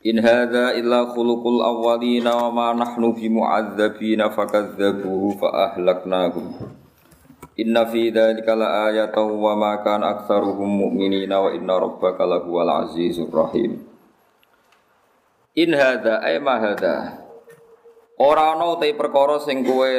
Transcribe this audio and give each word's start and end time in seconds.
In 0.00 0.16
hadza 0.16 0.72
illa 0.80 1.12
khuluqul 1.12 1.60
awwalina 1.60 2.32
wa 2.32 2.48
ma 2.48 2.68
nahnu 2.72 3.12
bi 3.12 3.28
mu'adzabina 3.28 4.32
fakadzabuhu 4.32 5.36
fa 5.36 5.48
ahlaknahum. 5.68 6.56
Inna 7.60 7.84
fi 7.84 8.08
dzalika 8.08 8.56
la 8.56 8.88
ayatan 8.88 9.28
wa 9.36 9.52
ma 9.52 9.76
kana 9.84 10.16
aktsaruhum 10.16 10.88
mu'minina 10.88 11.36
wa 11.44 11.52
inna 11.52 11.76
rabbaka 11.76 12.24
lahuwal 12.24 12.88
azizur 12.88 13.28
rahim. 13.28 13.84
In 15.60 15.76
hadza 15.76 16.24
ay 16.24 16.40
ma 16.40 16.56
hadza. 16.56 17.20
Ora 18.16 18.56
ana 18.56 18.80
te 18.80 18.96
perkara 18.96 19.36
sing 19.44 19.60
kowe 19.68 19.92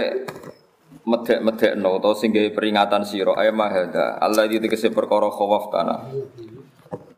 medhek-medhekno 1.05 2.01
utawa 2.01 2.17
sing 2.17 2.33
gawe 2.33 2.49
peringatan 2.49 3.05
sira 3.05 3.37
ay 3.37 3.53
ma 3.53 3.69
hadza. 3.69 4.17
Allah 4.17 4.49
iki 4.49 4.65
tegese 4.65 4.89
perkara 4.89 5.29
khawaf 5.29 5.69
tanah. 5.69 5.99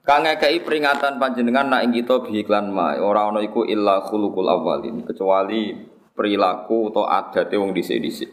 Kang 0.04 0.28
ngekei 0.28 0.60
peringatan 0.68 1.16
panjenengan 1.16 1.72
nak 1.72 1.88
ing 1.88 1.96
kita 1.96 2.28
bihiklan 2.28 2.76
ma 2.76 3.00
ora 3.00 3.32
ana 3.32 3.40
iku 3.40 3.64
illa 3.64 4.04
khuluqul 4.04 4.52
awalin 4.52 5.08
kecuali 5.08 5.72
perilaku 6.12 6.92
atau 6.92 7.08
adate 7.08 7.56
wong 7.56 7.72
dhisik-dhisik. 7.72 8.28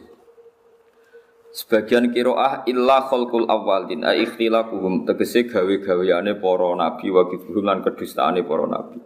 Sebagian 1.55 2.11
kiroah 2.11 2.67
illa 2.67 3.07
khalqul 3.07 3.47
awalin 3.47 4.03
ai 4.03 4.27
ikhtilafuhum 4.27 5.07
tegese 5.07 5.47
gawe-gaweane 5.47 6.43
para 6.43 6.75
nabi 6.75 7.07
wa 7.07 7.23
kidhum 7.31 7.63
lan 7.63 7.79
kedustaane 7.87 8.43
para 8.43 8.67
nabi. 8.67 8.99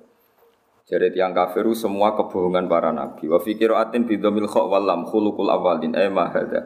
Jadi 0.89 1.14
tiang 1.14 1.38
kafiru 1.38 1.78
semua 1.78 2.17
kebohongan 2.17 2.66
para 2.66 2.89
nabi. 2.89 3.30
Wa 3.30 3.38
fi 3.45 3.54
qiraatin 3.54 4.09
bi 4.09 4.17
dhamil 4.17 4.50
kha 4.50 4.66
wal 4.66 4.89
lam 4.89 5.06
khuluqul 5.06 5.54
awalin 5.54 5.94
ai 5.94 6.09
ma 6.09 6.34
hadza. 6.34 6.66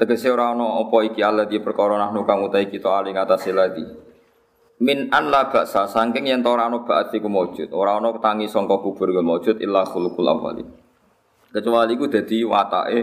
Tegese 0.00 0.32
ora 0.32 0.56
ana 0.56 0.80
apa 0.80 1.04
iki 1.04 1.20
Allah 1.20 1.44
di 1.44 1.60
perkara 1.60 2.00
nahnu 2.00 2.24
kang 2.24 2.40
utahe 2.48 2.72
kita 2.72 2.88
ali 2.88 3.12
ngatasé 3.12 3.52
ladi 3.52 4.07
min 4.78 5.10
an 5.10 5.30
la 5.34 5.50
baksa 5.50 5.90
saking 5.90 6.30
yen 6.30 6.46
ora 6.46 6.70
ana 6.70 6.78
ba'at 6.86 7.10
iku 7.10 7.26
maujud 7.26 7.74
ora 7.74 7.98
ana 7.98 8.14
tangi 8.22 8.46
sangka 8.46 8.78
kubur 8.78 9.10
iku 9.10 9.22
maujud 9.26 9.56
illa 9.58 9.82
khuluqul 9.82 10.30
awwalin. 10.30 10.68
Kecuali 11.50 11.98
iku 11.98 12.06
dadi 12.06 12.46
watake 12.46 13.00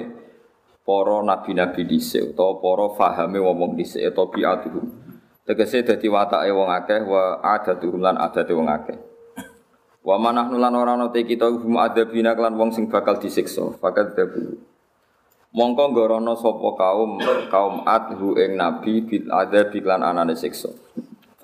para 0.86 1.18
nabi-nabi 1.26 1.82
dhisik 1.84 2.32
utawa 2.32 2.62
para 2.64 2.86
fahame 2.96 3.44
wong 3.44 3.76
dhisik 3.76 4.08
utawa 4.08 4.32
bi'atuhum. 4.32 4.86
Tegese 5.44 5.84
dadi 5.84 6.08
watake 6.08 6.48
wong 6.56 6.72
akeh 6.72 7.04
wa 7.04 7.44
adatuhum 7.44 8.00
lan 8.00 8.16
adate 8.24 8.56
wong 8.56 8.72
akeh. 8.72 8.96
Wa 10.06 10.16
manahnu 10.16 10.56
lan 10.56 10.74
ora 10.80 10.96
ana 10.96 11.12
te 11.12 11.28
kita 11.28 11.50
hum 11.52 11.76
adabina 11.76 12.38
lan 12.40 12.56
wong 12.56 12.72
sing 12.72 12.88
bakal 12.88 13.20
disiksa. 13.20 13.76
Fakat 13.84 14.16
dabu. 14.16 14.64
Mongko 15.56 15.92
ngorono 15.92 16.36
sapa 16.36 16.70
kaum 16.76 17.12
kaum 17.52 17.76
adhu 17.88 18.36
ing 18.40 18.60
nabi 18.60 19.04
bil 19.04 19.28
adab 19.32 19.72
lan 19.72 20.04
anane 20.04 20.36
siksa 20.36 20.68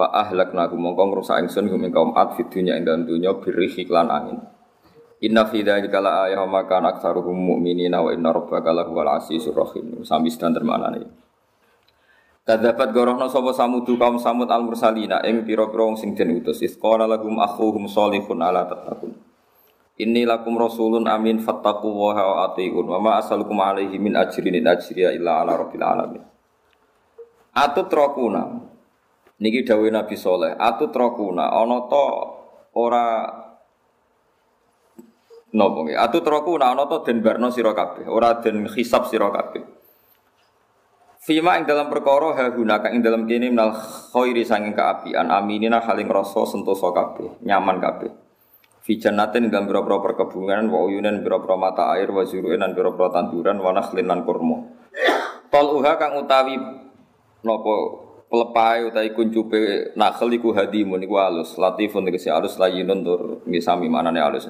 fa 0.02 0.10
ahlakna 0.26 0.66
mongko 0.74 1.04
ngrusak 1.14 1.38
ingsun 1.46 1.70
hum 1.70 1.86
ing 1.86 1.94
kaum 1.94 2.18
ad 2.18 2.34
fid 2.34 2.50
dunya 2.50 2.74
ing 2.74 2.90
dalem 2.90 3.06
dunya 3.06 3.38
birih 3.38 3.70
iklan 3.78 4.10
angin 4.10 4.42
Inna 5.22 5.46
fi 5.46 5.62
dzalika 5.62 6.02
la 6.02 6.26
ayatan 6.26 6.50
wa 6.50 6.66
kana 6.66 6.98
aktsaruhum 6.98 7.38
mu'minina 7.38 8.02
wa 8.02 8.10
inna 8.10 8.34
rabbaka 8.34 8.74
lahuwal 8.74 9.22
azizur 9.22 9.54
rahim. 9.54 10.02
Sami 10.02 10.34
sedang 10.34 10.58
termanane. 10.58 11.06
Kadzabat 12.42 12.90
gorohna 12.90 13.30
sapa 13.30 13.54
samudu 13.54 14.02
kaum 14.02 14.18
samud 14.18 14.50
al 14.50 14.66
mursalina 14.66 15.22
ing 15.22 15.46
pira-pira 15.46 15.86
wong 15.86 15.94
sing 15.94 16.18
den 16.18 16.42
utus. 16.42 16.66
Isqala 16.66 17.06
lahum 17.06 17.38
akhuhum 17.38 17.86
sholihun 17.86 18.42
ala 18.42 18.66
tattaqun. 18.66 19.14
Inni 20.02 20.26
lakum 20.26 20.58
rasulun 20.58 21.06
amin 21.06 21.38
fattaqu 21.38 21.86
wa 21.86 22.50
atiun 22.50 22.90
wa 22.90 22.98
ma 22.98 23.12
asalukum 23.22 23.62
alaihi 23.62 24.02
min 24.02 24.18
ajrin 24.18 24.58
in 24.58 24.66
illa 24.66 25.46
ala 25.46 25.54
rabbil 25.54 25.86
alamin. 25.86 26.26
Atut 27.54 27.94
rokuna 27.94 28.71
Niki 29.42 29.66
dawuh 29.66 29.90
Nabi 29.90 30.14
Soleh, 30.14 30.54
atu 30.54 30.94
trokuna 30.94 31.50
ana 31.50 31.90
to 31.90 32.06
ora 32.78 33.26
nopo 35.58 35.90
nggih. 35.90 35.98
Atu 35.98 36.22
trokuna 36.22 36.78
ana 36.78 36.86
to 36.86 37.02
den 37.02 37.26
barno 37.26 37.50
sira 37.50 37.74
ora 38.06 38.38
den 38.38 38.70
hisab 38.70 39.10
sira 39.10 39.34
kabeh. 39.34 39.66
Fima 41.26 41.58
ing 41.58 41.66
dalam 41.66 41.90
perkara 41.90 42.38
ha 42.38 42.54
gunaka 42.54 42.94
ing 42.94 43.02
dalam 43.02 43.26
kene 43.26 43.50
minal 43.50 43.74
khairi 44.14 44.46
sanging 44.46 44.78
kaapian 44.78 45.30
aminina 45.30 45.82
haling 45.82 46.10
rasa 46.10 46.46
sentosa 46.46 46.94
kabeh, 46.94 47.42
nyaman 47.42 47.82
kabeh. 47.82 48.14
Fi 48.82 48.98
jannatin 48.98 49.50
dalam 49.50 49.70
pira-pira 49.70 50.02
perkebunan 50.02 50.66
wa 50.70 50.86
uyunan 50.86 51.22
pira-pira 51.22 51.54
mata 51.58 51.94
air 51.94 52.10
wa 52.10 52.26
zuru'in 52.26 52.62
lan 52.62 52.74
pira-pira 52.74 53.14
tanduran 53.14 53.58
wa 53.62 53.74
nakhlin 53.74 54.06
lan. 54.06 54.22
Tol 55.50 55.68
uha 55.78 55.94
kang 55.98 56.18
utawi 56.18 56.58
nopo 57.46 57.74
pelepai 58.32 58.88
utai 58.88 59.12
kuncupe 59.12 59.92
nakhel 60.00 60.32
iku 60.32 60.56
hadimun 60.56 61.04
iku 61.04 61.20
alus 61.20 61.60
latifun 61.60 62.08
tegese 62.08 62.32
alus 62.32 62.56
layinun 62.56 63.04
tur 63.04 63.22
nggih 63.44 63.60
sami 63.60 63.92
manane 63.92 64.24
alus 64.24 64.48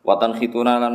watan 0.00 0.32
khituna 0.32 0.80
lan 0.80 0.94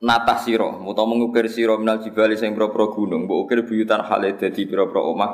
natah 0.00 0.40
sira 0.40 0.72
utawa 0.84 1.12
mengukir 1.12 1.44
sira 1.52 1.76
minal 1.76 2.00
jibali 2.00 2.40
sing 2.40 2.56
pira-pira 2.56 2.88
gunung 2.92 3.28
mbok 3.28 3.38
ukir 3.44 3.60
buyutan 3.68 4.00
hale 4.04 4.36
dadi 4.36 4.68
pira-pira 4.68 5.00
omah. 5.00 5.32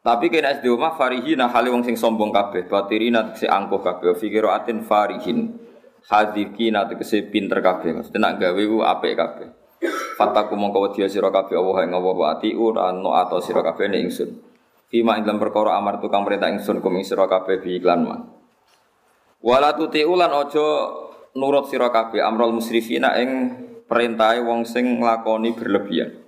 Tapi 0.00 0.32
kena 0.32 0.56
SD 0.56 0.64
omah 0.72 0.96
farihina 0.96 1.52
hale 1.52 1.68
wong 1.68 1.84
sing 1.84 1.92
sombong 1.92 2.32
kabeh 2.32 2.64
batirina 2.68 3.32
tegese 3.32 3.44
angkuh 3.48 3.84
kabeh 3.84 4.16
fikiratin 4.16 4.88
farihin 4.88 5.60
hadikina 6.08 6.88
tegese 6.88 7.28
pinter 7.28 7.60
kabeh. 7.60 7.92
Maksudnya 7.92 8.20
nak 8.20 8.40
gawe 8.40 8.62
ku 8.64 8.80
apik 8.80 9.12
kabeh 9.16 9.59
Fataku 10.20 10.52
mongko 10.52 10.92
wedi 10.92 11.08
sira 11.08 11.32
kabeh 11.32 11.56
Allah 11.56 11.88
ing 11.88 11.96
Allah 11.96 12.12
wa 12.12 12.28
atiu 12.36 12.76
no 12.76 13.16
ato 13.16 13.40
sira 13.40 13.64
kabeh 13.64 13.88
ning 13.88 14.12
ingsun. 14.12 14.36
Fima 14.92 15.16
ing 15.16 15.24
perkara 15.24 15.80
amar 15.80 15.96
tukang 15.96 16.28
perintah 16.28 16.52
ingsun 16.52 16.84
kum 16.84 16.92
ing 17.00 17.08
sira 17.08 17.24
kabeh 17.24 17.56
bi 17.56 17.80
iklan 17.80 18.04
ma. 18.04 18.20
Wala 19.40 19.72
tutiu 19.72 20.12
lan 20.12 20.28
aja 20.28 20.68
nurut 21.32 21.72
sira 21.72 21.88
kabeh 21.88 22.20
amrul 22.20 22.52
musrifina 22.52 23.16
ing 23.16 23.30
perintahe 23.88 24.44
wong 24.44 24.68
sing 24.68 25.00
nglakoni 25.00 25.56
berlebihan. 25.56 26.20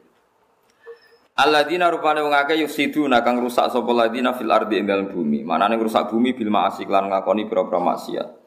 Alladzina 1.37 1.93
rupane 1.93 2.25
wong 2.25 2.33
akeh 2.33 2.65
yusiduna 2.65 3.21
kang 3.21 3.45
rusak 3.45 3.69
sapa 3.69 3.93
ladina 3.93 4.33
fil 4.33 4.49
ardi 4.49 4.81
ing 4.81 4.89
bumi. 4.89 5.45
Manane 5.45 5.77
rusak 5.77 6.09
bumi 6.09 6.33
bil 6.33 6.49
ma'asi 6.49 6.89
lan 6.89 7.13
nglakoni 7.13 7.45
pira-pira 7.45 7.77
maksiat. 7.77 8.42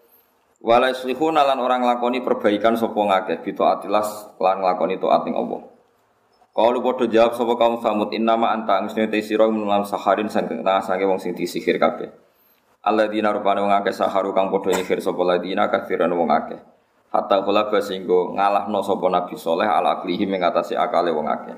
Wala 0.66 0.90
yuslihuna 0.90 1.46
lan 1.46 1.62
orang 1.62 1.86
lakoni 1.86 2.26
perbaikan 2.26 2.74
sapa 2.74 2.98
ngakeh 2.98 3.46
bito 3.46 3.62
atilas 3.70 4.34
lan 4.42 4.66
nglakoni 4.66 4.98
taat 4.98 5.22
ning 5.30 5.38
Allah. 5.38 5.62
Kalau 6.58 6.82
padha 6.82 7.06
jawab 7.06 7.38
sapa 7.38 7.54
kaum 7.54 7.78
samud 7.86 8.10
innama 8.10 8.50
anta 8.50 8.82
angusne 8.82 9.06
te 9.06 9.22
sira 9.22 9.46
menalam 9.46 9.86
saharin 9.86 10.26
sangking 10.26 10.66
tengah 10.66 10.82
sange 10.82 11.06
wong 11.06 11.22
sing 11.22 11.38
disihir 11.38 11.78
kabeh. 11.78 12.10
Alladzina 12.82 13.30
rupane 13.30 13.62
wong 13.62 13.78
akeh 13.78 13.94
saharu 13.94 14.34
kang 14.34 14.50
padha 14.50 14.74
nyihir 14.74 15.06
sapa 15.06 15.22
ladina 15.22 15.70
kafiran 15.70 16.10
wong 16.18 16.34
akeh. 16.34 16.58
Hatta 17.14 17.46
kula 17.46 17.70
singgo 17.86 18.34
ngalahno 18.34 18.82
sapa 18.82 19.06
Nabi 19.06 19.38
Soleh 19.38 19.70
ala 19.70 20.02
aklihi 20.02 20.26
mengatasi 20.26 20.74
akale 20.74 21.14
wong 21.14 21.30
akeh. 21.30 21.58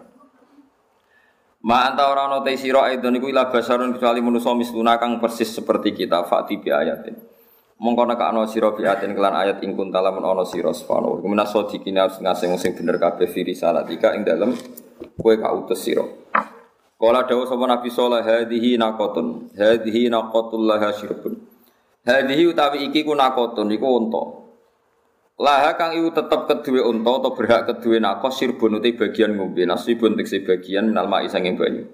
Ma 1.64 1.88
anta 1.88 2.12
ora 2.12 2.28
ana 2.28 2.44
te 2.44 2.60
sira 2.60 2.92
aidon 2.92 3.16
iku 3.16 3.32
ila 3.32 3.48
basarun 3.48 3.96
kecuali 3.96 4.20
manusa 4.20 4.52
misluna 4.52 5.00
kang 5.00 5.24
persis 5.24 5.48
seperti 5.48 5.96
kita 5.96 6.28
fati 6.28 6.60
bi 6.60 6.76
ayatin 6.76 7.37
mongko 7.78 8.04
nek 8.10 8.22
ana 8.22 8.50
sira 8.50 8.74
biatin 8.74 9.14
kelan 9.14 9.38
ayat 9.38 9.62
ing 9.62 9.78
kuntala 9.78 10.10
men 10.10 10.26
ana 10.26 10.42
sira 10.42 10.74
subhanahu 10.74 11.22
wa 11.22 11.30
minas 11.30 11.54
sadiqina 11.54 12.10
ngasing 12.10 12.58
sing 12.58 12.74
bener 12.74 12.98
kabeh 12.98 13.30
fi 13.30 13.46
risalatika 13.46 14.18
ing 14.18 14.26
dalem 14.26 14.52
kowe 15.22 15.34
kautus 15.38 15.86
sira. 15.86 16.06
Kala 16.98 17.30
dawuh 17.30 17.46
sapa 17.46 17.66
Nabi 17.70 17.94
sallallahu 17.94 18.26
hadhihi 18.26 18.82
naqatun 18.82 19.54
hadhihi 19.54 20.10
naqatul 20.10 20.66
laha 20.66 20.90
syirbun 20.90 21.38
hadhihi 22.02 22.50
utawi 22.50 22.90
iki 22.90 23.06
ku 23.06 23.14
naqatun 23.14 23.70
iku 23.70 23.88
unta. 24.02 24.24
Laha 25.38 25.78
kang 25.78 25.94
iku 25.94 26.10
tetep 26.10 26.50
keduwe 26.50 26.82
unta 26.82 27.14
atau 27.22 27.38
berhak 27.38 27.70
keduwe 27.70 28.02
nakos 28.02 28.42
sirbun 28.42 28.82
uti 28.82 28.98
bagian 28.98 29.38
ngombe 29.38 29.70
nasibun 29.70 30.18
tekse 30.18 30.42
bagian 30.42 30.90
minal 30.90 31.06
ma'i 31.06 31.30
banyu 31.30 31.86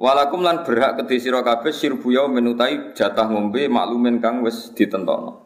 Walakum 0.00 0.40
lan 0.40 0.64
berhak 0.64 1.00
kedhi 1.00 1.20
sira 1.20 1.44
kabeh 1.44 1.72
sirbu 1.72 2.12
menutai 2.32 2.96
jatah 2.96 3.28
ngombe 3.28 3.68
maklumen 3.68 4.20
kang 4.20 4.40
wis 4.40 4.72
ditentokno. 4.72 5.44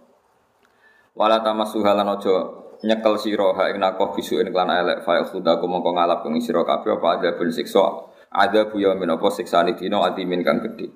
Wala 1.14 1.42
tamasuha 1.42 1.94
lan 1.94 2.10
aja 2.10 2.34
nyekel 2.82 3.14
sira 3.18 3.54
ha 3.54 3.70
ing 3.70 3.78
nakoh 3.78 4.14
bisuken 4.14 4.50
kelan 4.50 4.70
elek 4.70 5.06
fa 5.06 5.22
khudaku 5.22 5.66
mongko 5.70 5.90
ngalap 5.94 6.26
ing 6.26 6.42
sira 6.42 6.66
kabeh 6.66 6.98
apa 6.98 7.06
ada 7.18 7.28
ben 7.38 7.50
siksa 7.54 8.10
ada 8.34 8.66
buya 8.66 8.98
min 8.98 9.14
apa 9.14 9.30
siksane 9.30 9.78
dina 9.78 10.02
adimin 10.02 10.42
kang 10.42 10.58
gedhe. 10.58 10.90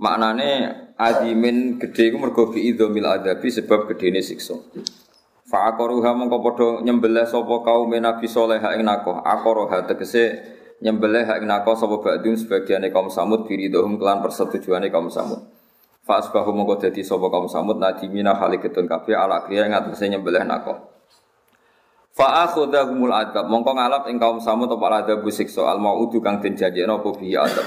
Maknane 0.00 0.50
adimin 0.96 1.76
gedhe 1.76 2.12
iku 2.12 2.16
mergo 2.20 2.48
bi 2.48 2.72
idzamil 2.72 3.04
adabi 3.04 3.48
sebab 3.52 3.92
gedene 3.92 4.24
siksa. 4.24 4.56
Fa 5.46 5.70
aqaruha 5.72 6.10
mongko 6.16 6.38
padha 6.42 6.68
nyembelih 6.82 7.28
sapa 7.28 7.62
kaum 7.62 7.92
Nabi 7.92 8.26
saleh 8.26 8.58
ing 8.58 8.82
nakoh. 8.82 9.20
Aqaruha 9.20 9.84
tegese 9.84 10.55
nyembelih 10.80 11.24
ing 11.40 11.48
nakoh 11.48 11.76
sapa 11.76 11.96
ba'dun 12.00 12.36
sebagiane 12.36 12.92
kaum 12.92 13.08
Samud 13.08 13.48
biridhum 13.48 13.96
kelan 13.96 14.20
persetujuane 14.20 14.92
kaum 14.92 15.08
Samud. 15.08 15.40
Fa 16.04 16.22
asbahu 16.22 16.52
mongko 16.54 16.86
dadi 16.86 17.00
sapa 17.02 17.26
kaum 17.32 17.48
Samud 17.48 17.80
nadimina 17.80 18.36
haliketun 18.36 18.84
kabeh 18.84 19.16
ala 19.16 19.44
kriya 19.44 19.66
ngatese 19.72 20.12
nyembelih 20.12 20.44
nakoh. 20.44 20.76
Fa 22.16 22.48
akhudhahumul 22.48 23.12
adab 23.12 23.48
mongko 23.48 23.76
ngalap 23.76 24.02
ing 24.08 24.16
kaum 24.20 24.40
Samud 24.40 24.68
apa 24.72 25.04
adab 25.04 25.24
siksa 25.28 25.68
al 25.68 25.80
maudu 25.80 26.20
kang 26.20 26.40
den 26.40 26.56
janjekno 26.56 27.00
apa 27.00 27.08
bi 27.16 27.36
adab. 27.36 27.66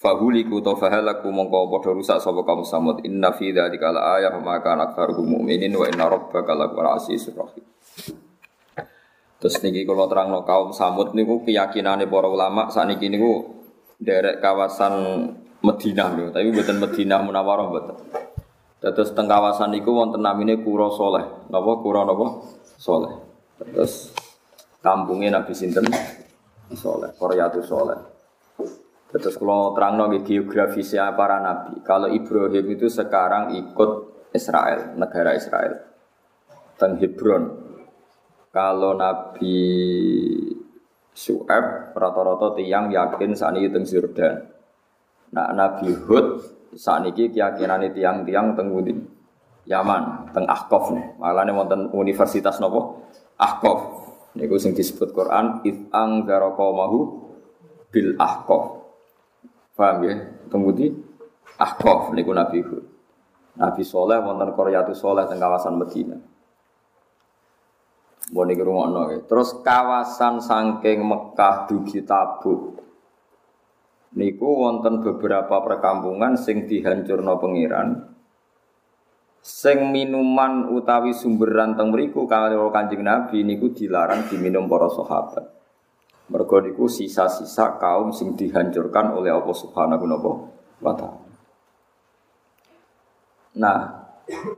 Fahuliku 0.00 0.64
to 0.64 0.72
fahalaku 0.80 1.28
mongko 1.28 1.68
padha 1.76 1.92
rusak 1.92 2.24
sapa 2.24 2.40
kaum 2.40 2.64
samud 2.64 3.04
inna 3.04 3.36
fi 3.36 3.52
dzalika 3.52 3.92
ayah 4.16 4.32
maka 4.40 4.72
aktsaruhum 4.72 5.36
mu'minin 5.36 5.76
wa 5.76 5.84
inna 5.84 6.08
rabbaka 6.08 6.56
lahuwal 6.56 6.96
azizur 6.96 7.36
rahim. 7.36 7.60
Terus 9.40 9.56
niki 9.64 9.88
kalau 9.88 10.04
terangno 10.04 10.44
kaum 10.44 10.76
samud 10.76 11.16
niku 11.16 11.40
keyakinane 11.48 12.04
para 12.04 12.28
ulama 12.28 12.68
sakniki 12.68 13.08
niku 13.08 13.56
derek 13.96 14.44
kawasan 14.44 14.92
Madinah 15.60 16.08
niku, 16.16 16.28
tapi 16.32 16.48
mboten 16.52 16.76
Madinah 16.80 17.20
Munawwarah 17.24 17.64
mboten. 17.68 17.96
Terus 18.80 19.12
teng 19.12 19.28
kawasan 19.28 19.76
niku 19.76 19.92
wonten 19.92 20.24
namine 20.24 20.60
Kura 20.64 20.88
Soleh. 20.88 21.52
Napa 21.52 21.72
Kura 21.84 22.04
napa? 22.08 22.48
Soleh. 22.80 23.12
Terus 23.60 24.12
kampungnya 24.80 25.36
Nabi 25.36 25.52
sinten? 25.52 25.84
Soleh, 26.72 27.12
Koryatu 27.16 27.60
Soleh. 27.60 28.00
Terus 29.10 29.36
kalau 29.36 29.74
terang 29.74 29.98
nonggi 29.98 30.22
geografisnya 30.22 31.10
para 31.18 31.42
nabi, 31.42 31.82
kalau 31.82 32.06
Ibrahim 32.06 32.62
itu 32.70 32.86
sekarang 32.86 33.58
ikut 33.58 33.90
Israel, 34.30 34.94
negara 34.94 35.34
Israel, 35.34 35.82
teng 36.78 36.94
Hebron. 37.02 37.69
Kalau 38.50 38.98
Nabi 38.98 39.62
Su'eb, 41.14 41.94
rata-rata 41.94 42.58
tiang 42.58 42.90
yakin 42.90 43.30
saat 43.38 43.54
ini 43.54 43.70
teng 43.70 43.86
Jordan. 43.86 44.42
Nah 45.30 45.54
Nabi 45.54 45.94
Hud 45.94 46.42
saat 46.74 47.06
ini 47.06 47.30
keyakinan 47.30 47.86
tiang-tiang 47.94 48.58
teng. 48.58 48.70
Yaman, 49.70 50.34
teng 50.34 50.50
Ahqaf 50.50 50.90
nih. 50.90 51.14
Malah 51.22 51.46
nih 51.46 51.54
wonten 51.54 51.80
universitas 51.94 52.58
nopo 52.58 53.06
Ahqaf. 53.38 54.10
Niku 54.34 54.58
sing 54.58 54.74
disebut 54.74 55.14
Quran, 55.14 55.62
itang 55.62 56.26
mahu 56.26 56.98
bil 57.90 58.18
Ahqaf. 58.18 58.82
Paham 59.78 60.04
ya? 60.04 60.14
Kemudian 60.50 60.98
Ahqaf 61.54 62.10
niku 62.18 62.34
Nabi 62.34 62.66
Hud. 62.66 62.84
Nabi 63.58 63.82
Soleh 63.86 64.18
wonten 64.18 64.50
Koryatu 64.58 64.90
Soleh 64.90 65.26
teng 65.30 65.38
kawasan 65.38 65.78
Medina. 65.78 66.18
Mau 68.30 68.46
niku 68.46 68.62
rungokno 68.62 69.10
ya. 69.10 69.18
Terus 69.26 69.58
kawasan 69.62 70.38
saking 70.38 71.02
Mekah 71.02 71.66
dugi 71.66 72.06
Tabuk. 72.06 72.78
Niku 74.14 74.48
wonten 74.58 75.02
beberapa 75.02 75.62
perkampungan 75.62 76.38
sing 76.38 76.66
dihancurno 76.66 77.38
pengiran. 77.38 78.10
Sing 79.40 79.90
minuman 79.90 80.68
utawi 80.70 81.16
sumberan 81.16 81.74
teng 81.74 81.90
mriku 81.90 82.28
kalau 82.28 82.68
Kanjeng 82.70 83.02
Nabi 83.02 83.42
niku 83.42 83.72
dilarang 83.72 84.28
diminum 84.28 84.68
para 84.70 84.90
sahabat. 84.90 85.44
Mergo 86.30 86.62
niku 86.62 86.86
sisa-sisa 86.86 87.80
kaum 87.82 88.14
sing 88.14 88.38
dihancurkan 88.38 89.10
oleh 89.16 89.34
Allah 89.34 89.56
Subhanahu 89.56 90.06
wa 90.78 90.92
taala. 90.94 91.30
Nah, 93.58 93.99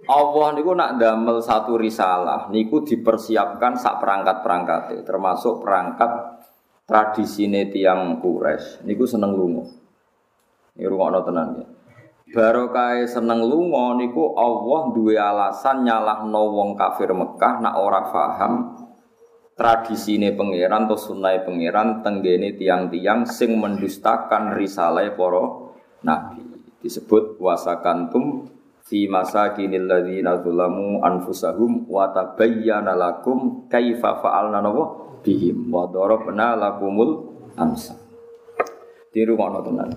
Allah 0.09 0.49
niku 0.53 0.77
nak 0.77 1.01
damel 1.01 1.41
satu 1.41 1.81
risalah 1.81 2.53
niku 2.53 2.85
dipersiapkan 2.85 3.77
sak 3.77 3.99
perangkat-perangkat 3.99 5.05
termasuk 5.05 5.65
perangkat 5.65 6.43
tradisine 6.85 7.73
tiang 7.73 8.21
Quraisy 8.21 8.85
niku 8.85 9.09
seneng 9.09 9.33
lunga. 9.33 9.65
Ini 10.77 10.89
rungokno 10.89 11.21
tenan 11.25 11.49
ya. 11.57 11.67
Barokah 12.33 13.05
seneng 13.05 13.45
lunga 13.45 13.97
niku 13.97 14.33
Allah 14.37 14.93
duwe 14.93 15.21
alasan 15.21 15.85
nyalahno 15.85 16.43
wong 16.49 16.71
kafir 16.81 17.13
Mekah 17.13 17.61
nak 17.61 17.77
ora 17.77 18.01
paham 18.09 18.53
tradisi 19.53 20.17
ini 20.17 20.33
pangeran 20.33 20.89
atau 20.89 20.97
sunai 20.97 21.45
pangeran 21.45 22.01
tenggene 22.01 22.57
tiang-tiang 22.57 23.29
sing 23.29 23.61
mendustakan 23.61 24.57
risalah 24.57 25.13
poro 25.13 25.77
nabi 26.03 26.41
disebut 26.81 27.37
wasakantum 27.39 28.49
fi 28.82 29.06
masa 29.06 29.55
kinil 29.55 29.87
ladzina 29.87 30.43
zulamu 30.43 31.00
anfusahum 31.00 31.87
wa 31.87 32.11
tabayyana 32.11 32.99
lakum 32.99 33.70
kaifa 33.70 34.19
fa'alna 34.19 34.58
nawa 34.58 35.19
bihim. 35.23 35.70
Wa 35.70 35.87
darabna 35.88 36.58
lakumul 36.58 37.32
amsa 37.56 38.02
tiru 39.12 39.37
ngono 39.37 39.61
tenan. 39.62 39.90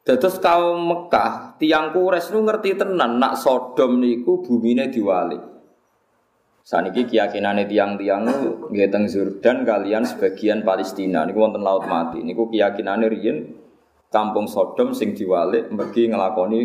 Dados 0.00 0.40
kaum 0.40 0.80
Mekah, 0.88 1.60
tiang 1.60 1.92
Quraisy 1.92 2.32
nu 2.32 2.44
ngerti 2.48 2.76
tenan 2.76 3.20
nak 3.20 3.36
Sodom 3.36 4.00
niku 4.00 4.40
bumine 4.40 4.88
diwalik. 4.88 5.40
Saniki 6.60 7.08
keyakinan 7.08 7.60
tiang-tiang 7.66 8.24
nggih 8.70 8.88
teng 8.92 9.08
Jordan 9.08 9.64
kalian 9.64 10.04
sebagian 10.04 10.62
Palestina. 10.62 11.24
Niku 11.24 11.40
wonten 11.40 11.64
laut 11.64 11.88
mati. 11.88 12.20
Niku 12.20 12.48
keyakinane 12.48 13.10
riyen 13.10 13.36
kampung 14.12 14.48
Sodom 14.48 14.96
sing 14.96 15.12
diwalik 15.16 15.68
mergi 15.72 16.08
ngelakoni 16.08 16.60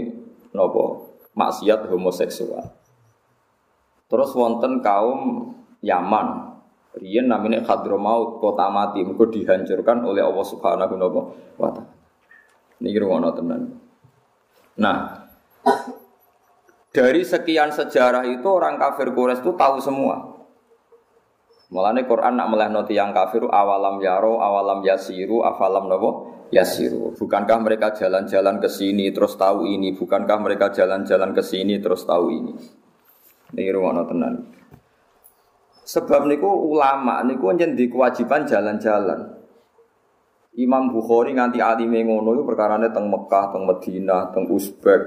nopo 0.56 1.14
maksiat 1.36 1.92
homoseksual. 1.92 2.72
Terus 4.08 4.32
wonten 4.32 4.80
kaum 4.80 5.52
Yaman. 5.84 6.56
Riyen 6.96 7.28
namanya 7.28 7.60
Hadramaut, 7.68 8.40
kota 8.40 8.72
mati, 8.72 9.04
mergo 9.04 9.28
dihancurkan 9.28 10.08
oleh 10.08 10.24
Allah 10.24 10.46
Subhanahu 10.48 10.96
wa 11.60 11.68
taala. 11.76 11.92
Niki 12.80 12.96
rungono 13.04 13.36
tenan. 13.36 13.76
Nah, 14.80 15.28
dari 16.96 17.28
sekian 17.28 17.76
sejarah 17.76 18.24
itu 18.28 18.48
orang 18.48 18.80
kafir 18.80 19.12
Quraisy 19.12 19.44
itu 19.44 19.52
tahu 19.60 19.84
semua. 19.84 20.35
Mulane 21.76 22.08
Quran 22.08 22.40
nak 22.40 22.48
melehno 22.48 22.88
yang 22.88 23.12
kafir 23.12 23.44
awalam 23.52 24.00
yaro, 24.00 24.40
awalam 24.40 24.80
yasiru, 24.88 25.44
afalam 25.44 25.92
nopo 25.92 26.10
yasiru. 26.48 27.12
Bukankah 27.20 27.60
mereka 27.60 27.92
jalan-jalan 27.92 28.64
ke 28.64 28.72
sini 28.72 29.12
terus 29.12 29.36
tahu 29.36 29.68
ini? 29.68 29.92
Bukankah 29.92 30.40
mereka 30.40 30.72
jalan-jalan 30.72 31.36
ke 31.36 31.44
sini 31.44 31.76
terus 31.84 32.08
tahu 32.08 32.32
ini? 32.32 32.56
Ini 33.52 33.76
rumono 33.76 34.08
tenan. 34.08 34.56
Sebab 35.84 36.32
niku 36.32 36.48
ulama 36.48 37.20
niku 37.28 37.52
jadi 37.52 37.86
kewajiban 37.92 38.48
jalan-jalan. 38.48 39.36
Imam 40.56 40.96
Bukhari 40.96 41.36
nganti 41.36 41.60
alime 41.60 42.08
ngono 42.08 42.40
iku 42.40 42.44
perkarane 42.48 42.88
teng 42.96 43.12
Mekah, 43.12 43.52
teng 43.52 43.68
Madinah, 43.68 44.32
teng 44.32 44.48
Uzbek, 44.48 45.02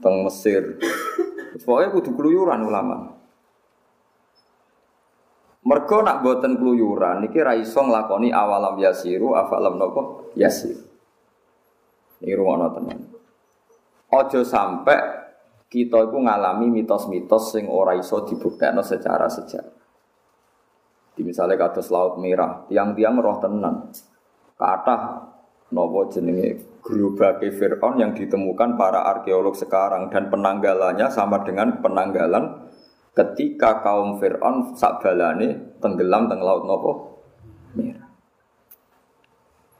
teng 0.00 0.24
Mesir. 0.24 0.80
Pokoknya 1.60 1.92
kudu 1.92 2.16
keluyuran 2.16 2.64
ulama. 2.64 3.15
Mergo 5.66 5.98
nak 5.98 6.22
boten 6.22 6.62
keluyuran 6.62 7.26
niki 7.26 7.42
ra 7.42 7.58
iso 7.58 7.82
nglakoni 7.82 8.30
awalam 8.30 8.78
yasiru 8.78 9.34
afalam 9.34 9.74
nopo 9.74 10.30
yasir. 10.38 10.78
Ini 12.22 12.32
rumono 12.38 12.70
tenan. 12.70 13.02
Ojo 14.14 14.46
sampai 14.46 15.26
kita 15.66 16.06
itu 16.06 16.18
ngalami 16.22 16.70
mitos-mitos 16.70 17.50
sing 17.50 17.66
ora 17.66 17.98
iso 17.98 18.22
dibuktekno 18.22 18.86
secara 18.86 19.26
sejarah. 19.26 19.74
Di 21.16 21.24
misalnya 21.26 21.58
kados 21.58 21.90
laut 21.90 22.22
merah, 22.22 22.62
tiang-tiang 22.70 23.18
roh 23.18 23.42
tenan. 23.42 23.90
Kata 24.54 24.96
nopo 25.74 26.06
jenenge 26.06 26.78
gerobake 26.86 27.50
Fir'aun 27.50 27.98
yang 27.98 28.14
ditemukan 28.14 28.78
para 28.78 29.02
arkeolog 29.02 29.58
sekarang 29.58 30.14
dan 30.14 30.30
penanggalannya 30.30 31.10
sama 31.10 31.42
dengan 31.42 31.82
penanggalan 31.82 32.70
ketika 33.16 33.80
kaum 33.80 34.20
Fir'aun 34.20 34.76
sakbalane 34.76 35.80
tenggelam 35.80 36.28
teng 36.28 36.44
laut 36.44 36.68
nopo 36.68 36.92
merah. 37.72 38.12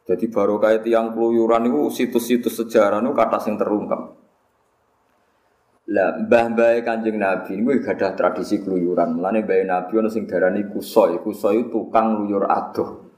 Jadi 0.06 0.24
baru 0.32 0.56
kayak 0.56 0.86
tiang 0.86 1.12
keluyuran 1.12 1.68
itu 1.68 1.90
situs-situs 1.92 2.56
sejarah 2.62 3.04
itu 3.04 3.12
kata 3.12 3.38
sing 3.42 3.60
terungkap. 3.60 4.16
Lah 5.86 6.18
mbah 6.18 6.46
mbah 6.54 6.82
kanjeng 6.82 7.18
Nabi 7.18 7.58
ini 7.58 7.82
gak 7.82 7.98
ada 7.98 8.14
tradisi 8.14 8.62
keluyuran. 8.62 9.18
Mulane 9.18 9.42
mbah 9.42 9.66
Nabi 9.66 9.92
ono 9.98 10.08
sing 10.08 10.30
darani 10.30 10.66
kusoi. 10.70 11.18
Kusoi 11.20 11.68
tukang 11.68 12.22
luyur 12.22 12.46
adoh. 12.46 13.10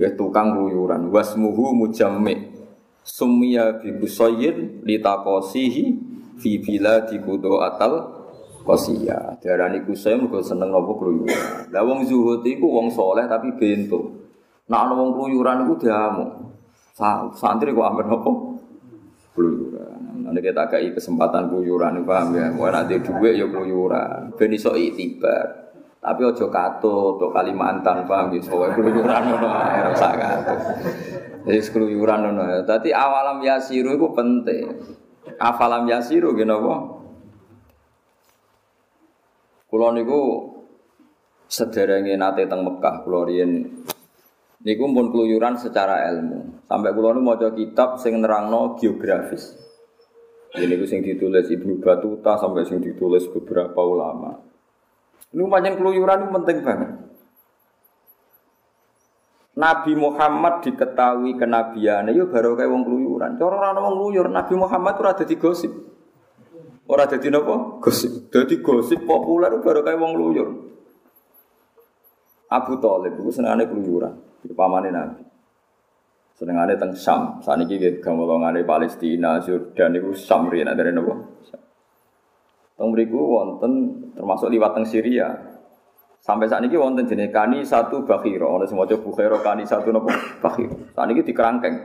Ya 0.00 0.16
tukang 0.16 0.56
keluyuran. 0.56 1.12
Wasmuhu 1.12 1.76
mujammi. 1.76 2.56
Sumia 3.04 3.76
bi 3.80 3.96
busayyin 3.96 4.84
litakosihi 4.84 5.84
fi 6.40 6.56
di 6.56 7.16
kudo 7.20 7.60
atal 7.60 8.19
kosia. 8.62 9.40
Darani 9.40 9.82
kusai 9.82 10.16
mergo 10.16 10.44
seneng 10.44 10.70
nopo 10.70 11.00
keluyuran. 11.00 11.72
Lah 11.72 11.82
wong 11.82 12.04
zuhud 12.04 12.44
iku 12.44 12.66
wong 12.68 12.92
soleh 12.92 13.24
tapi 13.24 13.56
bento. 13.56 14.20
Nak 14.70 14.80
ana 14.86 14.92
wong 14.94 15.16
keluyuran 15.16 15.66
iku 15.66 15.74
diamuk. 15.80 16.30
Santri 17.34 17.72
kok 17.72 17.86
amben 17.86 18.06
nopo? 18.06 18.60
Keluyuran. 19.32 20.24
Nanti 20.26 20.40
kita 20.44 20.68
kayak 20.68 21.00
kesempatan 21.00 21.48
keluyuran, 21.48 22.04
paham 22.04 22.36
ya? 22.36 22.52
Mau 22.52 22.68
nanti 22.68 23.00
duit 23.00 23.34
ya 23.40 23.48
keluyuran. 23.48 24.36
Ben 24.36 24.52
iso 24.52 24.76
itibar. 24.76 25.72
Tapi 26.00 26.20
ojo 26.24 26.48
kato, 26.48 27.20
to 27.20 27.28
Kalimantan, 27.32 28.08
paham 28.08 28.32
ya? 28.32 28.40
Soalnya 28.44 28.76
keluyuran 28.76 29.22
ngono 29.32 29.48
ae 29.48 29.90
kato. 29.96 30.54
Jadi 31.48 31.60
keluyuran 31.72 32.18
ngono. 32.30 32.62
Dadi 32.68 32.92
awalam 32.92 33.40
yasiru 33.40 33.96
itu 33.96 34.06
penting. 34.12 34.64
Afalam 35.40 35.88
yasiru 35.88 36.36
gini 36.36 36.52
apa? 36.52 36.99
Kulo 39.70 39.94
niku 39.94 40.20
sederenge 41.46 42.18
nate 42.18 42.50
teng 42.50 42.66
Mekah, 42.66 43.06
kulo 43.06 43.22
riyen 43.22 43.86
niku 44.66 44.82
pun 44.90 45.14
keluyuran 45.14 45.54
secara 45.54 46.10
ilmu. 46.10 46.66
Sampai 46.66 46.90
kulo 46.90 47.14
niku 47.14 47.22
maca 47.22 47.48
kitab 47.54 48.02
sing 48.02 48.18
nerangno 48.18 48.74
geografis. 48.74 49.54
Ini 50.58 50.74
ku 50.74 50.84
sing 50.90 51.06
ditulis 51.06 51.46
Ibnu 51.46 51.78
Batuta 51.78 52.34
sampai 52.34 52.66
sing 52.66 52.82
ditulis 52.82 53.30
beberapa 53.30 53.78
ulama. 53.86 54.34
Ini 55.30 55.46
panjang 55.46 55.78
keluyuran 55.78 56.26
itu 56.26 56.34
penting 56.34 56.58
banget. 56.66 56.90
Nabi 59.54 59.92
Muhammad 59.94 60.66
diketahui 60.66 61.38
kenabian 61.38 62.10
itu 62.10 62.26
baru 62.26 62.58
kayak 62.58 62.70
wong 62.70 62.82
keluyuran. 62.82 63.38
Cara 63.38 63.54
orang 63.54 63.78
wong 63.78 63.94
keluyur, 64.02 64.26
Nabi 64.26 64.54
Muhammad 64.58 64.98
itu 64.98 65.04
ada 65.06 65.24
di 65.26 65.36
gosip. 66.90 66.98
Orang 66.98 67.06
ada 67.06 67.16
di 67.22 67.28
apa? 67.30 67.54
Gosip. 67.78 68.12
Jadi 68.34 68.54
gosip 68.58 69.00
populer 69.06 69.54
baru 69.62 69.80
kayak 69.86 70.00
wong 70.02 70.12
keluyur. 70.18 70.48
Abu 72.50 72.82
Talib 72.82 73.14
itu 73.14 73.30
senangnya 73.30 73.70
keluyuran. 73.70 74.14
Pamane 74.50 74.90
Nabi. 74.90 75.22
Senengane 76.34 76.74
teng 76.80 76.96
Sam. 76.96 77.38
Saniki 77.44 77.78
nggih 77.78 78.00
gamolongane 78.02 78.66
Palestina, 78.66 79.38
Jordan 79.44 79.94
iku 79.94 80.10
Sam 80.16 80.50
riyen 80.50 80.72
dari 80.72 80.90
napa? 80.90 81.14
Teng 82.80 82.88
mriku 82.90 83.20
wonten 83.20 83.72
termasuk 84.16 84.48
liwat 84.48 84.72
teng 84.72 84.88
Syria. 84.88 85.28
Sampai 86.20 86.48
saat 86.48 86.64
ini 86.64 86.76
wonten 86.80 87.04
jenis 87.04 87.32
kani 87.32 87.64
satu 87.64 88.04
bakhiro, 88.04 88.56
oleh 88.56 88.68
semua 88.68 88.88
coba 88.88 89.04
bukhiro 89.04 89.40
kani 89.40 89.68
satu 89.68 89.92
nopo 89.92 90.08
bakhiro. 90.40 90.88
Saat 90.96 91.12
ini 91.12 91.20
dikerangkeng. 91.20 91.76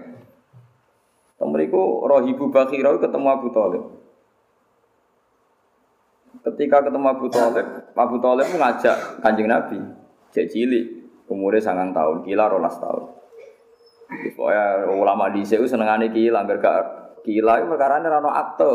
Teng 1.36 1.50
mriku 1.52 2.08
rohibu 2.08 2.48
bakhiro 2.48 2.96
ketemu 3.04 3.28
Abu 3.28 3.52
Talib. 3.52 3.84
Ketika 6.46 6.86
ketemu 6.86 7.10
Abu 7.10 7.26
Talib, 7.34 7.66
Abu 7.98 8.22
Talib 8.22 8.46
mengajak 8.54 9.18
kanjeng 9.26 9.50
Nabi, 9.50 9.82
cek 10.30 10.46
cilik, 10.54 10.86
umurnya 11.26 11.58
sangat 11.58 11.90
tahun, 11.98 12.22
kila 12.22 12.46
rolas 12.46 12.78
tahun. 12.78 13.10
Pokoknya 14.38 14.86
ulama 14.94 15.34
di 15.34 15.42
sini 15.42 15.66
senengane 15.66 16.14
kila, 16.14 16.46
biar 16.46 16.62
gak 16.62 16.82
kila 17.26 17.58
itu 17.58 17.66
perkara 17.66 17.98
ini 17.98 18.08
rano 18.14 18.30
akte. 18.30 18.74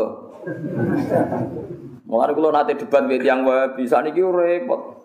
Mulai 2.11 2.35
kalau 2.35 2.51
nanti 2.51 2.75
debat 2.75 3.07
dengan 3.07 3.23
yang 3.23 3.39
bisa 3.79 4.03
nih 4.03 4.11
repot. 4.19 4.99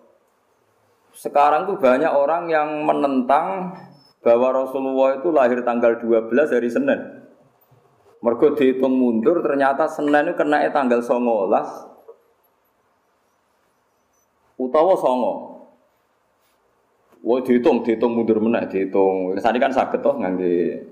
Sekarang 1.15 1.63
tuh 1.63 1.79
banyak 1.79 2.11
orang 2.11 2.51
yang 2.51 2.83
menentang 2.83 3.71
bahwa 4.19 4.51
Rasulullah 4.51 5.15
itu 5.15 5.31
lahir 5.31 5.63
tanggal 5.63 6.03
12 6.03 6.35
hari 6.35 6.67
Senin. 6.67 6.99
Mergo 8.19 8.51
dihitung 8.59 8.91
mundur 8.91 9.39
ternyata 9.39 9.87
Senin 9.87 10.27
itu 10.27 10.35
kena 10.35 10.67
tanggal 10.67 10.99
19 10.99 11.96
utawa 14.57 14.93
songo. 14.97 15.33
Wah 17.21 17.41
dihitung, 17.41 17.81
dihitung 17.81 18.13
mundur 18.13 18.37
mana, 18.41 18.65
dihitung. 18.65 19.33
Sani 19.41 19.57
kan 19.57 19.73
sakit 19.73 19.99
toh 20.01 20.17
ngangge 20.21 20.85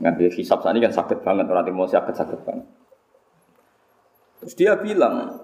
ngangge 0.00 0.28
hisap 0.36 0.60
sani 0.60 0.80
kan 0.80 0.92
sakit 0.92 1.24
banget, 1.24 1.48
orang 1.48 1.72
mau 1.72 1.88
sakit 1.88 2.14
sakit 2.16 2.40
banget. 2.44 2.66
Terus 4.40 4.54
dia 4.56 4.72
bilang, 4.76 5.40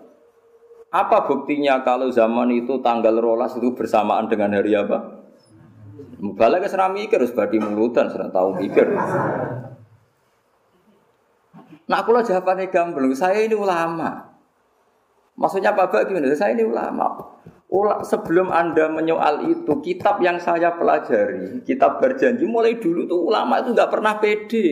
apa 0.93 1.25
buktinya 1.25 1.81
kalau 1.81 2.13
zaman 2.13 2.53
itu 2.53 2.81
tanggal 2.85 3.17
rolas 3.17 3.57
itu 3.57 3.73
bersamaan 3.73 4.29
dengan 4.29 4.53
hari 4.53 4.77
apa? 4.77 5.25
Mubalak 6.23 6.69
serah 6.71 6.93
mikir, 6.93 7.19
harus 7.19 7.35
badi 7.35 7.59
mulutan, 7.59 8.07
serah 8.13 8.31
tahu 8.31 8.61
mikir. 8.63 8.95
Nah 11.91 11.97
aku 11.99 12.15
lah 12.15 12.23
jawabannya 12.23 12.71
gamblang, 12.71 13.11
saya 13.17 13.43
ini 13.43 13.59
ulama. 13.59 14.33
Maksudnya 15.35 15.75
Pak 15.75 15.91
Bak 15.91 16.03
gimana? 16.07 16.31
Saya 16.37 16.55
ini 16.55 16.63
ulama. 16.63 17.09
Ula, 17.73 18.05
sebelum 18.05 18.53
Anda 18.53 18.93
menyoal 18.93 19.49
itu, 19.49 19.81
kitab 19.81 20.21
yang 20.21 20.37
saya 20.37 20.77
pelajari, 20.77 21.65
kitab 21.65 22.05
berjanji, 22.05 22.45
mulai 22.45 22.77
dulu 22.77 23.09
tuh 23.09 23.33
ulama 23.33 23.65
itu 23.65 23.73
nggak 23.73 23.89
pernah 23.89 24.21
pede. 24.21 24.67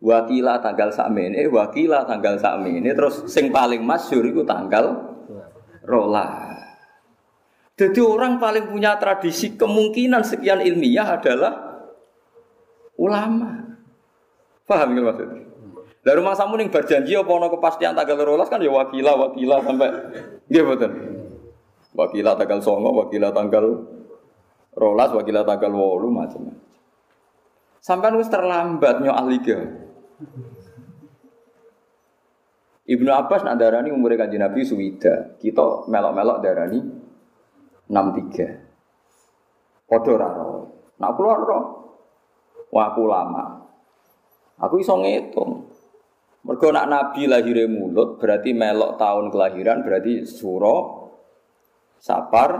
Wakila 0.00 0.62
tanggal 0.64 0.88
ini, 1.12 1.44
wakila 1.50 2.08
tanggal 2.08 2.40
ini, 2.64 2.88
terus 2.96 3.28
sing 3.28 3.52
paling 3.52 3.84
masyur 3.84 4.24
itu 4.24 4.46
tanggal 4.48 4.96
rola. 5.84 6.56
Jadi 7.76 8.00
orang 8.00 8.40
paling 8.40 8.72
punya 8.72 8.96
tradisi 8.96 9.52
kemungkinan 9.52 10.24
sekian 10.24 10.64
ilmiah 10.64 11.20
adalah 11.20 11.52
ulama. 12.96 13.76
Paham 14.64 14.96
ya 14.96 15.02
maksudnya? 15.04 15.42
Dari 16.00 16.16
rumah 16.16 16.32
samu 16.32 16.56
ning 16.56 16.72
berjanji 16.72 17.12
apa 17.12 17.28
ono 17.28 17.52
kepastian 17.52 17.92
tanggal 17.92 18.24
rolas 18.24 18.48
kan 18.48 18.62
ya 18.62 18.72
wakila 18.72 19.12
wakila 19.28 19.60
sampai 19.66 19.88
nggih. 20.48 21.27
Wakilah 21.98 22.38
tanggal 22.38 22.62
songo, 22.62 22.94
wakilah 22.94 23.34
tanggal 23.34 23.74
rolas, 24.78 25.10
wakilah 25.10 25.42
tanggal 25.42 25.74
wolu 25.74 26.14
macam 26.14 26.54
Sampai 27.82 28.14
nus 28.14 28.30
terlambat 28.30 29.02
nyo 29.02 29.18
liga. 29.26 29.58
Ibnu 32.88 33.10
Abbas 33.10 33.42
nak 33.44 33.58
darani 33.60 33.90
umur 33.90 34.14
kanjeng 34.14 34.40
Nabi 34.40 34.62
suwida. 34.64 35.36
Kita 35.38 35.90
melok-melok 35.90 36.38
darani 36.40 36.80
63. 37.90 39.88
Padha 39.88 40.10
ora 40.14 40.28
Nak 40.98 41.10
kula 41.14 41.32
ora. 41.36 41.60
Wah 42.68 42.92
lama. 42.92 43.44
Aku 44.58 44.82
iso 44.82 44.98
ngitung. 44.98 45.70
Mergo 46.48 46.68
nak 46.72 46.88
Nabi 46.88 47.28
lahir 47.28 47.68
mulut 47.68 48.18
berarti 48.18 48.56
melok 48.56 48.96
tahun 48.96 49.30
kelahiran 49.30 49.84
berarti 49.84 50.24
suro 50.24 50.97
Sapar 51.98 52.50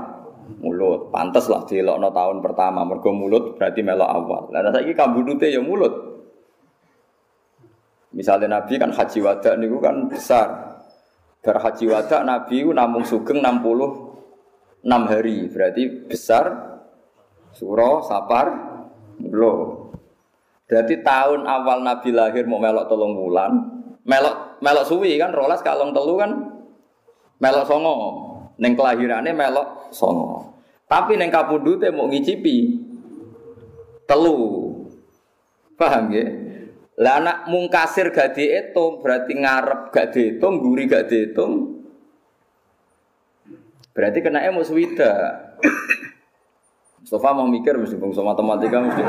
mulut. 0.60 1.10
Pantes 1.14 1.46
lah 1.46 1.64
no 1.98 2.08
tahun 2.10 2.42
pertama. 2.44 2.82
Mergo 2.84 3.10
mulut 3.14 3.56
berarti 3.56 3.80
melok 3.82 4.10
awal. 4.10 4.42
Lah 4.52 4.70
saiki 4.74 4.92
kambudute 4.92 5.48
ya 5.48 5.62
mulut. 5.62 5.92
Misalnya 8.12 8.60
Nabi 8.60 8.80
kan 8.80 8.90
haji 8.90 9.18
wada 9.20 9.54
niku 9.54 9.78
kan 9.78 10.08
besar. 10.08 10.48
Bar 11.44 11.56
haji 11.62 11.84
wada 11.86 12.24
Nabi 12.24 12.64
ku 12.66 12.72
namung 12.72 13.04
sugeng 13.04 13.44
66 13.44 14.84
hari. 14.84 15.46
Berarti 15.52 15.82
besar 16.08 16.44
suro 17.52 18.02
sapar 18.04 18.46
mulut. 19.20 19.88
Berarti 20.68 21.00
tahun 21.00 21.48
awal 21.48 21.80
Nabi 21.80 22.12
lahir 22.12 22.44
mau 22.44 22.60
melok 22.60 22.92
tolong 22.92 23.16
bulan, 23.16 23.52
melok 24.04 24.60
melok 24.60 24.84
suwi 24.84 25.16
kan 25.16 25.32
rolas 25.32 25.64
kalong 25.64 25.96
telu 25.96 26.20
kan 26.20 26.30
melok 27.40 27.64
songo. 27.64 27.96
Neng 28.58 28.74
kelahirannya 28.74 29.32
melok 29.32 29.94
songo. 29.94 30.58
Tapi 30.90 31.14
neng 31.14 31.30
kapundute 31.30 31.94
mau 31.94 32.10
ngicipi 32.10 32.82
telu. 34.08 34.74
Paham 35.78 36.10
ya? 36.10 36.26
Lah 36.98 37.22
anak 37.22 37.46
mungkasir 37.46 38.10
gak 38.10 38.34
dihitung 38.34 38.98
berarti 38.98 39.38
ngarep 39.38 39.94
gak 39.94 40.10
dihitung, 40.10 40.58
guri 40.58 40.90
gak 40.90 41.06
dihitung. 41.06 41.78
Berarti 43.94 44.18
kena 44.18 44.42
emo 44.42 44.66
swida. 44.66 45.14
Mustafa 46.98 47.30
mau 47.30 47.46
mikir 47.46 47.78
mesti 47.78 47.94
bangsa 47.94 48.26
matematika 48.26 48.82
mesti. 48.82 49.02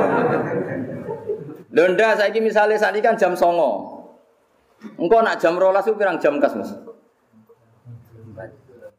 Donda 1.73 2.17
saya 2.17 2.29
ini 2.29 2.49
misalnya 2.49 2.77
saat 2.77 2.93
ini 2.93 3.01
kan 3.01 3.17
jam 3.17 3.33
songo. 3.33 3.97
Engkau 4.97 5.25
nak 5.25 5.41
jam 5.41 5.57
rolas 5.57 5.85
itu 5.89 5.97
pirang 5.97 6.21
jam 6.21 6.37
kas 6.37 6.53
mas? 6.53 6.71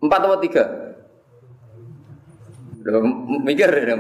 Empat 0.00 0.21
atau 0.25 0.40
tiga? 0.40 0.64
Udah 2.80 3.04
mikir 3.45 3.69
ya 3.69 3.92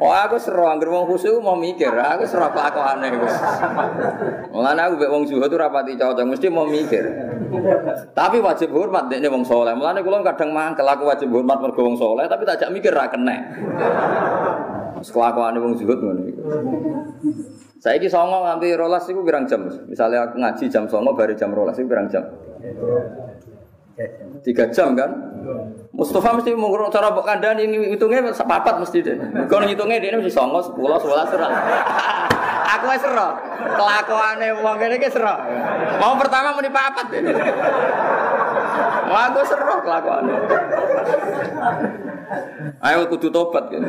Oh 0.00 0.12
aku 0.12 0.40
seru 0.40 0.64
angger 0.64 0.88
wong 0.88 1.04
khusyuk 1.04 1.40
mau 1.44 1.56
mikir, 1.56 1.92
aku 1.92 2.24
seru 2.24 2.48
apa 2.48 2.72
aku 2.72 2.80
aneh 2.80 3.12
Gus. 3.12 3.36
Mulane 4.52 4.80
aku 4.88 4.94
mek 5.00 5.10
wong 5.12 5.24
zuhud 5.28 5.48
tuh 5.48 5.60
rapati 5.60 6.00
cocok, 6.00 6.24
mesti 6.24 6.48
mau 6.48 6.64
mikir. 6.64 7.04
Tapi 8.16 8.40
wajib 8.40 8.72
hormat 8.72 9.12
dekne 9.12 9.28
wong 9.28 9.44
soleh. 9.44 9.76
Mulane 9.76 10.00
kula 10.00 10.24
kadang 10.24 10.52
mangkel 10.52 10.88
aku 10.88 11.08
wajib 11.08 11.28
hormat 11.32 11.60
mergo 11.60 11.80
wong 11.80 11.96
soleh, 11.96 12.24
tapi 12.24 12.48
tak 12.48 12.72
mikir 12.72 12.92
ra 12.92 13.08
kena. 13.12 13.36
Kelakuane 15.00 15.60
wong 15.60 15.76
zuhud 15.76 15.98
ngono 16.00 16.22
iku. 16.28 16.40
Saiki 17.80 18.08
songo 18.08 18.48
nganti 18.48 18.72
rolas 18.76 19.04
iku 19.08 19.20
pirang 19.20 19.44
jam? 19.44 19.68
Misalnya 19.88 20.28
aku 20.28 20.40
ngaji 20.40 20.64
jam 20.72 20.88
songo 20.88 21.12
bari 21.12 21.36
jam 21.36 21.52
rolas 21.52 21.76
iku 21.76 21.88
pirang 21.88 22.08
jam? 22.08 22.24
Tiga 24.44 24.68
jam 24.68 24.92
kan? 24.92 25.08
Mustafa 25.96 26.36
mesti 26.36 26.52
mengurung 26.52 26.92
cara 26.92 27.08
bok 27.08 27.24
kandang 27.24 27.56
ini 27.56 27.96
hitungnya 27.96 28.28
sepapat 28.28 28.76
mesti 28.76 29.00
deh. 29.00 29.16
Kalau 29.48 29.64
ngitungnya 29.64 29.96
dia 29.96 30.12
mesti 30.12 30.28
songo 30.28 30.60
sepuluh 30.60 31.00
sebelas 31.00 31.32
serah. 31.32 31.50
Aku 32.76 32.92
es 32.92 33.00
serah. 33.00 33.32
Kelakuannya 33.56 34.60
uang 34.60 34.76
ini 34.84 34.96
ke 35.00 35.08
serah. 35.08 35.40
Mau 35.96 36.12
pertama 36.20 36.52
muni 36.52 36.68
papat 36.68 37.08
ya. 37.08 37.20
Wah, 39.06 39.30
aku 39.30 39.40
seru 39.46 39.78
kelakuan. 39.86 40.26
Ayo 42.82 43.06
kudu 43.06 43.30
tobat 43.30 43.70
kan. 43.70 43.82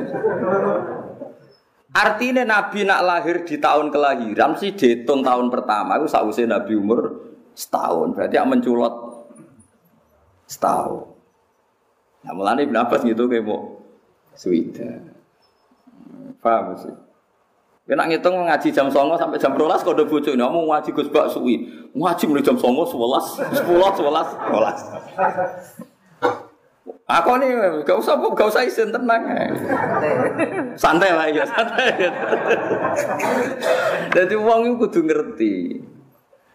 Artinya 1.98 2.46
Nabi 2.46 2.86
nak 2.86 3.02
lahir 3.02 3.42
di 3.42 3.58
tahun 3.58 3.90
kelahiran 3.90 4.54
sih 4.62 4.78
dihitung 4.78 5.26
tahun 5.26 5.50
pertama. 5.50 5.98
Aku 5.98 6.06
sausé 6.06 6.46
Nabi 6.46 6.78
umur 6.78 7.28
setahun. 7.58 8.14
Berarti 8.14 8.38
yang 8.38 8.54
menculot 8.54 9.07
setahun. 10.48 11.14
Nah, 12.24 12.32
mulane 12.34 12.66
Ibn 12.66 12.88
Abbas 12.88 13.04
gitu 13.06 13.28
kayak 13.30 13.46
mau 13.46 13.84
Swida. 14.34 15.04
Paham 16.42 16.74
sih? 16.80 16.96
Kena 17.88 18.04
ngitung 18.04 18.36
ngaji 18.36 18.68
jam 18.76 18.92
songo 18.92 19.16
sampai 19.16 19.40
jam 19.40 19.56
rolas 19.56 19.80
kau 19.80 19.96
udah 19.96 20.04
bujuk 20.04 20.36
ini, 20.36 20.44
mau 20.44 20.60
ngaji 20.60 20.92
gus 20.92 21.08
bak 21.08 21.32
suwi, 21.32 21.72
ngaji 21.96 22.24
mulai 22.28 22.44
jam 22.44 22.60
songo 22.60 22.84
sebelas, 22.84 23.40
sepuluh, 23.56 23.88
sebelas, 23.96 24.28
sebelas. 24.28 24.80
Aku 27.08 27.40
nih 27.40 27.56
gak 27.88 27.96
usah 27.96 28.20
gak 28.20 28.52
usah 28.52 28.68
isin 28.68 28.92
tenang, 28.92 29.24
santai 30.76 31.16
lah 31.16 31.32
ya 31.32 31.48
santai. 31.48 32.12
Jadi 34.12 34.36
uang 34.36 34.68
itu 34.68 34.76
kudu 34.84 35.00
ngerti, 35.08 35.80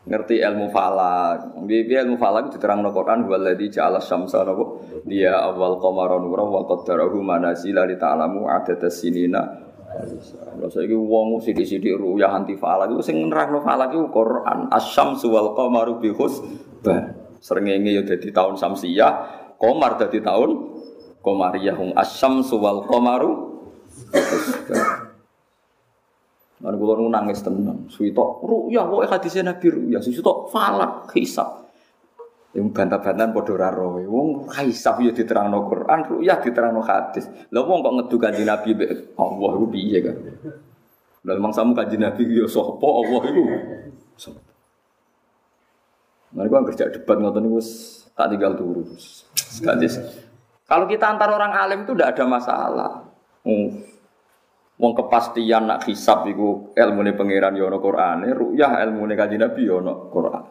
ngerti 0.02 0.42
ilmu 0.42 0.70
falak. 0.74 1.62
Bibi 1.62 1.94
ilmu 1.94 2.16
falak 2.18 2.50
diterang 2.50 2.82
no 2.82 2.90
Quran 2.90 3.26
waladhi 3.30 3.70
ja'ala 3.70 4.02
syamsa 4.02 4.42
nopo 4.42 4.82
dia 5.06 5.38
awal 5.38 5.78
qamaron 5.78 6.26
nura 6.26 6.42
wa 6.42 6.62
qaddarahu 6.66 7.22
manazila 7.22 7.86
li 7.86 7.94
ta'lamu 7.94 8.50
adada 8.50 8.90
sinina 8.90 9.70
Lha 9.92 10.68
saiki 10.72 10.96
wong 10.96 11.36
sithik-sithik 11.44 12.00
ruyah 12.00 12.32
anti 12.32 12.56
falak 12.56 12.88
iku 12.88 13.04
sing 13.04 13.28
nerangno 13.28 13.60
falak 13.60 13.92
iku 13.92 14.08
Quran. 14.08 14.72
Asyamsu 14.72 15.28
wal 15.28 15.52
qamaru 15.52 16.00
bi 16.00 16.08
husban. 16.08 17.12
Srengenge 17.42 17.90
ya 17.92 18.02
dadi 18.06 18.30
tahun 18.30 18.54
Samsiyah, 18.54 19.12
Komar 19.58 19.98
dadi 19.98 20.22
tahun 20.22 20.50
Komariyah 21.22 21.78
hum 21.78 21.90
asyamsu 21.94 22.58
wal 22.58 22.82
qamaru 22.86 23.52
Lan 26.62 26.78
kula 26.78 26.94
nu 26.94 27.10
nangis 27.10 27.42
tenan. 27.42 27.90
Suwitok 27.90 28.46
ruyah 28.46 28.86
kok 28.86 29.02
hadise 29.10 29.42
Nabi 29.42 29.66
ruyah, 29.66 29.98
suwitok 29.98 30.46
falak 30.54 31.10
hisab. 31.18 31.66
Yang 32.54 32.70
bantah-bantahan 32.76 33.32
padha 33.34 33.52
ora 33.56 33.68
roe. 33.74 34.04
Wong 34.06 34.46
hisab 34.54 35.02
ya 35.02 35.10
diterangno 35.10 35.66
Quran, 35.66 35.98
ruyah 36.06 36.38
diterangno 36.38 36.86
hadis. 36.86 37.26
Lah 37.50 37.66
wong 37.66 37.82
kok 37.82 37.94
ngedu 37.98 38.16
kanjeng 38.22 38.46
Nabi 38.46 38.78
mbek 38.78 39.18
Allah 39.18 39.50
iku 39.58 39.66
piye 39.66 39.98
kan? 40.06 40.16
Lah 41.26 41.34
memang 41.34 41.50
samu 41.50 41.74
kanjeng 41.74 42.06
Nabi 42.06 42.22
ya 42.30 42.46
sapa 42.46 42.86
Allah 42.86 43.22
iku? 43.26 43.42
Sapa? 44.14 44.40
Mereka 46.32 46.64
kerja 46.72 46.84
debat 46.88 47.16
ngoten 47.20 47.44
niku 47.44 47.60
tak 48.14 48.26
tinggal 48.32 48.56
turu. 48.56 48.86
Sekali. 49.36 49.84
Kalau 50.64 50.86
kita 50.88 51.04
antar 51.10 51.28
orang 51.28 51.52
alim 51.52 51.84
itu 51.84 51.92
tidak 51.92 52.16
ada 52.16 52.24
masalah. 52.24 52.92
Hmm. 53.44 53.91
Wong 54.82 54.98
kepastian 54.98 55.70
nak 55.70 55.86
hisab 55.86 56.26
iku 56.26 56.74
ilmune 56.74 57.14
pangeran 57.14 57.54
ya 57.54 57.70
ana 57.70 57.78
Qur'ane, 57.78 58.34
ruyah 58.34 58.82
ilmune 58.82 59.14
kanjeng 59.14 59.38
Nabi 59.38 59.62
ya 59.62 59.78
ana 59.78 59.94
Qur'an. 60.10 60.42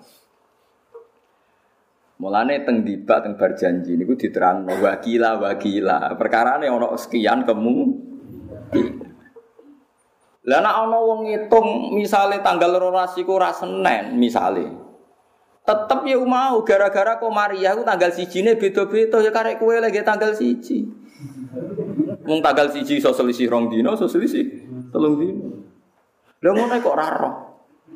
Mulane 2.23 2.63
teng 2.63 2.87
dibak 2.87 3.27
teng 3.27 3.35
bar 3.35 3.59
janji 3.59 3.99
niku 3.99 4.15
diterangno 4.15 4.79
wakila 4.79 5.35
wakila. 5.35 6.15
Perkarane 6.15 6.71
ana 6.71 6.95
sekian 6.95 7.43
kemu. 7.43 7.75
Lah 10.47 10.59
nek 10.63 10.75
ana 10.79 10.97
wong 11.03 11.27
ngitung 11.27 11.91
misale 11.99 12.39
tanggal 12.39 12.71
12 12.79 13.27
iku 13.27 13.35
ora 13.35 13.51
Senin 13.51 14.15
misale. 14.15 14.63
Tetep 15.67 16.07
ya 16.07 16.17
mau 16.23 16.63
gara-gara 16.63 17.19
Komariah 17.19 17.75
ku 17.75 17.83
tanggal 17.83 18.15
sijine 18.15 18.55
beda-beda 18.55 19.19
ya 19.19 19.29
karek 19.35 19.59
kowe 19.59 19.75
lagi 19.75 19.99
tanggal 20.07 20.31
siji. 20.31 20.87
Wong 22.21 22.39
tanggal 22.39 22.69
siji 22.69 23.01
iso 23.01 23.09
selisih 23.13 23.49
rong 23.49 23.73
dino, 23.73 23.97
iso 23.97 24.05
selisih 24.05 24.45
telung 24.93 25.17
dino. 25.17 25.61
Lah 26.41 26.51
ngono 26.53 26.73
kok 26.81 26.93
ora 26.93 27.07
roh. 27.17 27.35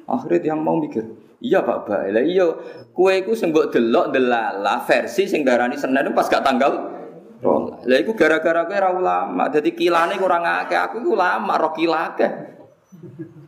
Akhirnya 0.05 0.53
yang 0.53 0.61
mau 0.61 0.77
mikir, 0.77 1.01
iya 1.41 1.65
Pak 1.65 1.89
Bae. 1.89 2.13
Lah 2.13 2.21
iya, 2.21 2.45
kue 2.93 3.25
iku 3.25 3.33
sing 3.33 3.49
mbok 3.49 3.73
delok 3.73 4.13
delala 4.13 4.85
versi 4.85 5.25
sing 5.25 5.41
darani 5.41 5.81
Senin 5.81 6.13
pas 6.13 6.29
gak 6.29 6.45
tanggal 6.45 6.71
roh. 7.41 7.81
Lah 7.81 7.97
iku 7.97 8.13
gara-gara 8.13 8.69
kowe 8.69 8.77
ora 8.77 8.89
ulama. 8.93 9.49
Dadi 9.49 9.73
kilane 9.73 10.21
kurang 10.21 10.45
akeh. 10.45 10.77
Aku 10.77 11.01
iku 11.01 11.17
ulama, 11.17 11.57
roh 11.57 11.73
kilake. 11.73 12.27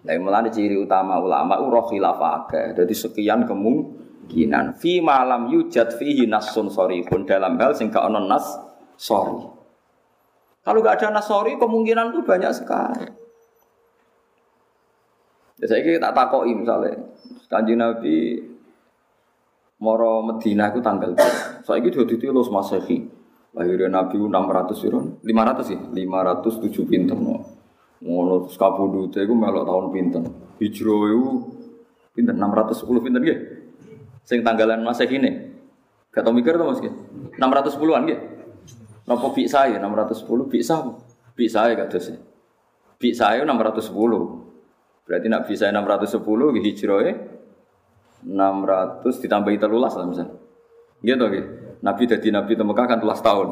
Lah 0.02 0.14
mulane 0.18 0.50
ciri 0.50 0.74
utama 0.78 1.22
ulama 1.22 1.62
roh 1.62 1.86
khilaf 1.86 2.18
akeh. 2.18 2.74
Dadi 2.74 2.94
sekian 2.98 3.46
kemungkinan 3.46 4.78
fi 4.82 4.98
malam 5.02 5.54
yujad 5.54 5.94
fihi 5.94 6.26
nasun 6.26 6.74
sorihun 6.74 7.26
dalam 7.26 7.58
hal 7.62 7.78
sing 7.78 7.94
gak 7.94 8.02
ono 8.02 8.26
nas 8.26 8.46
sorry. 8.98 9.57
Kalau 10.68 10.84
gak 10.84 11.00
ada 11.00 11.16
nas 11.16 11.24
sorry 11.24 11.56
kemungkinan 11.56 12.12
itu 12.12 12.28
banyak 12.28 12.52
sekali. 12.52 13.08
Ya 15.64 15.66
saya 15.66 15.96
tak 15.96 16.12
takoi 16.12 16.52
misalnya, 16.52 17.08
kanji 17.48 17.80
Nabi 17.80 18.36
Moro 19.80 20.28
Medina 20.28 20.68
itu 20.68 20.84
tanggal 20.84 21.16
berapa? 21.16 21.64
Saya 21.64 21.80
itu 21.80 21.96
dua 21.96 22.06
titik 22.06 22.36
los 22.36 22.52
masehi. 22.52 23.08
Lahirnya 23.56 23.90
Nabi 23.90 24.20
600 24.20 24.76
sih, 24.76 24.92
500 24.92 25.24
sih, 25.66 25.80
507 25.80 26.84
pinter 26.84 27.16
no. 27.18 27.42
Ngono 28.04 28.46
kabudute 28.52 29.24
iku 29.24 29.34
melok 29.34 29.66
tahun 29.66 29.90
pinten. 29.90 30.24
Hijrah 30.62 31.02
iku 31.16 31.30
pinten 32.14 32.36
610 32.38 33.06
pinten 33.08 33.22
nggih. 33.24 33.40
Sing 34.28 34.44
tanggalan 34.44 34.84
Masehi 34.84 35.16
ini. 35.18 35.32
Gak 36.14 36.22
tau 36.28 36.36
mikir 36.36 36.60
to 36.60 36.68
Mas 36.68 36.84
nggih. 36.84 36.94
610-an 37.40 38.02
nggih. 38.06 38.20
Napa 39.08 39.32
bi 39.32 39.48
saya 39.48 39.80
610 39.80 40.52
bi 40.52 40.60
sah. 40.60 40.84
Bi 41.32 41.48
saya 41.48 41.80
gak 41.80 41.96
dosa. 41.96 42.20
Bi 43.00 43.16
saya 43.16 43.48
610. 43.48 43.88
Berarti 45.08 45.32
nak 45.32 45.48
bisa 45.48 45.72
610 45.72 46.28
nggih 46.28 46.64
hijrahe 46.68 47.16
600 48.28 49.24
ditambahi 49.24 49.56
telulas 49.56 49.96
lah 49.96 50.04
misalnya. 50.04 50.36
Gitu 51.00 51.24
nggih. 51.24 51.46
Nabi 51.80 52.04
jadi 52.04 52.28
nabi 52.36 52.60
di 52.60 52.64
Mekah 52.68 52.86
kan 52.90 53.00
telas 53.00 53.24
tahun. 53.24 53.48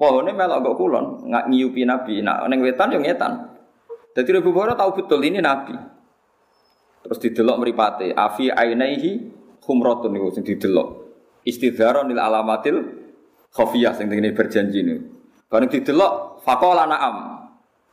pohonnya 0.00 0.32
melok 0.32 0.58
ngok 0.64 0.76
kulon 0.78 1.06
nggak 1.28 1.44
nyiupi 1.52 1.84
nabi. 1.84 2.24
Nak 2.24 2.48
neng 2.48 2.64
wetan 2.64 2.94
yang 2.94 3.04
ngetan. 3.04 3.49
Jadi 4.16 4.28
Abu 4.36 4.50
Bakar 4.50 4.74
tahu 4.74 5.04
betul 5.04 5.20
ini 5.22 5.38
nabi. 5.38 5.74
Terus 7.00 7.18
didelok 7.22 7.56
meripate, 7.62 8.12
afi 8.12 8.52
ainaihi 8.52 9.30
khumratun 9.62 10.12
niku 10.12 10.28
sing 10.34 10.44
didelok. 10.44 11.08
Istidharon 11.46 12.12
lil 12.12 12.20
alamatil 12.20 12.84
khafiyah 13.54 13.96
sing 13.96 14.10
ngene 14.10 14.36
berjanji 14.36 14.82
niku. 14.82 15.02
Bareng 15.50 15.70
didelok 15.70 16.42
faqala 16.44 16.86
na'am. 16.86 17.16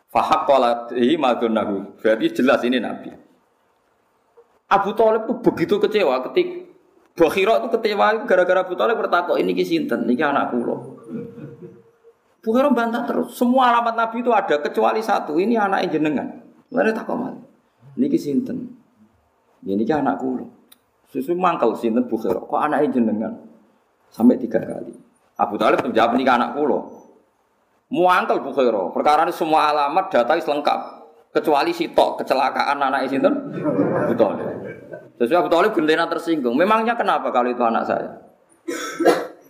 Fahaqqala 0.08 0.94
hi 0.96 1.16
madunahu. 1.20 2.00
Berarti 2.00 2.42
jelas 2.42 2.64
ini 2.64 2.80
nabi. 2.80 3.12
Abu 4.68 4.92
Thalib 4.96 5.32
itu 5.32 5.34
begitu 5.40 5.76
kecewa 5.80 6.20
ketik 6.28 6.68
Bakhira 7.18 7.58
itu 7.64 7.74
kecewa 7.74 8.30
gara-gara 8.30 8.62
Abu 8.62 8.78
Thalib 8.78 9.02
bertakok 9.02 9.42
ini 9.42 9.58
ki 9.58 9.66
sinten? 9.66 10.06
Niki 10.06 10.22
anak. 10.22 10.54
Bukhara 12.48 12.72
bantah 12.72 13.04
terus. 13.04 13.36
Semua 13.36 13.76
alamat 13.76 14.00
Nabi 14.00 14.24
itu 14.24 14.32
ada 14.32 14.56
kecuali 14.64 15.04
satu. 15.04 15.36
Ini 15.36 15.60
anak 15.60 15.92
jenengan. 15.92 16.32
Lalu 16.72 16.96
takok 16.96 17.16
mana? 17.20 17.44
Niki 18.00 18.16
sinten? 18.16 18.72
Ini 19.68 19.84
kan 19.84 20.08
anak 20.08 20.24
kulo. 20.24 20.48
Susu 21.12 21.36
mangkal 21.36 21.76
sinten 21.76 22.08
Bukhara. 22.08 22.40
Kok 22.40 22.56
anaknya 22.56 22.96
jenengan? 22.96 23.36
Sampai 24.08 24.40
tiga 24.40 24.64
kali. 24.64 24.96
Abu 25.36 25.60
Talib 25.60 25.84
menjawab 25.84 26.16
ini 26.16 26.24
anak 26.24 26.56
kulo. 26.56 26.80
Muangkel 27.92 28.40
Bukhara. 28.40 28.96
Perkara 28.96 29.28
ini 29.28 29.36
semua 29.36 29.68
alamat 29.68 30.08
data 30.08 30.32
lengkap. 30.32 30.80
Kecuali 31.36 31.76
si 31.76 31.92
tok 31.92 32.24
kecelakaan 32.24 32.80
anak 32.80 33.12
sinten 33.12 33.52
Abu 34.08 34.16
Talib. 34.16 34.48
Sesuai 35.20 35.44
Abu 35.44 35.52
Talib 35.52 35.76
gendena 35.76 36.08
tersinggung. 36.08 36.56
Memangnya 36.56 36.96
kenapa 36.96 37.28
kalau 37.28 37.52
itu 37.52 37.60
anak 37.60 37.84
saya? 37.84 38.24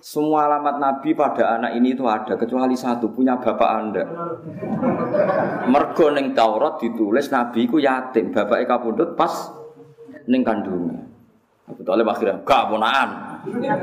Semua 0.07 0.47
alamat 0.47 0.79
Nabi 0.79 1.11
pada 1.11 1.59
anak 1.59 1.75
ini 1.75 1.91
itu 1.91 2.07
ada 2.07 2.39
kecuali 2.39 2.79
satu 2.79 3.11
punya 3.11 3.35
bapak 3.43 3.69
anda. 3.75 4.07
Mergo 5.67 6.15
neng 6.15 6.31
Taurat 6.31 6.79
ditulis 6.79 7.27
Nabi 7.27 7.67
ku 7.67 7.75
yatim, 7.75 8.31
bapak 8.31 8.63
Eka 8.63 8.79
kapundhut 8.79 9.19
pas 9.19 9.51
neng 10.31 10.47
kandungnya. 10.47 11.03
Abu 11.67 11.83
Talib 11.83 12.07
akhirnya 12.07 12.39
gak 12.47 12.71
ponaan. 12.71 13.09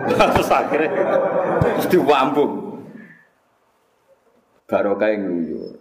Terus 0.08 0.48
akhirnya 0.48 0.88
diwambung. 1.92 2.80
Barokah 4.64 5.08
yang 5.12 5.28
nguyur. 5.28 5.76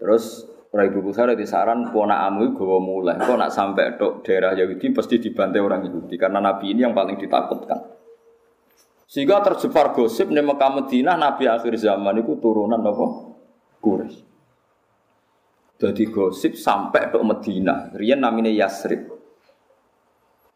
Terus 0.00 0.48
Ora 0.72 0.88
Ibu 0.88 1.04
Besar 1.04 1.28
di 1.36 1.44
saran 1.44 1.92
ponakamu 1.92 2.56
gue 2.56 2.80
mulai. 2.80 3.20
Kok 3.20 3.36
nak 3.36 3.52
sampai 3.52 4.00
dok 4.00 4.24
daerah 4.24 4.56
Yahudi 4.56 4.88
pasti 4.96 5.20
dibantai 5.20 5.60
orang 5.60 5.84
Yahudi 5.84 6.16
karena 6.16 6.40
Nabi 6.40 6.72
ini 6.72 6.80
yang 6.80 6.96
paling 6.96 7.20
ditakutkan. 7.20 8.03
Sehingga 9.14 9.38
tersebar 9.46 9.94
gosip 9.94 10.26
di 10.26 10.42
Mekah 10.42 10.70
Madinah 10.74 11.14
Nabi 11.14 11.46
akhir 11.46 11.78
zaman 11.78 12.18
itu 12.18 12.34
turunan 12.42 12.82
apa? 12.82 13.30
Quraisy. 13.78 14.26
Jadi 15.78 16.02
gosip 16.10 16.58
sampai 16.58 17.14
dok 17.14 17.22
Medina. 17.22 17.94
Rian 17.94 18.18
namanya 18.18 18.50
Yasrib. 18.50 19.06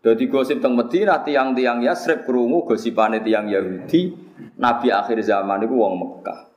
Jadi 0.03 0.27
gosip 0.27 0.59
tentang 0.59 0.75
Medina 0.75 1.23
tiang-tiang 1.23 1.87
Yasrib 1.87 2.27
kerungu 2.27 2.67
gosipane 2.67 3.23
tiang 3.23 3.47
Yahudi 3.47 4.27
Nabi 4.59 4.91
akhir 4.91 5.23
zaman 5.23 5.63
itu 5.63 5.79
wong 5.79 5.95
Mekah. 5.95 6.51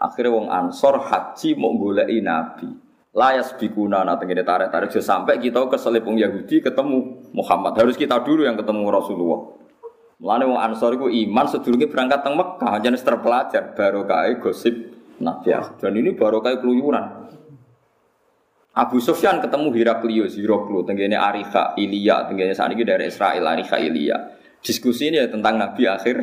Akhirnya 0.00 0.32
wong 0.32 0.48
Ansor 0.48 0.96
haji 0.96 1.60
mau 1.60 1.76
goleki 1.76 2.24
Nabi. 2.24 2.72
Layas 3.12 3.52
bikuna 3.52 4.00
nah 4.00 4.16
tengene 4.16 4.48
tarik-tarik 4.48 4.88
sampai 4.96 5.36
kita 5.44 5.60
ke 5.68 5.76
selipung 5.76 6.16
Yahudi 6.16 6.64
ketemu 6.64 7.28
Muhammad. 7.36 7.76
Harus 7.76 8.00
kita 8.00 8.16
dulu 8.24 8.48
yang 8.48 8.56
ketemu 8.56 8.88
Rasulullah. 8.88 9.57
Mulane 10.18 10.44
wong 10.50 10.58
Ansor 10.58 10.98
iku 10.98 11.06
iman 11.06 11.46
sedurunge 11.46 11.86
berangkat 11.86 12.26
teng 12.26 12.34
Mekah, 12.34 12.82
jenis 12.82 13.06
terpelajar 13.06 13.70
barokah 13.78 14.26
gosip 14.42 14.74
Nabi. 15.22 15.54
Dan 15.78 15.94
ini 15.94 16.10
barokah 16.10 16.58
keluyuran. 16.58 17.30
Abu 18.74 18.98
Sufyan 19.02 19.42
ketemu 19.42 19.74
Heraklius, 19.74 20.38
Heraklu, 20.38 20.86
tenggene 20.86 21.18
Arika, 21.18 21.74
Ilya, 21.74 22.30
tenggene 22.30 22.54
saat 22.54 22.70
ini 22.74 22.86
dari 22.86 23.10
Israel, 23.10 23.42
Arika, 23.46 23.78
Ilya. 23.78 24.38
Diskusi 24.58 25.10
ini 25.10 25.22
ya 25.22 25.30
tentang 25.30 25.54
Nabi 25.54 25.86
akhir 25.86 26.16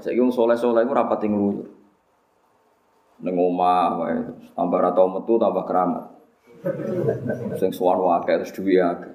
saya 0.00 0.16
kira 0.16 0.32
soleh 0.32 0.56
soleh 0.56 0.82
itu 0.88 0.92
rapat 0.96 1.20
tinggal 1.20 1.68
Neng 3.20 3.36
tambah 4.56 4.80
ratau 4.80 5.12
metu, 5.12 5.36
tambah 5.36 5.68
keramat. 5.68 6.08
Sing 7.60 7.68
suwan 7.68 8.00
wakai 8.00 8.40
terus 8.40 8.56
duwe 8.56 8.80
akeh. 8.80 9.12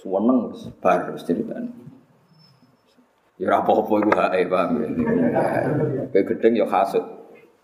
Suweneng 0.00 0.56
bar 0.80 1.04
terus 1.04 1.20
ceritane. 1.28 1.68
Ya 3.40 3.48
ora 3.48 3.64
apa-apa 3.64 3.94
iku 4.04 4.12
hae, 4.12 4.40
paham 4.44 4.70
ya. 4.84 4.88
Kayak 6.12 6.26
gedeng 6.36 6.52
ya 6.60 6.66
hasud. 6.68 7.04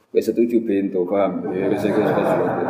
Wis 0.09 0.25
setuju 0.25 0.65
bento, 0.65 1.05
paham. 1.05 1.45
Ya 1.53 1.69
wis 1.69 1.85
iku 1.85 2.01
sesuatu. 2.01 2.65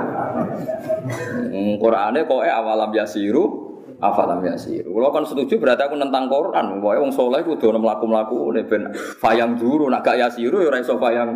Hmm, 1.55 1.79
Qur'ane 1.79 2.27
kok 2.27 2.43
awalam 2.43 2.91
yasiru 2.91 3.69
afalam 4.03 4.43
yasir. 4.43 4.87
Kalau 4.87 5.11
kan 5.15 5.25
setuju 5.27 5.59
berarti 5.63 5.87
aku 5.87 5.95
nentang 5.99 6.27
Quran. 6.27 6.83
Pokoknya 6.83 7.03
wong 7.03 7.13
soleh 7.15 7.41
kudu 7.47 7.71
ono 7.71 7.79
mlaku-mlaku 7.83 8.55
ben 8.67 8.91
fayang 8.95 9.59
duru 9.59 9.91
nak 9.91 10.07
gak 10.07 10.19
yasiru 10.19 10.63
ya 10.63 10.71
ora 10.71 10.79
iso 10.83 10.99
fayang 10.99 11.31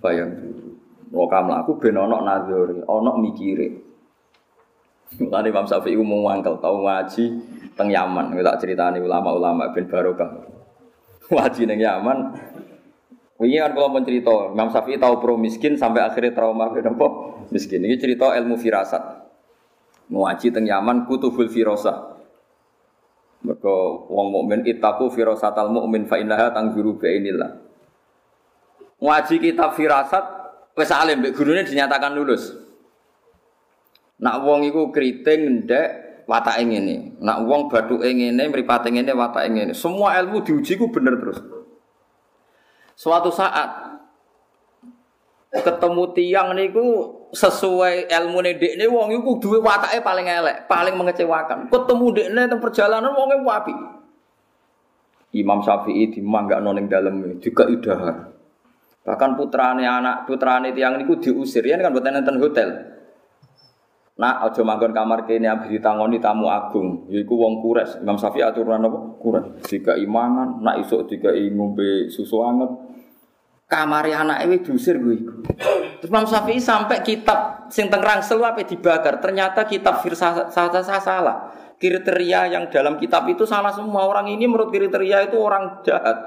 fayang 0.00 0.30
duru. 0.36 0.68
Lokam 1.12 1.48
mlaku 1.48 1.80
ben 1.80 1.96
ono 1.96 2.20
nadzuri, 2.20 2.84
ono 2.84 3.16
mikire. 3.20 3.68
Mulane 5.08 5.48
Imam 5.48 5.64
Syafi'i 5.64 5.96
umum 5.96 6.20
wangkel 6.20 6.60
tau 6.60 6.84
ngaji 6.84 7.24
teng 7.72 7.88
Yaman. 7.88 8.36
Tak 8.36 8.60
ceritani 8.60 9.00
ulama-ulama 9.00 9.72
ben 9.72 9.88
barokah. 9.88 10.57
Ngaji 11.28 11.62
ning 11.68 11.80
Yaman. 11.84 12.18
Wingi 13.38 13.62
kan 13.62 13.70
kalau 13.70 13.94
mencerita, 13.94 14.50
Imam 14.50 14.66
Syafi'i 14.72 14.98
tahu 14.98 15.22
pro 15.22 15.38
miskin 15.38 15.78
sampai 15.78 16.02
akhirnya 16.02 16.34
trauma 16.34 16.74
kenapa 16.74 17.38
miskin. 17.54 17.86
Ini 17.86 17.94
cerita 18.00 18.34
ilmu 18.34 18.58
firasat. 18.58 19.30
Ngaji 20.10 20.46
teng 20.50 20.66
Yaman 20.66 21.06
kutubul 21.06 21.46
firasa. 21.46 22.18
Mereka 23.38 23.76
wong 24.10 24.34
mukmin 24.34 24.66
itaku 24.66 25.14
firasatal 25.14 25.70
mukmin 25.70 26.10
fa 26.10 26.18
innaha 26.18 26.50
tangguru 26.50 26.98
bi 26.98 27.22
inilah. 27.22 27.54
Ngaji 28.98 29.34
kitab 29.38 29.78
firasat 29.78 30.24
wis 30.74 30.90
alim 30.90 31.22
mbek 31.22 31.38
gurune 31.38 31.62
dinyatakan 31.62 32.18
lulus. 32.18 32.50
Nak 34.18 34.42
wong 34.42 34.66
iku 34.66 34.90
kriting 34.90 35.62
ndek 35.62 36.26
watake 36.26 36.66
ngene. 36.66 37.07
Nak 37.18 37.38
wong 37.46 37.66
bathuke 37.66 38.06
ngene, 38.06 38.46
mripate 38.50 38.94
ngene, 38.94 39.10
watake 39.10 39.50
ngene. 39.50 39.72
Semua 39.74 40.14
ilmu 40.22 40.46
diuji 40.46 40.78
ku 40.78 40.90
bener 40.94 41.18
terus. 41.18 41.42
Suatu 42.94 43.30
saat 43.34 43.98
ketemu 45.48 46.02
tiang 46.14 46.54
niku 46.54 46.86
sesuai 47.34 48.08
ilmu 48.08 48.38
dekne 48.44 48.84
wong 48.86 49.18
iku 49.18 49.42
duwe 49.42 49.58
watake 49.58 49.98
paling 50.00 50.26
elek, 50.30 50.70
paling 50.70 50.94
mengecewakan. 50.94 51.66
Ketemu 51.68 52.06
dekne 52.14 52.42
teng 52.46 52.60
perjalanan 52.62 53.12
wonge 53.14 53.36
wapi. 53.42 53.74
Imam 55.36 55.60
Syafi'i 55.60 56.08
dimanggakno 56.08 56.72
ning 56.72 56.88
dalem 56.88 57.36
juga 57.42 57.68
idahar. 57.68 58.32
Bahkan 59.04 59.30
putrane 59.36 59.84
anak 59.84 60.24
putrane 60.24 60.72
tiang 60.72 61.00
niku 61.00 61.20
diusir 61.20 61.64
ya 61.64 61.76
kan 61.80 61.92
boten 61.92 62.16
enten 62.16 62.40
hotel. 62.40 62.97
Nak 64.18 64.50
aja 64.50 64.66
manggon 64.66 64.90
kamar 64.90 65.30
kene 65.30 65.46
abdi 65.46 65.78
ditangoni 65.78 66.18
tamu 66.18 66.50
agung, 66.50 67.06
yaiku 67.06 67.38
wong 67.38 67.62
kures. 67.62 68.02
Imam 68.02 68.18
Syafi'i 68.18 68.42
aturan 68.42 68.82
apa? 68.82 69.14
Kures. 69.22 69.62
Jika 69.70 69.94
imangan, 69.94 70.58
nak 70.58 70.82
isuk 70.82 71.06
jika 71.06 71.30
ngombe 71.54 72.10
susu 72.10 72.42
anget, 72.42 72.66
kamari 73.70 74.10
anak 74.10 74.42
wis 74.50 74.66
diusir 74.66 74.98
iku. 74.98 75.46
Terus 76.02 76.10
Imam 76.10 76.26
Syafi'i 76.26 76.58
sampai 76.58 76.98
kitab 77.06 77.70
sing 77.70 77.86
teng 77.86 78.02
rangsel 78.02 78.42
apa 78.42 78.66
dibakar. 78.66 79.22
Ternyata 79.22 79.62
kitab 79.70 80.02
firsa 80.02 80.50
salah. 80.50 81.54
Kriteria 81.78 82.50
yang 82.50 82.66
dalam 82.74 82.98
kitab 82.98 83.22
itu 83.30 83.46
salah 83.46 83.70
semua. 83.70 84.02
Orang 84.02 84.26
ini 84.26 84.50
menurut 84.50 84.74
kriteria 84.74 85.30
itu 85.30 85.38
orang 85.38 85.78
jahat. 85.86 86.18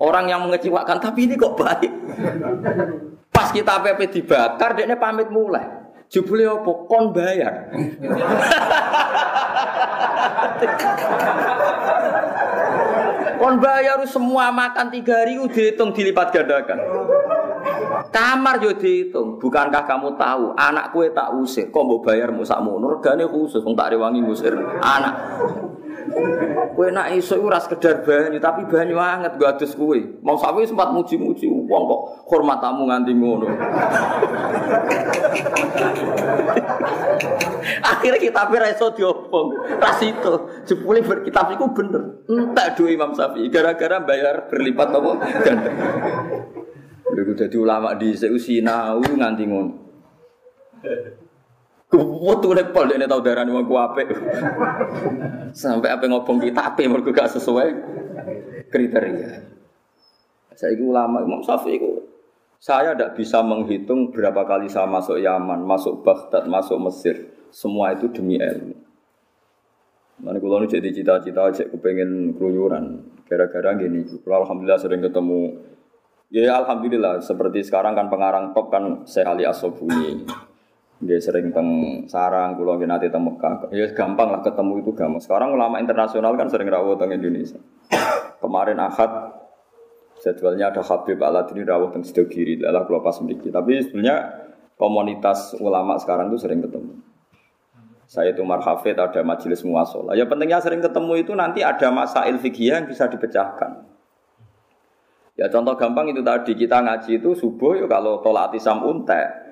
Orang 0.00 0.32
yang 0.32 0.48
mengecewakan, 0.48 0.96
tapi 0.96 1.28
ini 1.28 1.36
kok 1.36 1.60
baik. 1.60 1.92
Pas 3.28 3.52
kita 3.52 3.84
PP 3.84 4.00
dibakar, 4.08 4.72
dia 4.72 4.88
pamit 4.96 5.28
mulai. 5.28 5.81
Jubli 6.12 6.44
apa? 6.44 6.70
Kon 6.92 7.08
bayar. 7.16 7.72
Kon 13.40 13.56
bayar 13.56 14.04
semua 14.04 14.52
makan 14.52 14.92
tiga 14.92 15.24
hari 15.24 15.40
dihitung 15.48 15.96
dilipat 15.96 16.28
gandakan. 16.36 16.78
Kamar 18.12 18.60
yo 18.60 18.76
dihitung. 18.76 19.38
Bukankah 19.40 19.84
kamu 19.88 20.16
tahu 20.20 20.52
anak 20.54 20.92
kue 20.92 21.10
tak 21.14 21.32
usir, 21.36 21.70
kok 21.72 21.84
mau 21.86 22.02
bayar 22.02 22.30
musak 22.34 22.60
munur? 22.60 23.00
Gane 23.00 23.24
khusus, 23.28 23.64
wong 23.64 23.74
tak 23.78 23.94
rewangi 23.96 24.20
ngusir 24.20 24.52
anak. 24.80 25.14
Kue 26.72 26.88
nak 26.90 27.12
iso 27.14 27.38
ora 27.38 27.60
sekedar 27.60 28.02
banyu, 28.02 28.40
tapi 28.42 28.66
banyu 28.66 28.98
anget 28.98 29.38
gak 29.38 29.60
adus 29.60 29.76
kue. 29.76 30.18
Mau 30.24 30.36
sapi 30.36 30.66
sempat 30.66 30.90
muji-muji 30.92 31.46
wong 31.46 31.82
kok 31.88 32.00
hormat 32.28 32.58
tamu 32.60 32.88
nganti 32.88 33.12
ngono. 33.14 33.46
Akhirnya 37.82 38.18
kita 38.18 38.42
ra 38.50 38.68
iso 38.72 38.90
diobong. 38.94 39.78
Ras 39.78 40.00
itu 40.02 40.32
jebule 40.66 41.02
berkitab 41.04 41.54
iku 41.54 41.70
bener. 41.70 42.26
Entek 42.26 42.74
duwe 42.78 42.98
Imam 42.98 43.14
Syafi'i 43.14 43.46
gara-gara 43.52 44.02
bayar 44.02 44.50
berlipat 44.50 44.88
apa. 44.90 45.12
Lha 47.12 47.32
dadi 47.36 47.56
ulama 47.60 47.92
di 47.94 48.16
sinau 48.16 49.04
nganti 49.04 49.44
ngono. 49.44 49.72
Kuwatu 51.92 52.56
nek 52.56 52.72
pol 52.72 52.88
dekne 52.88 53.04
tau 53.04 53.20
darani 53.20 53.52
wong 53.52 53.68
ku 53.68 53.76
apik. 53.76 54.08
Sampai 55.52 55.92
apa 55.92 56.08
ngobong 56.08 56.40
kita 56.40 56.72
apik 56.72 56.88
mergo 56.88 57.12
gak 57.12 57.36
sesuai 57.36 57.68
kriteria. 58.72 59.30
Saya 60.56 60.72
ulama 60.80 61.20
Imam 61.20 61.44
Syafi'i 61.44 62.12
saya 62.62 62.94
tidak 62.94 63.18
bisa 63.18 63.42
menghitung 63.42 64.14
berapa 64.14 64.46
kali 64.46 64.70
saya 64.70 64.86
masuk 64.86 65.18
Yaman, 65.18 65.66
masuk 65.66 66.06
Baghdad, 66.06 66.46
masuk 66.46 66.78
Mesir. 66.78 67.34
Semua 67.50 67.90
itu 67.90 68.06
demi 68.06 68.38
ilmu. 68.38 68.78
Mana 70.22 70.38
kalau 70.38 70.62
jadi 70.62 70.86
cita-cita 70.94 71.50
cek 71.50 71.74
kepengen 71.74 72.38
keluyuran. 72.38 73.02
Gara-gara 73.26 73.74
gini, 73.74 74.06
kalau 74.22 74.46
alhamdulillah 74.46 74.78
sering 74.78 75.02
ketemu. 75.02 75.58
Ya 76.32 76.48
alhamdulillah, 76.56 77.20
seperti 77.20 77.60
sekarang 77.60 77.92
kan 77.92 78.08
pengarang 78.08 78.56
top 78.56 78.72
kan 78.72 79.04
Syekh 79.04 79.28
Ali 79.28 79.44
Asobuni. 79.44 80.24
Dia 80.96 81.20
sering 81.20 81.52
teng 81.52 81.68
sarang, 82.08 82.56
kalau 82.56 82.80
nanti 82.80 83.12
teng 83.12 83.20
Mekah. 83.28 83.68
Ya 83.68 83.84
gampang 83.92 84.32
lah 84.32 84.40
ketemu 84.40 84.80
itu 84.80 84.96
gampang. 84.96 85.20
Sekarang 85.20 85.52
ulama 85.52 85.76
internasional 85.76 86.32
kan 86.40 86.48
sering 86.48 86.72
rawat 86.72 86.96
teng 86.96 87.12
Indonesia. 87.12 87.60
Kemarin 88.40 88.80
Ahad 88.80 89.12
Jadwalnya 90.24 90.72
ada 90.72 90.80
Habib 90.80 91.20
Aladini 91.20 91.68
rawuh 91.68 91.92
teng 91.92 92.00
Sido 92.00 92.24
Giri, 92.24 92.64
adalah 92.64 92.88
kalau 92.88 93.04
pas 93.04 93.20
memiliki. 93.20 93.52
Tapi 93.52 93.84
sebenarnya 93.84 94.48
komunitas 94.80 95.52
ulama 95.60 96.00
sekarang 96.00 96.32
itu 96.32 96.40
sering 96.40 96.64
ketemu. 96.64 96.96
Saya 98.08 98.32
itu 98.32 98.40
marhafid, 98.40 98.96
ada 98.96 99.20
majelis 99.20 99.60
muasalah. 99.60 100.16
Ya 100.16 100.24
pentingnya 100.24 100.64
sering 100.64 100.80
ketemu 100.80 101.12
itu 101.28 101.36
nanti 101.36 101.60
ada 101.60 101.92
masail 101.92 102.40
fikih 102.40 102.72
yang 102.72 102.88
bisa 102.88 103.04
dipecahkan. 103.04 103.91
Ya 105.32 105.48
contoh 105.48 105.72
gampang 105.80 106.12
itu 106.12 106.20
tadi 106.20 106.52
kita 106.52 106.84
ngaji 106.84 107.18
itu 107.18 107.32
subuh 107.32 107.80
ya 107.80 107.86
kalau 107.88 108.20
tolak 108.20 108.52
tisam 108.52 108.84
untek. 108.84 109.42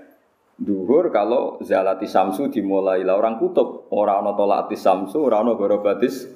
Duhur 0.61 1.09
kalau 1.09 1.57
zalati 1.65 2.05
samsu 2.05 2.53
dimulai 2.53 3.01
lah 3.01 3.17
orang 3.17 3.41
kutub 3.41 3.89
orang 3.97 4.29
tolak 4.37 4.69
samsu 4.77 5.25
orang 5.25 5.49
ono 5.49 5.53
gorobatis. 5.57 6.29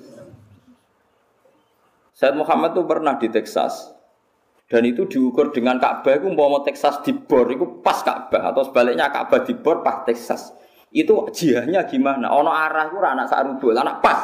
Said 2.16 2.32
Muhammad 2.32 2.72
itu 2.72 2.88
pernah 2.88 3.20
di 3.20 3.28
Texas 3.28 3.92
dan 4.72 4.80
itu 4.88 5.04
diukur 5.04 5.52
dengan 5.52 5.76
Ka'bah 5.76 6.16
itu 6.16 6.32
mau 6.32 6.64
Texas 6.64 7.04
di 7.04 7.12
bor 7.12 7.44
itu 7.52 7.84
pas 7.84 8.00
Ka'bah 8.00 8.48
atau 8.48 8.64
sebaliknya 8.64 9.12
Ka'bah 9.12 9.44
di 9.44 9.52
bor 9.52 9.84
pas 9.84 10.08
Texas 10.08 10.56
itu 10.94 11.26
jihahnya 11.34 11.84
gimana? 11.84 12.32
Ono 12.32 12.48
arah 12.48 12.88
itu 12.88 12.96
anak 13.02 13.26
sarubul 13.28 13.76
anak 13.76 14.00
pas 14.00 14.20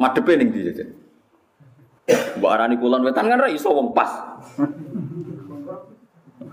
madepe 0.00 0.40
ning 0.40 0.54
ndi 0.54 0.72
Mbok 2.10 2.50
arani 2.50 2.76
kulon 2.82 3.06
wetan 3.06 3.30
kan 3.30 3.38
ra 3.38 3.48
iso 3.50 3.70
pas. 3.94 4.10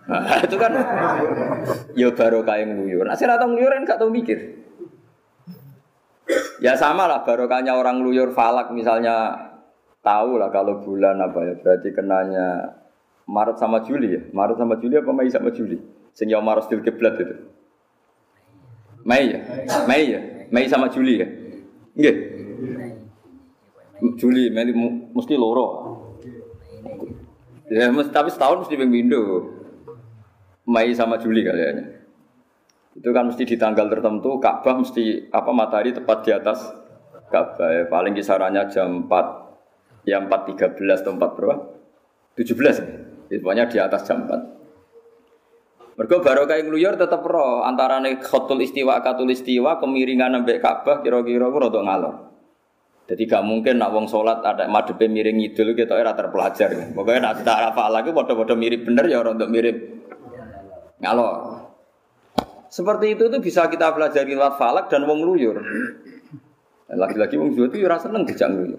Nah, 0.09 0.41
itu 0.41 0.57
kan 0.57 0.73
ya 1.93 2.09
baru 2.13 2.41
kayak 2.41 2.65
nguyur. 2.73 3.05
Nah, 3.05 3.13
saya 3.13 3.38
datang 3.38 3.53
nguyur 3.53 3.69
kan 3.69 3.85
gak 3.85 3.99
tau 4.01 4.09
mikir. 4.09 4.57
Ya 6.62 6.73
sama 6.77 7.05
lah 7.09 7.21
barokahnya 7.25 7.73
orang 7.77 8.01
nguyur 8.01 8.33
falak 8.33 8.73
misalnya 8.73 9.49
tahu 10.01 10.41
lah 10.41 10.49
kalau 10.49 10.81
bulan 10.81 11.17
apa 11.21 11.39
ya 11.45 11.53
berarti 11.62 11.89
kenanya 11.93 12.77
Maret 13.29 13.62
sama 13.62 13.85
Juli 13.85 14.17
ya. 14.17 14.21
Maret 14.33 14.57
sama 14.57 14.81
Juli 14.81 14.97
apa 14.97 15.12
Mei 15.13 15.29
sama 15.29 15.49
Juli? 15.53 15.77
Sing 16.13 16.29
ya 16.29 16.41
Maret 16.41 16.65
still 16.65 16.81
kiblat 16.81 17.17
itu. 17.21 17.35
Mei 19.05 19.29
ya? 19.29 19.39
Mei 19.85 20.03
ya? 20.09 20.21
Mei 20.49 20.65
sama 20.65 20.89
Juli 20.89 21.21
ya? 21.21 21.27
Nggih. 21.93 22.15
Juli, 23.99 24.47
Mei 24.51 24.71
mesti 25.12 25.35
loro. 25.35 25.67
Ya, 27.69 27.91
tapi 27.91 28.29
setahun 28.33 28.65
mesti 28.65 28.75
pindah. 28.79 29.27
Mei 30.69 30.93
sama 30.95 31.19
Juli 31.19 31.43
kayaknya. 31.43 31.99
Itu 32.97 33.09
kan 33.13 33.29
mesti 33.29 33.45
di 33.45 33.55
tanggal 33.55 33.88
tertentu 33.88 34.41
Ka'bah 34.41 34.75
mesti 34.81 35.29
apa 35.31 35.51
matahari 35.53 35.93
tepat 35.95 36.17
di 36.25 36.31
atas 36.33 36.59
Ka'bah. 37.29 37.69
Ya. 37.69 37.83
Paling 37.88 38.13
kisarannya 38.17 38.67
jam 38.69 39.07
4 39.07 40.09
ya 40.09 40.19
4.13 40.19 41.05
atau 41.05 41.13
4 41.15 41.38
berapa? 41.38 41.55
17 42.35 43.29
ya. 43.29 43.38
Pokoknya 43.39 43.65
di 43.69 43.77
atas 43.77 44.01
jam 44.03 44.25
4. 44.25 45.99
Mergo 45.99 46.23
barokah 46.23 46.55
ngluyur 46.63 46.95
tetep 46.95 47.19
ro 47.27 47.59
antarane 47.67 48.23
khotul 48.23 48.63
istiwa 48.63 49.03
katul 49.03 49.27
istiwa 49.27 49.83
kemiringan 49.83 50.31
nembek 50.31 50.63
Ka'bah 50.63 51.03
kira-kira 51.03 51.51
rada 51.51 51.81
ngalor. 51.83 52.28
Jadi 53.09 53.25
gak 53.25 53.41
mungkin 53.41 53.81
nak 53.81 53.89
wong 53.89 54.05
sholat 54.05 54.45
ada 54.45 54.69
madepe 54.69 55.09
miring 55.09 55.41
ngidul 55.41 55.73
kita 55.73 55.97
era 55.97 56.13
terpelajar. 56.13 56.93
Pokoknya 56.93 57.33
nak 57.33 57.41
tak 57.41 57.73
apa 57.73 57.89
lagi 57.89 58.13
bodoh-bodoh 58.13 58.53
mirip 58.53 58.85
bener 58.85 59.09
ya 59.09 59.25
orang 59.25 59.41
untuk 59.41 59.49
mirip 59.49 59.77
ngalor. 61.01 61.65
Seperti 62.69 63.17
itu 63.17 63.25
tuh 63.33 63.41
bisa 63.41 63.65
kita 63.65 63.89
pelajari 63.97 64.37
lewat 64.37 64.61
falak 64.61 64.85
dan 64.93 65.09
wong 65.09 65.25
luyur. 65.25 65.57
Lagi-lagi 66.85 67.33
wong 67.41 67.57
luyur 67.57 67.73
itu 67.73 67.81
ya 67.81 67.89
rasa 67.89 68.13
seneng 68.13 68.29
dijak 68.29 68.45
luyur. 68.53 68.77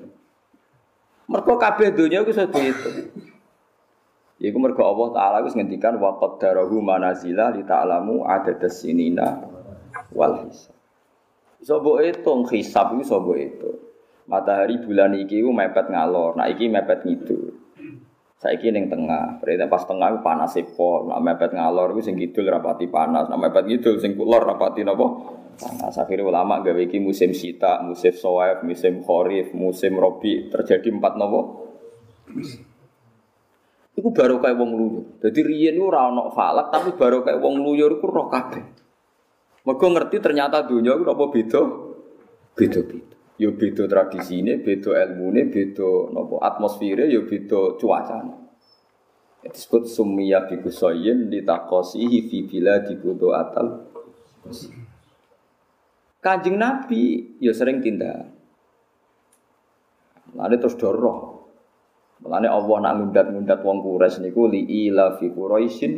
Mergo 1.27 1.59
kabeh 1.59 1.91
donya 1.91 2.23
iku 2.23 2.31
sedo 2.31 2.59
itu. 2.63 2.91
Iku 4.39 4.57
mergo 4.63 4.87
Allah 4.87 5.09
taala 5.11 5.37
wis 5.43 5.59
ngendikan 5.59 5.99
wa 5.99 6.15
qaddarahu 6.23 6.79
manazila 6.79 7.51
li 7.51 7.67
ta'lamu 7.67 8.23
adadas 8.31 8.79
sinina 8.79 9.43
wal 10.15 10.47
hisab. 10.47 10.79
Iso 11.59 11.83
mbok 11.83 11.99
hitung 11.99 12.47
hisab 12.47 12.95
iku 12.95 13.03
iso 13.03 13.19
mbok 13.19 13.39
hitung. 13.43 13.90
Matahari 14.31 14.79
bulan 14.79 15.19
iki 15.19 15.43
ku 15.43 15.51
mepet 15.51 15.91
ngalor, 15.91 16.39
nah 16.39 16.47
iki 16.47 16.71
mepet 16.71 17.03
ngidul. 17.03 17.51
Saiki 18.41 18.71
ning 18.73 18.89
tengah, 18.89 19.43
berarti 19.43 19.69
pas 19.69 19.85
tengah 19.85 20.23
panas 20.23 20.55
pol, 20.73 21.11
nak 21.11 21.21
mepet 21.21 21.51
ngalor 21.53 21.93
ku 21.93 22.01
sing 22.01 22.15
kidul 22.15 22.47
rapati 22.47 22.87
panas, 22.87 23.27
nak 23.27 23.37
mepet 23.43 23.67
kidul 23.67 23.99
sing 23.99 24.15
kulor 24.15 24.47
rapati 24.47 24.87
napa? 24.87 25.03
Panas. 25.59 25.99
Akhirnya 25.99 26.25
ulama 26.25 26.63
gawe 26.63 26.79
iki 26.79 27.03
musim 27.03 27.35
sita, 27.35 27.83
musim 27.83 28.15
soif, 28.15 28.63
musim 28.63 29.03
kharif, 29.03 29.53
musim 29.53 29.99
robi 29.99 30.47
terjadi 30.49 30.89
empat 30.89 31.19
napa? 31.19 31.41
Iku 33.99 34.09
baru 34.15 34.41
kayak 34.41 34.57
wong 34.57 34.71
luyur. 34.73 35.05
Jadi 35.21 35.41
riyen 35.45 35.77
ora 35.83 36.09
ana 36.09 36.31
falak 36.33 36.73
tapi 36.73 36.97
baru 36.97 37.21
kayak 37.21 37.43
wong 37.43 37.61
luyur 37.61 37.99
iku 37.99 38.07
roh 38.09 38.31
kabeh. 38.31 38.63
Mergo 39.67 39.87
ngerti 39.91 40.17
ternyata 40.23 40.65
dunia 40.65 40.97
iku 40.97 41.13
apa 41.13 41.25
beda? 41.29 41.63
Beda-beda. 42.57 43.10
Yo 43.41 43.57
beda 43.57 43.89
tradisine, 43.89 44.61
beda 44.61 45.01
ilmune, 45.01 45.49
beda 45.49 46.13
napa 46.13 46.37
atmosfere, 46.45 47.09
yo 47.09 47.25
beda 47.25 47.81
cuacane. 47.81 48.35
Disebut 49.41 49.89
summiya 49.89 50.45
bi 50.45 50.61
kusayin 50.61 51.33
litaqasihi 51.33 52.29
fi 52.29 52.45
biladi 52.45 53.01
budu 53.01 53.33
atal. 53.33 53.89
Kanjeng 56.21 56.61
Nabi 56.61 57.33
ya 57.41 57.57
sering 57.57 57.81
tindak. 57.81 58.29
Lalu 60.37 60.61
terus 60.61 60.77
doroh. 60.77 61.41
Mulane 62.21 62.53
Allah 62.53 62.77
nak 62.85 62.93
ngundat-ngundat 63.01 63.65
wong 63.65 63.81
Quraisy 63.81 64.21
niku 64.29 64.45
li 64.53 64.69
ila 64.85 65.17
fi 65.17 65.33
Quraisyin 65.33 65.93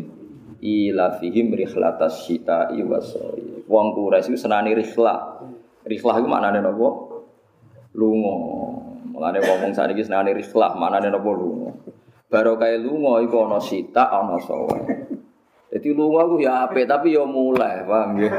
ila 0.63 1.19
fihim 1.19 1.51
rihlatas 1.51 2.23
syita'i 2.23 2.79
wasoi. 2.87 3.67
Wong 3.67 3.87
Quraisy 3.99 4.31
iku 4.31 4.39
senani 4.39 4.79
rihlah. 4.79 5.43
Rihlah 5.83 6.15
iku 6.23 6.29
maknane 6.31 6.63
napa? 6.63 7.12
Lunga. 7.97 8.37
Mulane 9.13 9.39
wong 9.45 9.73
sakniki 9.77 10.05
senengane 10.05 10.33
rihlah, 10.37 10.73
manane 10.77 11.13
napa 11.13 11.31
lunga. 11.33 11.71
Baru 12.33 12.57
kaya 12.57 12.81
lunga 12.81 13.21
iku 13.21 13.45
ana 13.45 13.61
sita, 13.61 14.09
ana 14.09 14.41
sawa. 14.41 14.73
Jadi 15.73 15.89
lunga 15.97 16.29
ku 16.29 16.37
ya 16.37 16.69
apik 16.69 16.85
tapi 16.85 17.17
ya 17.17 17.25
mulai, 17.25 17.81
paham 17.89 18.21
nggih. 18.21 18.33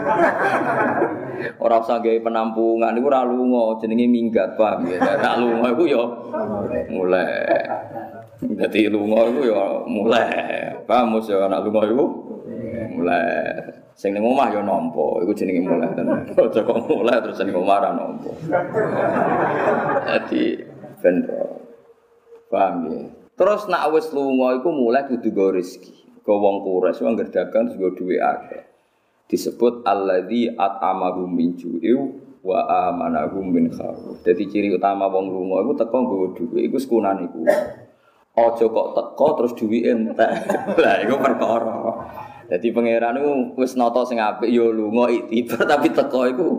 Ora 1.58 1.82
usah 1.82 1.98
penampungan 1.98 2.94
iku 2.94 3.10
ora 3.10 3.26
lunga, 3.26 3.82
jenenge 3.82 4.06
minggat, 4.06 4.54
paham 4.54 4.86
nggih. 4.86 5.02
Nek 5.02 5.36
lunga 5.42 5.68
iku 5.74 5.84
ya 5.90 6.04
mulai. 6.94 7.66
Jadi 8.42 8.90
lunga 8.90 9.30
iku 9.30 9.42
ya 9.50 9.62
mulai. 9.90 10.30
Paham 10.86 11.18
mesti 11.18 11.34
ya 11.34 11.50
nek 11.50 11.62
lunga 11.66 11.82
iku 11.90 12.06
mulai. 12.98 13.82
Sing 13.94 14.18
ning 14.18 14.26
omah 14.26 14.50
ya 14.50 14.66
nampa, 14.66 15.22
iku 15.22 15.32
jenenge 15.38 15.70
mulai 15.70 15.94
tenan. 15.94 16.26
Aja 16.34 16.62
kok 16.66 16.78
mulai 16.90 17.22
terus 17.22 17.38
ning 17.46 17.54
omah 17.54 17.78
ora 17.78 17.92
nampa. 17.94 18.32
Dadi 20.10 20.44
ben 20.98 21.16
paham 22.50 22.76
ya. 22.90 23.02
Terus 23.34 23.66
nak 23.70 23.94
wis 23.94 24.10
lunga 24.14 24.58
iku 24.58 24.70
mulai 24.74 25.06
kudu 25.06 25.30
go 25.30 25.54
rezeki. 25.54 26.26
Go 26.26 26.42
wong 26.42 26.66
kures 26.66 27.02
wong 27.06 27.18
dagang 27.18 27.70
terus 27.70 27.78
go 27.78 27.94
duwe 27.94 28.18
akeh. 28.18 28.64
Disebut 29.30 29.86
alladzi 29.86 30.54
at'amahum 30.54 31.30
min 31.30 31.58
ju'in 31.58 32.18
wa 32.42 32.66
amanahum 32.90 33.50
min 33.50 33.70
khauf. 33.74 34.22
Dadi 34.26 34.50
ciri 34.50 34.74
utama 34.74 35.06
wong 35.10 35.30
lunga 35.30 35.62
iku 35.66 35.74
teko 35.78 35.98
nggawa 36.02 36.28
dhuwit 36.34 36.62
iku 36.66 36.78
sekunane 36.82 37.30
iku. 37.30 37.42
Aja 38.34 38.66
kok 38.66 38.88
teko 38.98 39.28
terus 39.38 39.54
duwe 39.54 39.80
entek. 39.86 40.32
Lah 40.82 40.98
iku 41.02 41.16
perkara. 41.22 41.78
Jadi 42.52 42.68
pangeran 42.76 43.20
itu 43.20 43.32
wis 43.56 43.76
nata 43.80 44.04
sing 44.04 44.20
apik 44.20 44.52
ya 44.52 44.68
lunga 44.68 45.08
iktibar 45.08 45.64
tapi 45.72 45.88
teko 45.92 46.22
iku 46.28 46.50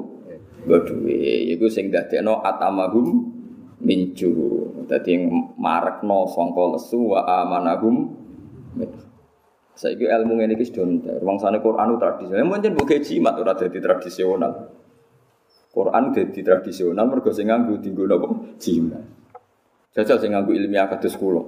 nggo 0.65 0.79
duwe. 0.89 1.53
Iku 1.55 1.69
sing 1.69 1.93
dadekno 1.93 2.41
atamahum 2.41 3.29
minju. 3.85 4.33
Dadi 4.89 5.17
marekno 5.61 6.29
sangka 6.29 6.65
lesu 6.77 7.17
wa 7.17 7.25
amanahum 7.25 8.25
Saiki 9.75 10.07
ilmu 10.07 10.39
ngene 10.39 10.55
iki 10.55 10.71
sudah 10.71 10.87
entar. 10.87 11.19
Wangsane 11.19 11.59
Quran 11.59 11.99
tradisional. 11.99 12.47
Mungkin 12.47 12.79
mbok 12.79 12.95
jimat 13.03 13.35
ora 13.43 13.59
dadi 13.59 13.79
tradisional. 13.83 14.53
Quran 15.75 16.05
dadi 16.15 16.41
tradisional 16.47 17.05
mergo 17.11 17.35
sing 17.35 17.51
nganggo 17.51 17.83
dienggo 17.83 18.07
napa? 18.07 18.55
Jimat. 18.63 19.03
Jajal 19.91 20.23
sing 20.23 20.31
nganggo 20.31 20.55
ilmiah 20.55 20.87
kados 20.87 21.19
kula. 21.19 21.43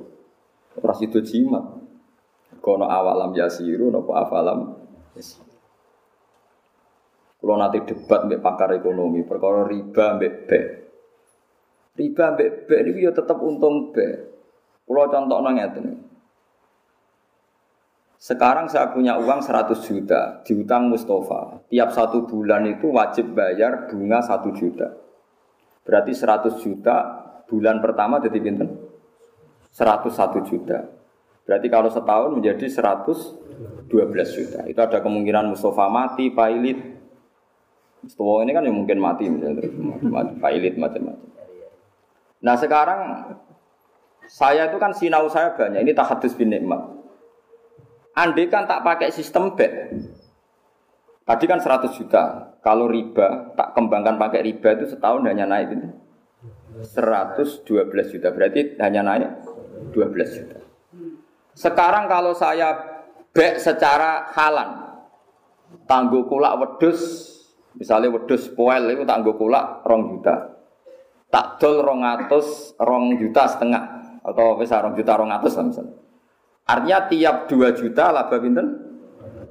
Ora 0.83 0.94
sido 0.99 1.22
jimat. 1.22 1.86
Kono 2.67 2.91
awalam 2.91 3.31
yasiru 3.31 3.95
nopo 3.95 4.11
afalam 4.19 4.75
yasiru. 5.15 5.47
Kalau 7.39 7.55
nanti 7.63 7.79
debat 7.87 8.27
mbek 8.27 8.43
pakar 8.43 8.75
ekonomi, 8.75 9.23
perkara 9.23 9.71
riba 9.71 10.19
mbek 10.19 10.35
B. 10.49 10.51
Riba 11.95 12.35
mbek 12.35 12.67
B 12.67 12.69
ini 12.83 13.07
ya 13.07 13.15
tetap 13.15 13.39
untung 13.39 13.95
B. 13.95 14.03
Kalau 14.83 15.07
contoh 15.07 15.39
ngeten. 15.47 16.03
Sekarang 18.19 18.67
saya 18.67 18.91
punya 18.91 19.15
uang 19.23 19.39
100 19.47 19.87
juta 19.87 20.43
diutang 20.43 20.91
Mustafa. 20.91 21.63
Tiap 21.71 21.95
satu 21.95 22.27
bulan 22.27 22.67
itu 22.67 22.91
wajib 22.91 23.39
bayar 23.39 23.87
bunga 23.87 24.19
1 24.19 24.51
juta. 24.59 24.91
Berarti 25.87 26.11
100 26.11 26.59
juta 26.59 26.97
bulan 27.47 27.79
pertama 27.79 28.19
jadi 28.19 28.43
pinten? 28.43 28.75
101 29.71 30.51
juta. 30.51 30.96
Berarti 31.47 31.71
kalau 31.71 31.87
setahun 31.87 32.35
menjadi 32.35 32.67
112 32.67 33.87
juta. 34.35 34.61
Itu 34.67 34.81
ada 34.83 34.99
kemungkinan 34.99 35.55
Mustafa 35.55 35.87
mati, 35.87 36.35
pilot. 36.35 36.99
Setua 38.07 38.43
ini 38.43 38.55
kan 38.55 38.67
yang 38.67 38.75
mungkin 38.75 38.99
mati 38.99 39.27
misalnya 39.31 39.67
mati, 40.03 40.33
pilot 40.39 40.75
macam-macam. 40.79 41.27
Nah 42.43 42.55
sekarang 42.59 43.01
saya 44.27 44.71
itu 44.71 44.79
kan 44.83 44.91
sinau 44.91 45.31
saya 45.31 45.55
banyak. 45.55 45.87
Ini 45.87 45.93
tahadus 45.95 46.35
bin 46.35 46.51
nikmat. 46.51 46.83
Andai 48.19 48.51
kan 48.51 48.67
tak 48.67 48.83
pakai 48.83 49.15
sistem 49.15 49.55
bet. 49.55 49.95
Tadi 51.27 51.45
kan 51.51 51.59
100 51.59 51.91
juta. 51.99 52.55
Kalau 52.63 52.87
riba, 52.87 53.55
tak 53.59 53.75
kembangkan 53.75 54.15
pakai 54.19 54.47
riba 54.47 54.79
itu 54.79 54.95
setahun 54.95 55.27
hanya 55.27 55.47
naik 55.47 55.75
itu. 55.75 55.91
112 56.95 57.67
juta. 58.15 58.31
Berarti 58.31 58.79
hanya 58.79 59.03
naik 59.03 59.31
12 59.91 60.39
juta. 60.39 60.56
Sekarang 61.57 62.05
kalau 62.05 62.37
saya 62.37 62.77
bet 63.33 63.57
secara 63.64 64.29
halan. 64.37 65.01
Tangguh 65.88 66.29
kulak 66.29 66.61
wedus. 66.61 67.33
Misalnya 67.77 68.12
wedus 68.12 68.53
poel 68.53 68.92
itu 68.92 69.09
tangguh 69.09 69.33
kulak 69.40 69.85
rong 69.88 70.16
juta. 70.16 70.53
Tak 71.33 71.59
dol 71.59 71.83
rong 71.83 72.05
atus, 72.07 72.77
rong 72.79 73.16
juta 73.19 73.49
setengah 73.51 73.85
atau 74.23 74.57
wis 74.61 74.71
rong 74.71 74.95
juta 74.95 75.12
rong 75.16 75.33
atus 75.33 75.53
misalnya. 75.59 75.97
Artinya 76.66 76.99
tiap 77.07 77.37
2 77.47 77.79
juta 77.79 78.11
laba 78.11 78.37
pinten? 78.42 78.66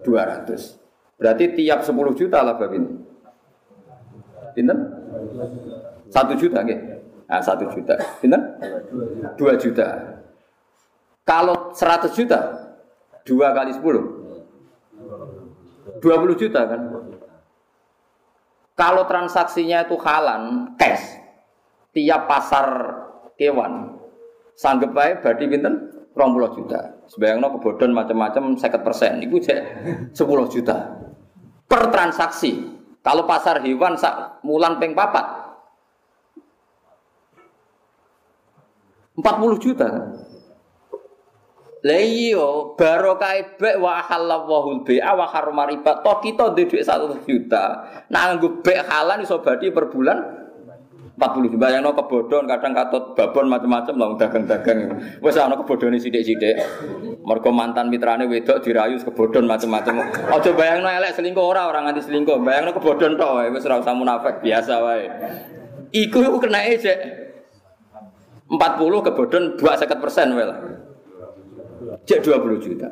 200. 0.03 1.15
Berarti 1.15 1.43
tiap 1.55 1.79
10 1.87 2.19
juta 2.19 2.43
laba 2.43 2.67
pinten? 2.67 3.07
Pinten? 4.51 4.77
1 6.11 6.35
juta 6.35 6.59
nggih. 6.59 6.79
Nah, 7.31 7.39
1 7.39 7.71
juta. 7.71 7.95
Pinten? 8.19 8.41
2 9.39 9.63
juta. 9.63 9.87
Kalau 11.23 11.54
100 11.75 12.15
juta 12.15 12.39
2 13.27 13.57
kali 13.57 13.71
10 13.75 14.15
20 15.99 16.41
juta 16.41 16.61
kan? 16.65 16.81
Kalau 18.75 19.07
transaksinya 19.07 19.87
itu 19.87 19.95
halan, 20.03 20.75
cash, 20.75 21.15
tiap 21.95 22.27
pasar 22.27 22.67
kewan 23.39 23.95
Sanggup 24.55 24.95
baik 24.95 25.19
berarti 25.19 25.51
pinten? 25.51 25.75
20 26.15 26.55
juta. 26.55 26.79
Sebayangno 27.11 27.59
kebodon 27.59 27.91
macam-macam 27.91 28.55
50 28.55 28.87
persen. 28.87 29.19
Iku 29.19 29.35
cek 29.43 29.59
10 30.15 30.47
juta 30.47 30.95
per 31.67 31.91
transaksi. 31.91 32.71
Kalau 33.03 33.27
pasar 33.27 33.59
hewan 33.61 33.99
sak 33.99 34.41
mulan 34.47 34.79
peng 34.79 34.95
papat 34.95 35.27
40 39.19 39.59
juta. 39.59 39.89
Lah 41.85 42.01
iya, 42.01 42.73
barokah 42.73 43.61
bek 43.61 43.77
wa 43.77 44.01
halallahu 44.01 44.81
bai'a 44.81 45.13
wa 45.13 45.29
harrama 45.29 45.69
riba. 45.69 46.01
Toh 46.01 46.17
kita 46.17 46.57
duwe 46.57 46.81
1 46.81 47.29
juta. 47.29 47.85
Nganggo 48.09 48.65
bek 48.65 48.89
halal 48.89 49.21
iso 49.21 49.37
berarti 49.37 49.69
per 49.69 49.93
bulan 49.93 50.17
40 51.13 51.53
juta. 51.53 51.69
Yang 51.69 51.85
no 51.85 51.91
kebodon 51.93 52.49
kadang 52.49 52.73
katut 52.73 53.13
babon 53.13 53.53
macam-macam 53.53 53.93
lah 54.01 54.07
dagang-dagang. 54.17 54.97
Wes 55.21 55.37
ana 55.37 55.53
kebodone 55.61 56.01
sithik-sithik. 56.01 56.57
Mergo 57.21 57.53
mantan 57.53 57.93
mitrane 57.93 58.25
wedok 58.25 58.65
dirayu 58.65 58.97
kebodon 59.05 59.45
macam-macam 59.45 60.09
aja 60.09 60.51
bayangno 60.57 60.89
elek 60.89 61.13
selingkuh 61.13 61.45
ora 61.45 61.69
orang 61.69 61.85
nganti 61.85 62.09
selingkuh. 62.09 62.41
Bayangno 62.41 62.73
kebodon 62.73 63.13
tok 63.13 63.53
wis 63.53 63.61
ora 63.61 63.85
usah 63.85 63.93
munafik 63.93 64.41
biasa 64.41 64.73
wae. 64.81 65.05
Iku 65.93 66.17
iku 66.33 66.41
kena 66.41 66.65
cek. 66.65 66.97
40 68.49 69.05
kebodon 69.05 69.43
250% 69.61 70.33
wae 70.33 70.45
lah 70.49 70.84
cek 72.05 72.21
20 72.21 72.65
juta 72.65 72.89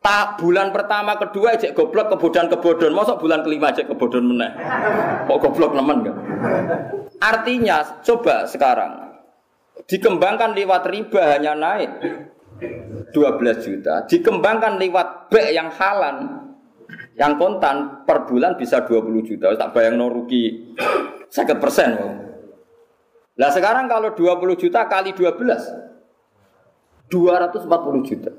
Tak 0.00 0.40
bulan 0.40 0.72
pertama 0.72 1.12
kedua 1.20 1.60
cek 1.60 1.76
goblok 1.76 2.08
kebodohan 2.16 2.48
kebodohan, 2.48 2.96
masuk 2.96 3.20
bulan 3.20 3.44
kelima 3.44 3.68
cek 3.68 3.84
kebodohan 3.84 4.32
meneh. 4.32 4.48
Kok 5.28 5.38
goblok 5.44 5.76
nemen 5.76 6.08
kan? 6.08 6.16
Artinya 7.20 8.00
coba 8.00 8.48
sekarang 8.48 9.12
dikembangkan 9.84 10.56
lewat 10.56 10.88
riba 10.88 11.36
hanya 11.36 11.52
naik 11.52 11.90
12 13.12 13.12
juta, 13.60 14.08
dikembangkan 14.08 14.80
lewat 14.80 15.28
B 15.28 15.52
yang 15.52 15.68
halan 15.68 16.48
yang 17.20 17.36
kontan 17.36 18.08
per 18.08 18.24
bulan 18.24 18.56
bisa 18.56 18.80
20 18.80 19.28
juta. 19.28 19.52
Tak 19.52 19.76
bayang 19.76 20.00
no 20.00 20.08
rugi 20.08 20.72
50 21.28 21.60
persen. 21.60 21.92
Nah 23.36 23.52
sekarang 23.52 23.84
kalau 23.84 24.16
20 24.16 24.56
juta 24.56 24.88
kali 24.88 25.12
12 25.12 25.99
240 27.10 28.06
juta. 28.06 28.32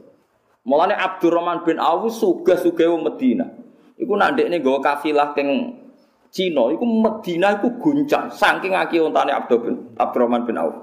Mulane 0.64 0.96
Abdurrahman 0.96 1.68
bin 1.68 1.78
Auf 1.78 2.08
sugih-sugih 2.16 2.88
wong 2.88 3.04
Medina. 3.06 3.50
Iku 4.00 4.18
nak 4.18 4.34
ndekne 4.34 4.62
nggawa 4.64 4.80
kafilah 4.82 5.36
teng 5.38 5.78
Cina, 6.32 6.72
iku 6.72 6.88
Medina 6.88 7.60
iku 7.60 7.76
guncang 7.76 8.32
saking 8.32 8.72
akeh 8.72 9.04
ontane 9.04 9.36
bin 9.52 9.92
Abdurrahman 10.00 10.48
bin 10.48 10.56
Auf. 10.56 10.76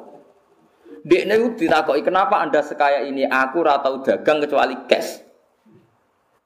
Dekne 1.09 1.41
iku 1.41 1.49
ditakoki, 1.57 2.05
"Kenapa 2.05 2.45
Anda 2.45 2.61
sekaya 2.61 3.01
ini? 3.09 3.25
Aku 3.25 3.65
ora 3.65 3.81
tau 3.81 4.05
dagang 4.05 4.45
kecuali 4.45 4.77
cash." 4.85 5.25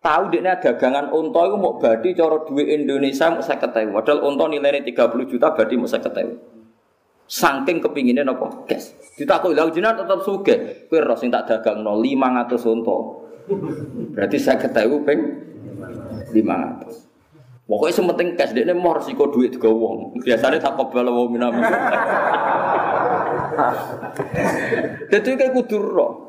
Tahu 0.03 0.35
dekne 0.35 0.55
dagangan 0.59 1.11
unta 1.11 1.41
iku 1.51 1.57
mau 1.59 1.79
badi 1.83 2.15
cara 2.15 2.43
duit 2.47 2.67
Indonesia 2.71 3.31
mau 3.31 3.43
50.000. 3.43 3.91
Padahal 3.91 4.23
unta 4.23 4.45
nilainya 4.47 4.83
30 4.83 5.27
juta 5.27 5.51
badi 5.51 5.75
mau 5.79 5.87
50.000. 5.87 6.62
Saking 7.33 7.81
kepinginnya 7.81 8.29
nopo 8.29 8.69
cash. 8.69 8.93
Ditakoki, 9.17 9.57
"Lah 9.57 9.73
jenengan 9.73 10.05
tetep 10.05 10.21
sugih." 10.21 10.59
Kowe 10.93 11.01
ro 11.01 11.17
sing 11.17 11.33
tak 11.33 11.49
dagangno 11.49 11.97
500 11.97 12.61
unta. 12.69 12.97
Berarti 14.13 14.37
saya 14.37 14.61
ketahui 14.61 15.01
peng 15.01 15.21
lima 16.37 16.55
ratus. 16.61 17.09
Pokoknya 17.65 17.95
sementing 17.97 18.29
cash 18.37 18.53
dia 18.53 18.69
mau 18.77 18.93
resiko 18.93 19.33
duit 19.33 19.57
ke 19.57 19.65
wong. 19.65 20.21
Biasanya 20.21 20.61
tak 20.61 20.77
kobal 20.77 21.09
wong 21.09 21.33
minam. 21.33 21.57
Jadi 25.09 25.29
kayak 25.33 25.57
kudur 25.57 25.81
roh. 25.89 26.29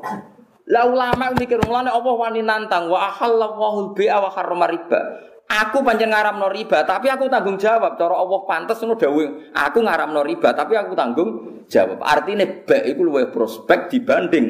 Lah 0.72 0.88
ulama 0.88 1.36
mikir 1.36 1.60
mulane 1.68 1.92
Allah 1.92 2.14
wani 2.16 2.40
nantang 2.40 2.88
wa 2.88 3.12
ahallallahu 3.12 3.92
al-bai'a 3.92 4.16
wa 4.16 4.32
riba. 4.64 5.00
Aku 5.44 5.84
pancen 5.84 6.08
ngaramno 6.08 6.48
riba, 6.48 6.88
tapi 6.88 7.12
aku 7.12 7.28
tanggung 7.28 7.60
jawab. 7.60 8.00
Cara 8.00 8.16
Allah 8.16 8.40
pantes 8.48 8.80
ngono 8.80 8.96
dawuh, 8.96 9.52
aku 9.52 9.78
ngaramno 9.84 10.24
riba, 10.24 10.56
tapi 10.56 10.72
aku 10.72 10.96
tanggung 10.96 11.30
jawab. 11.68 12.00
Artinya 12.00 12.48
baik 12.64 12.96
iku 12.96 13.00
luwih 13.04 13.28
prospek 13.28 13.92
dibanding 13.92 14.46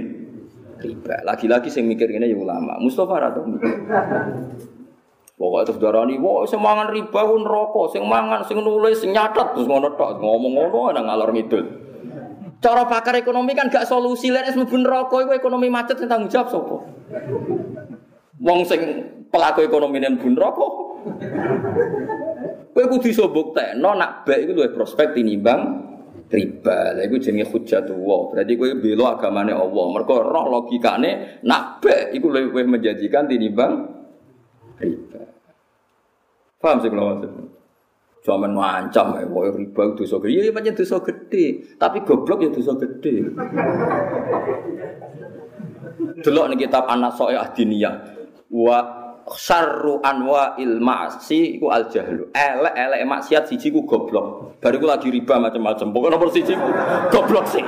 riba. 0.78 1.26
Lagi-lagi 1.26 1.66
sing 1.68 1.90
mikir 1.90 2.06
ini 2.08 2.30
ya 2.30 2.38
ulama. 2.38 2.78
Mustafa 2.78 3.14
ra 3.20 3.28
mikir. 3.34 3.74
Pokoknya 5.34 5.66
terus 5.66 5.82
darani, 5.82 6.14
wah 6.22 6.46
sing 6.46 6.62
mangan 6.62 6.94
riba 6.94 7.20
ku 7.26 7.36
neraka, 7.42 7.82
sing 7.90 8.06
mangan 8.06 8.46
sing 8.46 8.62
nulis 8.62 9.02
nyatet 9.02 9.58
terus 9.58 9.66
ngono 9.66 9.98
tok, 9.98 10.22
ngomong 10.22 10.52
ngono 10.54 10.94
nang 10.94 11.10
ngalor 11.10 11.34
ngidul. 11.34 11.64
Cara 12.62 12.86
pakar 12.86 13.18
ekonomi 13.18 13.52
kan 13.52 13.66
gak 13.66 13.84
solusi 13.84 14.30
lek 14.30 14.46
wis 14.48 14.56
mlebu 14.56 14.78
neraka 14.78 15.16
iku 15.26 15.34
ekonomi 15.34 15.66
macet 15.66 15.98
sing 15.98 16.06
tanggung 16.06 16.30
jawab 16.30 16.54
sapa? 16.54 16.76
Wong 18.38 18.62
sing 18.62 18.80
pelaku 19.34 19.66
ekonomi 19.66 19.98
mlebu 19.98 20.28
neraka. 20.38 20.83
Kowe 22.74 22.84
kudu 22.90 23.06
iso 23.06 23.30
buktekno 23.30 23.94
nak 23.94 24.26
baik 24.26 24.50
iku 24.50 24.52
luwih 24.58 24.72
prospek 24.74 25.14
tinimbang 25.14 25.60
riba. 26.26 26.98
Lha 26.98 27.02
iku 27.06 27.16
jenenge 27.20 27.46
hujjatullah. 27.52 28.20
Berarti 28.34 28.52
kowe 28.58 28.70
bela 28.80 29.14
agamane 29.14 29.52
Allah. 29.54 29.84
Mergo 29.94 30.24
roh 30.24 30.46
logikane 30.50 31.40
nak 31.46 31.84
be 31.84 32.10
iku 32.16 32.32
luwih 32.32 32.66
menjanjikan 32.66 33.30
tinimbang 33.30 33.72
riba. 34.80 35.22
Paham 36.58 36.80
sih 36.80 36.88
kalau 36.88 37.20
maksud? 37.20 37.30
Cuma 38.24 38.48
ngancam 38.48 39.20
ya, 39.20 39.28
wah 39.28 39.52
riba 39.52 39.80
itu 39.84 40.00
dosa 40.00 40.16
gede. 40.24 40.48
Iya, 40.48 40.50
banyak 40.56 40.80
dosa 40.80 40.96
gede. 41.04 41.76
Tapi 41.76 42.00
goblok 42.08 42.40
ya 42.40 42.48
dosa 42.48 42.72
gede. 42.80 43.20
Delok 46.24 46.44
nih 46.48 46.56
kitab 46.64 46.88
soe 47.12 47.36
adiniyah. 47.36 48.16
Wa 48.48 49.03
syarru 49.32 50.04
anwa'il 50.04 50.76
ma'si 50.76 51.56
iku 51.56 51.72
al 51.72 51.88
jahlu. 51.88 52.28
Elek-elek 52.36 53.00
maksiat 53.08 53.48
siji 53.48 53.72
ku 53.72 53.88
goblok. 53.88 54.60
Bariku 54.60 54.84
lagi 54.84 55.08
riba 55.08 55.40
macam-macam. 55.40 55.88
Pokoke 55.96 56.12
nomor 56.12 56.28
siji 56.28 56.52
ku 56.52 56.68
goblok 57.08 57.48
sih. 57.48 57.64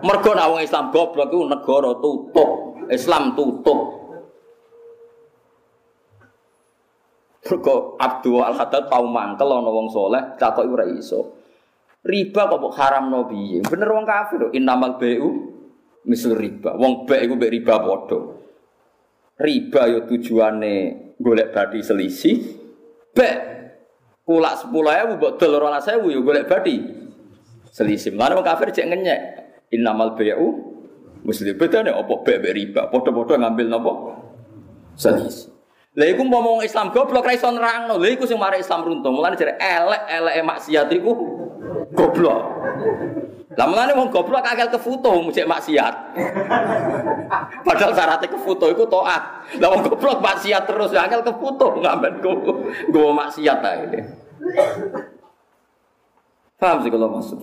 Mergo 0.00 0.30
nek 0.32 0.48
wong 0.48 0.60
Islam 0.64 0.88
goblok 0.88 1.28
iku 1.28 1.44
negara 1.44 1.90
tutup. 2.00 2.50
Islam 2.88 3.36
tutup. 3.36 3.80
Mergo 7.44 8.00
Abdul 8.00 8.40
Al-Haddad 8.40 8.88
tau 8.88 9.04
mangkel 9.04 9.52
ana 9.52 9.68
wong 9.68 9.92
saleh 9.92 10.40
takoki 10.40 10.72
ora 10.72 10.88
iso. 10.88 11.44
Riba 12.04 12.48
kok 12.48 12.72
haram 12.80 13.12
no 13.12 13.28
piye? 13.28 13.64
Bener 13.64 13.88
wong 13.92 14.04
kafir 14.08 14.48
innamal 14.56 14.96
bai'u 14.96 15.28
misal 16.08 16.36
riba. 16.36 16.72
Wong 16.76 17.04
baik 17.04 17.28
iku 17.28 17.32
mbek 17.36 17.52
riba 17.52 17.80
padha 17.80 18.43
riba 19.44 19.92
yo 19.92 20.08
tujuane 20.08 20.74
golek 21.20 21.52
badi 21.52 21.84
selisih. 21.84 22.40
Bek 23.12 23.36
kulak 24.24 24.64
sepuluh 24.64 24.96
ewu 25.04 25.20
buat 25.20 25.36
telur 25.36 25.60
rolas 25.60 25.84
ewu 25.92 26.08
yo 26.08 26.24
golek 26.24 26.48
badi 26.48 26.80
selisih. 27.68 28.16
Mana 28.16 28.40
kafir 28.40 28.72
cek 28.72 28.88
ngenyek. 28.88 29.20
Innamal 29.76 30.16
muslim 31.24 31.54
beda 31.60 31.84
nih 31.84 31.92
opo 31.92 32.24
bek 32.24 32.40
bek 32.40 32.52
riba? 32.56 32.82
Podo 32.88 33.12
podo 33.12 33.36
ngambil 33.36 33.68
nopo 33.68 33.92
selisih. 34.96 35.52
Lah 35.94 36.10
iku 36.10 36.26
Islam 36.64 36.90
goblok 36.90 37.22
ra 37.22 37.36
iso 37.36 37.46
nerangno. 37.52 38.00
Lah 38.00 38.10
iku 38.10 38.26
sing 38.26 38.40
mari 38.40 38.64
Islam 38.64 38.82
runtuh. 38.82 39.14
Mulane 39.14 39.38
jare 39.38 39.54
elek-eleke 39.60 40.42
maksiat 40.42 40.90
iku 40.90 41.12
goblok. 41.94 42.63
Lah 43.54 43.66
mulane 43.70 43.94
wong 43.94 44.10
goblok 44.10 44.42
akal 44.42 44.66
ke 44.66 44.78
foto 44.82 45.22
mujek 45.22 45.46
maksiat. 45.46 45.94
Padahal 47.62 47.92
syaratnya 47.94 48.26
ke 48.26 48.38
foto 48.42 48.66
iku 48.66 48.84
taat. 48.90 49.46
Lah 49.62 49.68
wong 49.70 49.86
goblok 49.86 50.18
maksiat 50.18 50.66
terus 50.66 50.90
akal 50.94 51.22
ke 51.22 51.32
foto 51.38 51.78
ngamen 51.78 52.18
go 52.18 52.32
go 52.90 53.02
maksiat 53.14 53.58
ae. 53.62 54.02
Paham 56.58 56.82
sih 56.82 56.90
kalau 56.90 57.14
maksud? 57.14 57.38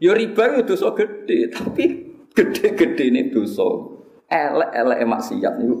Ya 0.00 0.16
riba 0.16 0.56
itu 0.56 0.74
dosa 0.74 0.96
gede, 0.96 1.52
tapi 1.52 1.84
gede-gede 2.32 3.04
ini 3.12 3.28
dosa. 3.28 3.64
Elek-elek 4.28 5.00
maksiat 5.08 5.54
itu 5.60 5.76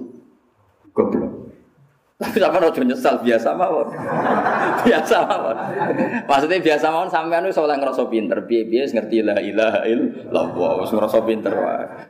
goblok. 0.96 1.49
Tapi 2.20 2.36
sama 2.36 2.60
rojo 2.60 2.84
nyesal 2.84 3.16
biasa 3.24 3.56
mawon. 3.56 3.88
biasa 4.86 5.16
mawon. 5.24 5.56
Maksudnya 6.28 6.60
biasa 6.60 6.86
mawon 6.92 7.08
sampean 7.08 7.48
wis 7.48 7.56
oleh 7.56 7.80
ngrasa 7.80 8.04
pinter, 8.12 8.44
piye-piye 8.44 8.92
ngerti 8.92 9.24
la 9.24 9.40
ilaha 9.40 9.88
illallah, 9.88 10.84
wis 10.84 10.92
ngrasa 10.92 11.24
pinter. 11.24 11.56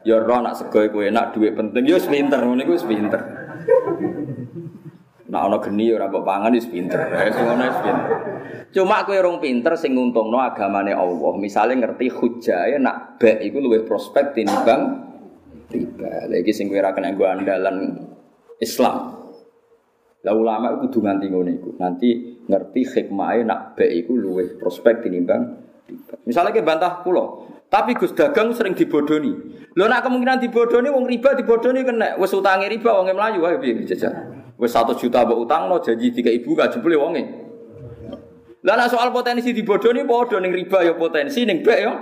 Ya 0.03 0.19
ora 0.19 0.43
nak 0.43 0.59
sego 0.59 0.83
iku 0.83 1.07
enak, 1.07 1.31
duit 1.39 1.55
penting, 1.55 1.87
ya 1.87 1.95
wis 1.95 2.11
pinter, 2.11 2.43
ngono 2.43 2.59
iku 2.59 2.75
wis 2.75 2.83
pinter. 2.83 3.23
Nah 5.31 5.47
ana 5.47 5.63
geni 5.63 5.95
ora 5.95 6.11
mbok 6.11 6.27
pangan 6.27 6.59
wis 6.59 6.67
pinter. 6.67 6.99
Wis 7.07 7.39
ngono 7.39 7.63
wis 7.71 7.79
pinter. 7.79 8.09
Cuma 8.75 9.07
kowe 9.07 9.15
rong 9.15 9.39
pinter 9.39 9.79
sing 9.79 9.95
nguntungno 9.95 10.43
agamane 10.43 10.91
Allah. 10.91 11.33
Misale 11.39 11.79
ngerti 11.79 12.11
hujae 12.11 12.83
nak 12.83 13.15
bek 13.23 13.47
iku 13.47 13.63
luwih 13.63 13.87
prospek 13.87 14.35
tinimbang 14.35 15.07
riba. 15.71 16.27
Lha 16.27 16.35
iki 16.35 16.51
sing 16.51 16.67
kowe 16.67 16.83
ora 16.83 16.91
kena 16.91 17.15
andalan 17.15 17.95
Islam. 18.59 19.20
Lah 20.21 20.37
ulama 20.37 20.77
itu 20.77 20.89
kudu 20.89 20.99
nganti 21.01 21.27
ngono 21.33 21.51
iku. 21.51 21.71
Nanti 21.81 22.09
ngerti 22.45 22.81
hikmahe 22.85 23.41
nak 23.47 23.77
baik 23.77 24.05
iku 24.05 24.13
luwih 24.17 24.61
prospek 24.61 25.01
tinimbang. 25.05 25.57
Misalnya 26.29 26.55
ke 26.55 26.63
bantah 26.63 27.03
pulau, 27.03 27.51
tapi 27.67 27.99
Gus 27.99 28.15
dagang 28.15 28.55
sering 28.55 28.79
dibodoni. 28.79 29.33
Lho 29.75 29.85
nak 29.91 30.07
kemungkinan 30.07 30.39
dibodoni 30.39 30.87
wong 30.87 31.07
riba 31.09 31.35
dibodoni 31.35 31.83
kena 31.83 32.15
wis 32.15 32.31
utange 32.31 32.71
riba 32.71 32.95
wong 32.95 33.11
mlayu 33.11 33.43
wae 33.43 33.59
piye 33.59 33.83
jajal. 33.87 34.13
Wis 34.61 34.77
1 34.77 34.93
juta 35.01 35.25
mbok 35.25 35.41
utangno 35.49 35.81
janji 35.81 36.13
tiga 36.13 36.29
ibu 36.29 36.53
gak 36.53 36.77
jebule 36.77 36.95
wonge. 37.01 37.23
Lah 38.61 38.77
nak 38.77 38.93
soal 38.93 39.09
potensi 39.09 39.57
dibodoni 39.57 40.05
ning 40.05 40.53
riba 40.53 40.79
ya 40.85 40.93
potensi 40.95 41.49
ning 41.49 41.65
bek 41.65 41.79
ya. 41.81 41.93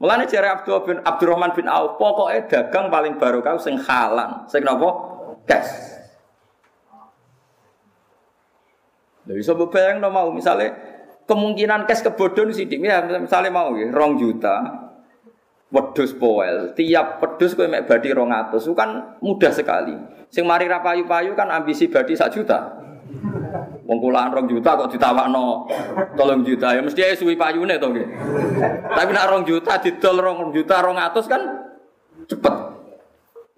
Mulane 0.00 0.24
jare 0.24 0.48
Abdul 0.48 0.80
bin 0.88 0.96
Abdurrahman 1.04 1.52
bin 1.52 1.68
Auf, 1.68 2.00
pokoknya 2.00 2.48
dagang 2.48 2.88
paling 2.88 3.20
barokah 3.20 3.60
sing 3.60 3.76
halal, 3.76 4.48
sing 4.48 4.64
napa? 4.64 4.88
Cash. 5.44 5.89
Lha 9.28 9.34
iso 9.36 9.52
bayang 9.68 10.00
no 10.00 10.08
mau? 10.08 10.32
Misalnya 10.32 10.72
kemungkinan 11.28 11.84
cash 11.86 12.02
kebodhon 12.02 12.50
sithik 12.50 12.80
ya 12.82 13.04
misalnya 13.06 13.50
mau 13.52 13.76
ya 13.76 13.92
rong 13.92 14.18
juta 14.18 14.56
wedhus 15.70 16.12
poel. 16.18 16.74
Tiap 16.74 17.22
wedhus 17.22 17.54
kowe 17.54 17.66
mek 17.70 17.86
badi 17.86 18.10
200 18.10 18.58
itu 18.58 18.74
kan 18.74 19.18
mudah 19.22 19.52
sekali. 19.54 19.94
Sing 20.30 20.46
mari 20.46 20.66
ra 20.66 20.82
payu-payu 20.82 21.34
kan 21.38 21.50
ambisi 21.50 21.86
badi 21.86 22.18
sak 22.18 22.34
juta. 22.34 22.78
Wong 23.86 23.98
kulaan 23.98 24.30
rong 24.30 24.46
juta 24.46 24.78
kok 24.78 24.90
ditawakno 24.94 25.66
tolong 26.14 26.46
juta. 26.46 26.74
Ya 26.74 26.82
mesti 26.82 27.02
ae 27.02 27.14
suwi 27.18 27.34
payune 27.34 27.78
to 27.78 27.90
nggih. 27.90 28.06
Tapi 28.90 29.10
nak 29.10 29.26
rong 29.30 29.42
juta 29.46 29.78
didol 29.82 30.22
rong 30.22 30.50
juta 30.54 30.78
rong 30.82 30.98
atus 30.98 31.26
kan 31.26 31.42
cepet. 32.26 32.54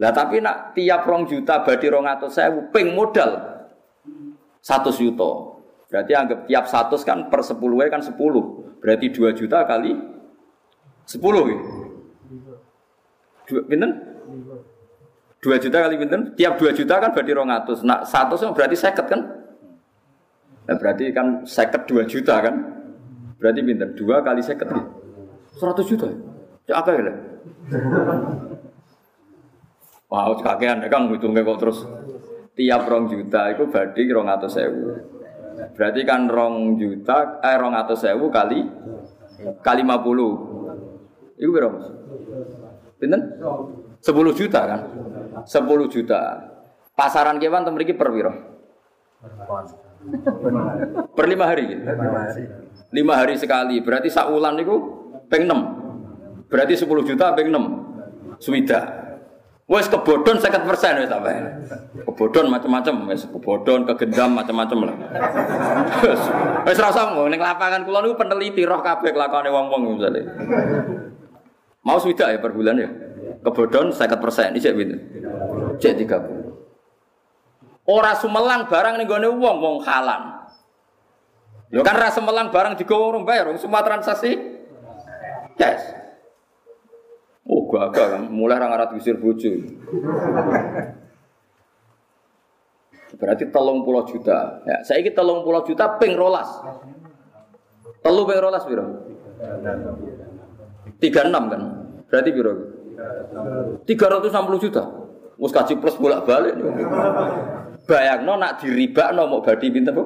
Lah 0.00 0.12
tapi 0.12 0.40
nak 0.40 0.72
tiap 0.72 1.04
rong 1.04 1.28
juta 1.28 1.60
badi 1.60 1.86
rong 1.88 2.08
atus 2.08 2.40
saya 2.40 2.52
ping 2.72 2.96
modal 2.96 3.51
satu 4.62 4.94
juta. 4.94 5.58
Berarti 5.90 6.12
anggap 6.16 6.48
tiap 6.48 6.64
satu 6.70 6.96
kan 7.04 7.28
per 7.28 7.44
sepuluh 7.44 7.82
kan 7.90 8.00
sepuluh. 8.00 8.72
Berarti 8.80 9.12
dua 9.12 9.34
juta 9.36 9.66
kali 9.68 9.92
sepuluh. 11.04 11.44
Ya? 11.50 11.58
Dua, 13.50 13.60
binten? 13.68 13.90
Dua 15.42 15.58
juta 15.58 15.82
kali 15.82 15.94
binten? 15.98 16.32
Tiap 16.38 16.56
dua 16.56 16.70
juta 16.72 16.96
kan 17.02 17.10
berarti 17.12 17.32
rong 17.34 17.50
atus. 17.52 17.82
Nah 17.82 18.06
satu 18.06 18.38
berarti 18.54 18.78
seket 18.78 19.06
kan? 19.10 19.20
Nah, 20.62 20.78
berarti 20.78 21.10
kan 21.10 21.42
seket 21.42 21.90
dua 21.90 22.06
juta 22.06 22.38
kan? 22.38 22.54
Berarti 23.42 23.60
binten? 23.66 23.98
Dua 23.98 24.22
kali 24.22 24.40
seket. 24.40 24.70
Ya? 24.70 24.80
Seratus 25.58 25.86
juta. 25.90 26.06
Ya 26.70 26.78
apa 26.78 26.94
ya? 26.94 27.14
Wow, 30.06 30.38
kakean 30.38 30.84
ya 30.84 30.88
kan 30.92 31.08
ngitungnya 31.08 31.40
kok 31.40 31.58
terus 31.58 31.88
tiap 32.52 32.82
rong 32.88 33.08
juta 33.08 33.52
itu 33.52 33.68
berarti 33.68 34.00
rong 34.12 34.28
atus 34.28 34.52
sewu. 34.56 34.82
Berarti 35.72 36.00
kan 36.04 36.26
rong 36.28 36.76
juta, 36.76 37.40
eh 37.40 37.56
rong 37.56 37.74
atau 37.76 37.96
sewu 37.96 38.28
kali 38.32 38.60
kali 39.60 39.80
lima 39.82 40.00
puluh. 40.00 40.32
Iku 41.38 41.50
berapa? 41.50 41.78
Pinten? 43.00 43.20
Sepuluh 43.98 44.32
juta 44.34 44.60
kan? 44.62 44.80
Sepuluh 45.42 45.90
juta. 45.90 46.50
Pasaran 46.92 47.40
kewan 47.40 47.66
temen 47.66 47.82
iki 47.82 47.96
per 47.96 48.12
piro? 48.12 48.32
Per 51.14 51.26
lima 51.26 51.44
hari. 51.50 51.66
Lima 52.92 53.14
hari 53.16 53.34
sekali. 53.40 53.80
Berarti 53.80 54.12
sak 54.12 54.28
wulan 54.30 54.54
niku 54.54 55.02
6. 55.32 56.52
Berarti 56.52 56.76
10 56.76 57.08
juta 57.08 57.32
peng 57.32 57.48
6. 57.48 58.36
Swida. 58.36 59.01
Wes 59.70 59.86
kebodon 59.86 60.42
sekat 60.42 60.66
persen 60.66 60.98
wes 60.98 61.08
apa 61.08 61.30
Kebodon 62.02 62.50
macam-macam, 62.50 63.08
wes 63.08 63.24
kebodon, 63.30 63.86
kegendam 63.86 64.34
macam-macam 64.34 64.90
lah. 64.90 64.94
Wes 66.66 66.78
rasa 66.82 67.14
mau 67.14 67.30
neng 67.30 67.38
lapangan 67.38 67.86
kulon 67.86 68.10
itu 68.10 68.18
peneliti 68.18 68.62
roh 68.66 68.82
kabeh 68.82 69.14
kelakuan 69.14 69.46
wong-wong 69.48 69.96
misalnya. 69.96 70.22
Mau 71.86 71.98
swida 72.02 72.34
ya 72.34 72.42
per 72.42 72.52
bulan 72.52 72.74
ya. 72.74 72.90
Kebodon 73.42 73.94
sekat 73.94 74.18
persen, 74.18 74.50
ini 74.50 74.60
cek 74.60 74.74
gitu. 74.74 74.96
Cek 75.78 75.94
tiga 76.04 76.18
puluh. 76.18 76.58
Ora 77.86 78.14
sumelang 78.18 78.66
barang 78.66 78.98
nih 78.98 79.06
gue 79.06 79.30
wong 79.30 79.56
wong 79.62 79.76
halan. 79.82 80.46
Lo 81.72 81.80
kan 81.86 81.96
rasa 81.96 82.20
melang 82.20 82.52
barang 82.52 82.76
di 82.76 82.84
orang 82.86 83.24
bayar, 83.24 83.48
semua 83.56 83.80
transaksi. 83.80 84.36
Yes. 85.56 86.01
Gagal 87.72 88.06
kan, 88.12 88.22
mulai 88.28 88.60
orang 88.60 88.76
Arab 88.76 88.88
usir 89.00 89.16
bojo. 89.16 89.48
Berarti 93.16 93.48
telung 93.48 93.80
pulau 93.80 94.04
juta. 94.04 94.60
Ya, 94.68 94.84
saya 94.84 95.00
ini 95.00 95.16
telung 95.16 95.40
pulau 95.40 95.64
juta 95.64 95.96
ping 95.96 96.12
rolas. 96.12 96.48
Telu 98.04 98.28
ping 98.28 98.40
rolas 98.44 98.68
biro. 98.68 99.08
Tiga 101.00 101.24
enam 101.24 101.48
kan. 101.48 101.62
Berarti 102.12 102.30
biro. 102.32 102.52
Tiga 103.88 104.06
ratus 104.12 104.32
enam 104.36 104.52
puluh 104.52 104.60
juta. 104.60 104.84
Mus 105.40 105.52
kaji 105.52 105.80
plus 105.80 105.96
bolak 105.96 106.28
balik. 106.28 106.54
Bayang 107.88 108.28
no 108.28 108.36
nak 108.36 108.60
diriba 108.60 109.16
no 109.16 109.32
mau 109.32 109.40
badi 109.40 109.72
pinter 109.72 109.96
bu. 109.96 110.04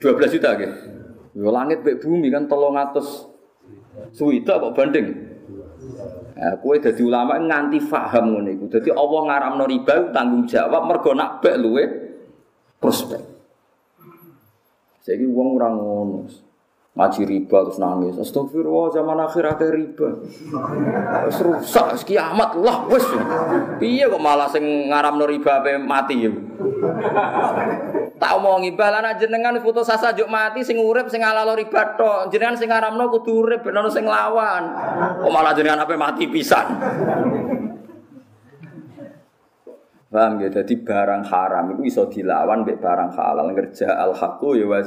Dua 0.00 0.12
belas 0.16 0.32
juta 0.32 0.56
gitu. 0.56 0.99
Yo 1.34 1.48
langit 1.54 1.86
bek 1.86 2.02
bumi 2.02 2.26
kan 2.30 2.50
tolong 2.50 2.74
atas 2.74 3.26
suwita 4.14 4.58
kok 4.58 4.74
banding. 4.74 5.06
Ya, 6.40 6.56
kue 6.56 6.80
jadi 6.80 7.02
ulama 7.04 7.36
nganti 7.36 7.78
faham 7.84 8.32
ngono 8.32 8.48
iku. 8.48 8.64
Dadi 8.72 8.90
Allah 8.90 9.20
ngaramno 9.28 9.64
riba 9.68 9.94
tanggung 10.10 10.48
jawab 10.48 10.88
mergo 10.88 11.12
nak 11.12 11.44
bek 11.44 11.56
luwe 11.60 11.84
prospek. 12.80 13.22
Saiki 15.04 15.28
wong 15.28 15.48
ora 15.60 15.68
ngono. 15.68 16.49
Ngaji 16.90 17.22
riba 17.22 17.58
terus 17.62 17.78
nangis. 17.78 18.18
Astagfirullah 18.18 18.90
zaman 18.90 19.14
akhir 19.22 19.46
akhir 19.46 19.70
riba. 19.70 20.08
Wis 21.30 21.38
rusak, 21.38 21.86
wis 21.94 22.02
kiamat 22.02 22.58
lah 22.58 22.82
wis. 22.90 23.06
Piye 23.78 24.10
kok 24.10 24.18
malah 24.18 24.50
sing 24.50 24.90
ngaramno 24.90 25.22
riba 25.22 25.62
ape 25.62 25.78
mati 25.78 26.26
ya. 26.26 26.34
Tak 28.18 28.42
omongi 28.42 28.74
balan 28.74 29.06
jenengan 29.22 29.54
foto 29.62 29.86
sasa 29.86 30.10
juk 30.18 30.26
mati 30.26 30.66
sing 30.66 30.82
urip 30.82 31.06
sing 31.06 31.22
alalo 31.22 31.54
riba 31.54 31.94
tok. 31.94 32.26
Jenengan 32.34 32.58
sing 32.58 32.66
ngaramno 32.66 33.06
kudu 33.06 33.32
urip 33.38 33.62
ben 33.62 33.78
sing 33.86 34.02
lawan. 34.02 34.74
Kok 35.22 35.30
malah 35.30 35.54
jenengan 35.54 35.86
ape 35.86 35.94
mati 35.94 36.26
pisan. 36.26 36.74
Paham 40.10 40.42
ya, 40.42 40.50
jadi 40.50 40.74
barang 40.74 41.22
haram 41.30 41.70
itu 41.70 41.86
bisa 41.86 42.02
dilawan 42.10 42.66
mbek 42.66 42.82
barang 42.82 43.14
halal 43.14 43.54
ngerja 43.54 43.94
al 43.94 44.10
haqqu 44.10 44.58
ya 44.58 44.66
wa 44.66 44.82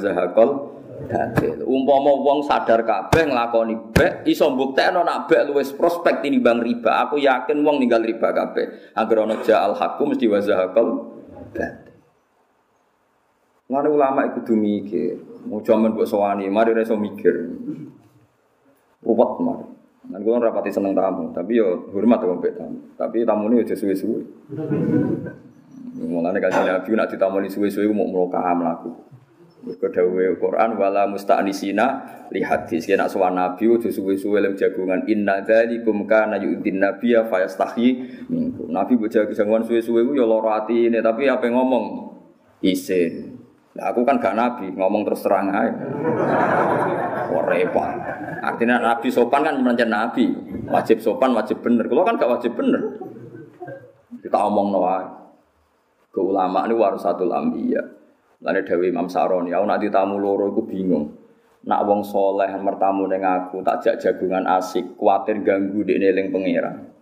batil. 1.10 1.66
Umpama 1.66 2.12
wong 2.14 2.46
sadar 2.46 2.86
kabeh 2.86 3.30
nglakoni 3.30 3.74
bek 3.92 4.26
iso 4.28 4.50
mbuktekno 4.50 5.02
nak 5.02 5.26
bek 5.26 5.50
luwes 5.50 5.74
prospek 5.74 6.22
tinimbang 6.22 6.62
riba. 6.62 7.06
Aku 7.08 7.18
yakin 7.18 7.60
wong 7.66 7.82
ninggal 7.82 8.02
riba 8.02 8.30
kabeh. 8.30 8.94
Angger 8.94 9.26
ana 9.26 9.36
ja 9.42 9.66
al 9.66 9.74
haqqu 9.74 10.02
mesti 10.06 10.26
wa 10.30 10.38
zahaqal 10.38 10.88
batil. 11.54 11.70
Ngene 13.64 13.88
ulama 13.88 14.28
iku 14.28 14.44
kudu 14.44 14.54
mikir. 14.60 15.16
Mau 15.48 15.60
jaman 15.64 15.96
mbok 15.96 16.08
sowani, 16.08 16.48
mari 16.52 16.76
reso 16.76 16.96
mikir. 17.00 17.32
Ruwet 19.04 19.32
mari. 19.40 19.66
Kula 20.04 20.36
rapati 20.36 20.68
seneng 20.68 20.92
tamu, 20.92 21.32
tapi 21.32 21.56
yo 21.56 21.88
hormat 21.96 22.20
kok 22.20 22.36
mbek 22.36 22.54
tamu. 22.60 22.76
Tapi 22.92 23.24
tamu 23.24 23.48
ini 23.48 23.64
aja 23.64 23.72
suwe-suwe. 23.72 24.20
Mulane 26.04 26.38
kanjeng 26.44 26.68
Nabi 26.68 26.90
nak 26.92 27.08
ditamoni 27.08 27.48
suwe-suwe 27.48 27.88
mau 27.88 28.04
mloka 28.04 28.36
mlaku. 28.52 28.92
Mergo 29.64 29.88
dawuhe 29.88 30.36
Quran 30.36 30.76
wala 30.76 31.08
musta'nisina 31.08 31.86
li 32.28 32.44
hadis. 32.44 32.84
Yen 32.84 33.00
sowan 33.08 33.40
Nabi 33.40 33.64
aja 33.72 33.88
suwe-suwe 33.88 34.44
lem 34.44 34.52
jagungan 34.52 35.08
inna 35.08 35.40
dzalikum 35.40 36.04
kana 36.04 36.36
yu'din 36.36 36.84
nabiyya 36.84 37.24
fayastahi 37.24 37.88
minkum. 38.28 38.68
Nabi 38.68 39.00
mbok 39.00 39.08
jagungan 39.08 39.64
suwe-suwe 39.64 40.04
ku 40.04 40.12
ya 40.12 40.28
lara 40.28 40.64
atine, 40.64 41.00
tapi 41.00 41.32
apa 41.32 41.48
ngomong 41.48 42.12
isin. 42.60 43.40
Nah, 43.74 43.90
aku 43.90 44.06
kan 44.06 44.22
gak 44.22 44.38
nabi, 44.38 44.70
ngomong 44.70 45.02
terus 45.02 45.26
terang 45.26 45.50
aja. 45.50 45.74
Wah 47.34 47.44
repot. 47.50 47.90
Artinya 48.38 48.78
nabi 48.78 49.10
sopan 49.10 49.42
kan 49.42 49.58
mencari 49.58 49.90
nabi. 49.90 50.24
Wajib 50.70 51.02
sopan, 51.02 51.34
wajib 51.34 51.58
bener. 51.58 51.90
Kalau 51.90 52.06
kan 52.06 52.14
gak 52.14 52.30
wajib 52.38 52.54
bener. 52.54 53.02
Kita 54.22 54.38
omong 54.46 54.68
noah. 54.70 55.02
Ke 56.14 56.22
ulama 56.22 56.70
ini 56.70 56.78
warasatul 56.78 57.34
ambiya. 57.34 57.82
Lalu 58.44 58.60
Dewi 58.68 58.86
Imam 58.92 59.08
Saroni, 59.08 59.56
aku 59.56 59.64
nanti 59.64 59.88
tamu 59.88 60.20
loro, 60.20 60.52
aku 60.52 60.68
bingung. 60.68 61.16
Nak 61.64 61.80
wong 61.88 62.04
soleh 62.04 62.52
mertamu 62.60 63.08
dengan 63.08 63.48
aku 63.48 63.64
tak 63.64 63.80
jak 63.80 63.96
jagungan 63.96 64.44
asik, 64.44 65.00
kuatir 65.00 65.40
ganggu 65.40 65.80
di 65.80 65.96
neling 65.96 66.28
pangeran. 66.28 66.92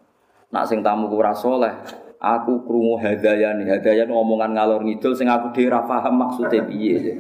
Nak 0.55 0.65
sing 0.71 0.87
tamu 0.87 1.11
kurang 1.11 1.35
soleh, 1.35 1.75
aku 2.23 2.63
krungu 2.63 2.95
hadaya 3.03 3.59
nih, 3.59 3.67
hadaya 3.75 4.07
ngomongan 4.07 4.55
ngalor 4.55 4.87
ngidul, 4.87 5.19
sing 5.19 5.27
aku 5.27 5.51
dhewe 5.51 5.75
paham 5.83 6.15
maksudnya 6.15 6.63
piye. 6.63 7.19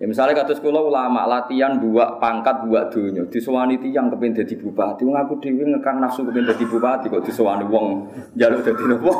Ya 0.00 0.10
misalnya 0.10 0.40
kata 0.40 0.56
sekolah 0.56 0.82
ulama 0.88 1.22
latihan 1.28 1.78
dua 1.78 2.18
pangkat 2.18 2.66
dua 2.66 2.90
dunia 2.90 3.24
disewani 3.30 3.78
tiang 3.78 4.10
kepen 4.10 4.34
jadi 4.34 4.56
bupati, 4.58 5.06
wong 5.06 5.16
aku 5.20 5.38
dewi 5.38 5.68
ngekang 5.68 6.00
nafsu 6.00 6.24
kepen 6.26 6.48
jadi 6.48 6.64
bupati 6.66 7.12
kok 7.12 7.22
disewani 7.22 7.68
wong 7.68 8.08
jaluk 8.34 8.64
jadi 8.64 8.84
nopo. 8.88 9.12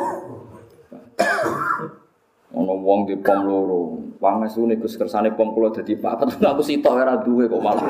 Ono 2.55 2.73
wong 2.79 3.03
di 3.03 3.19
pom 3.19 3.43
loro, 3.43 3.99
pangesu 4.15 4.63
niku 4.63 4.87
kersane 4.87 5.35
pom 5.35 5.51
kula 5.51 5.75
dadi 5.75 5.99
papat, 5.99 6.39
aku 6.55 6.63
sitok 6.63 7.03
ora 7.03 7.19
duwe 7.19 7.51
kok 7.51 7.59
malah. 7.59 7.83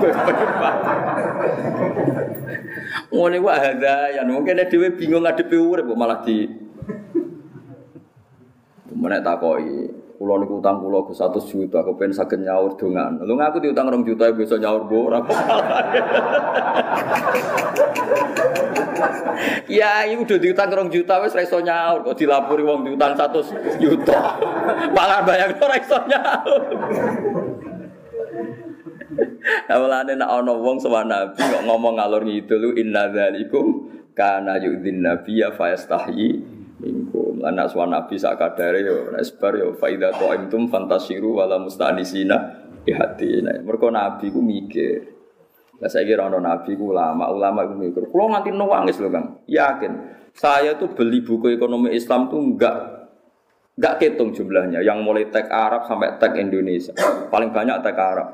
Ngene 3.14 3.38
wae 3.46 3.62
ada 3.62 4.10
ya 4.10 4.26
mungkin 4.26 4.66
dhewe 4.66 4.98
bingung 4.98 5.22
ngadepi 5.22 5.56
urip 5.56 5.86
kok 5.86 6.00
malah 6.00 6.20
di 6.26 6.66
Menek 8.96 9.28
takoki, 9.28 9.92
Kulo 10.16 10.40
niku 10.40 10.64
utang 10.64 10.80
kulo 10.80 11.04
ke 11.04 11.12
satu 11.12 11.44
juta, 11.44 11.84
aku 11.84 12.00
pengen 12.00 12.16
sakit 12.16 12.40
nyaur 12.40 12.80
dongan. 12.80 13.20
Lu 13.28 13.36
ngaku 13.36 13.60
diutang 13.60 13.92
rong 13.92 14.08
juta, 14.08 14.32
bisa 14.32 14.56
nyaur 14.56 14.88
bora. 14.88 15.20
ya, 19.68 20.08
ini 20.08 20.24
udah 20.24 20.40
diutang 20.40 20.72
rong 20.72 20.88
juta, 20.88 21.20
wes 21.20 21.36
reso 21.36 21.60
nyaur. 21.60 22.08
Kok 22.08 22.16
dilapuri 22.16 22.64
wong 22.64 22.88
diutang 22.88 23.12
satu 23.20 23.44
juta, 23.76 24.40
malah 24.96 25.20
bayang 25.28 25.60
reso 25.60 26.00
nyaur. 26.08 26.64
Awalane 29.68 30.16
nak 30.16 30.32
ana 30.32 30.54
wong 30.56 30.80
sama 30.80 31.04
nabi 31.04 31.44
ngomong 31.44 32.00
ngalor 32.00 32.24
ngidul 32.24 32.76
inna 32.80 33.12
dzalikum 33.12 33.92
kana 34.16 34.58
yu'dhin 34.64 35.04
nabiyya 35.04 35.52
fa 35.54 35.76
yastahi 35.76 36.55
minkum 36.80 37.40
lan 37.40 37.56
aswa 37.62 37.88
nabi 37.88 38.20
sak 38.20 38.36
kadare 38.36 38.84
yo 38.84 39.12
nek 39.12 39.24
sebar 39.24 39.56
yo 39.56 39.76
faida 39.80 40.12
qaimtum 40.12 40.68
fantasiru 40.68 41.40
wala 41.40 41.56
mustanisina 41.60 42.68
di 42.84 42.92
hati 42.92 43.42
nah 43.42 43.56
mergo 43.64 43.90
nabi 43.90 44.30
ku 44.30 44.44
mikir. 44.44 45.16
Lah 45.76 45.92
saya 45.92 46.08
kira 46.08 46.28
nabi 46.32 46.76
ku 46.76 46.92
ulama 46.92 47.32
ulama 47.32 47.68
ku 47.68 47.76
mikir 47.76 48.08
kalau 48.12 48.32
nganti 48.32 48.50
nangis 48.52 49.00
lho 49.00 49.10
Kang. 49.12 49.44
Yakin 49.48 49.94
saya 50.36 50.76
tuh 50.76 50.92
beli 50.92 51.24
buku 51.24 51.56
ekonomi 51.56 51.96
Islam 51.96 52.28
tuh 52.28 52.40
enggak 52.44 52.78
enggak 53.80 53.94
ketung 54.04 54.36
jumlahnya. 54.36 54.84
Yang 54.84 55.00
mulai 55.04 55.32
tag 55.32 55.48
Arab 55.48 55.88
sampai 55.88 56.20
tag 56.20 56.36
Indonesia. 56.36 56.92
Paling 57.32 57.56
banyak 57.56 57.78
tag 57.84 57.96
Arab. 57.96 58.30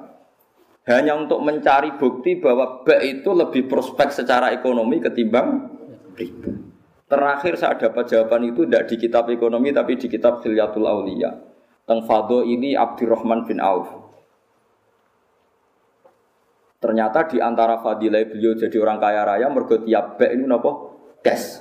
Hanya 0.90 1.14
untuk 1.14 1.46
mencari 1.46 1.94
bukti 1.94 2.42
bahwa 2.42 2.82
B 2.82 2.90
itu 3.06 3.30
lebih 3.38 3.70
prospek 3.70 4.10
secara 4.10 4.50
ekonomi 4.50 4.98
ketimbang 4.98 5.70
riba. 6.18 6.71
Terakhir 7.12 7.60
saya 7.60 7.76
dapat 7.76 8.08
jawaban 8.08 8.56
itu 8.56 8.64
tidak 8.64 8.88
di 8.88 8.96
kitab 8.96 9.28
ekonomi 9.28 9.76
tapi 9.76 10.00
di 10.00 10.08
kitab 10.08 10.40
Khilyatul 10.40 10.88
Aulia. 10.88 11.28
Teng 11.84 12.08
Fado 12.08 12.40
ini 12.40 12.72
Abdurrahman 12.72 13.44
bin 13.44 13.60
Auf. 13.60 13.92
Ternyata 16.80 17.28
di 17.28 17.44
antara 17.44 17.84
fadilah 17.84 18.24
beliau 18.32 18.56
jadi 18.56 18.74
orang 18.80 18.98
kaya 18.98 19.28
raya 19.28 19.52
mergo 19.52 19.84
tiap 19.84 20.16
bek 20.16 20.40
ini 20.40 20.48
nopo 20.48 20.72
cash. 21.20 21.60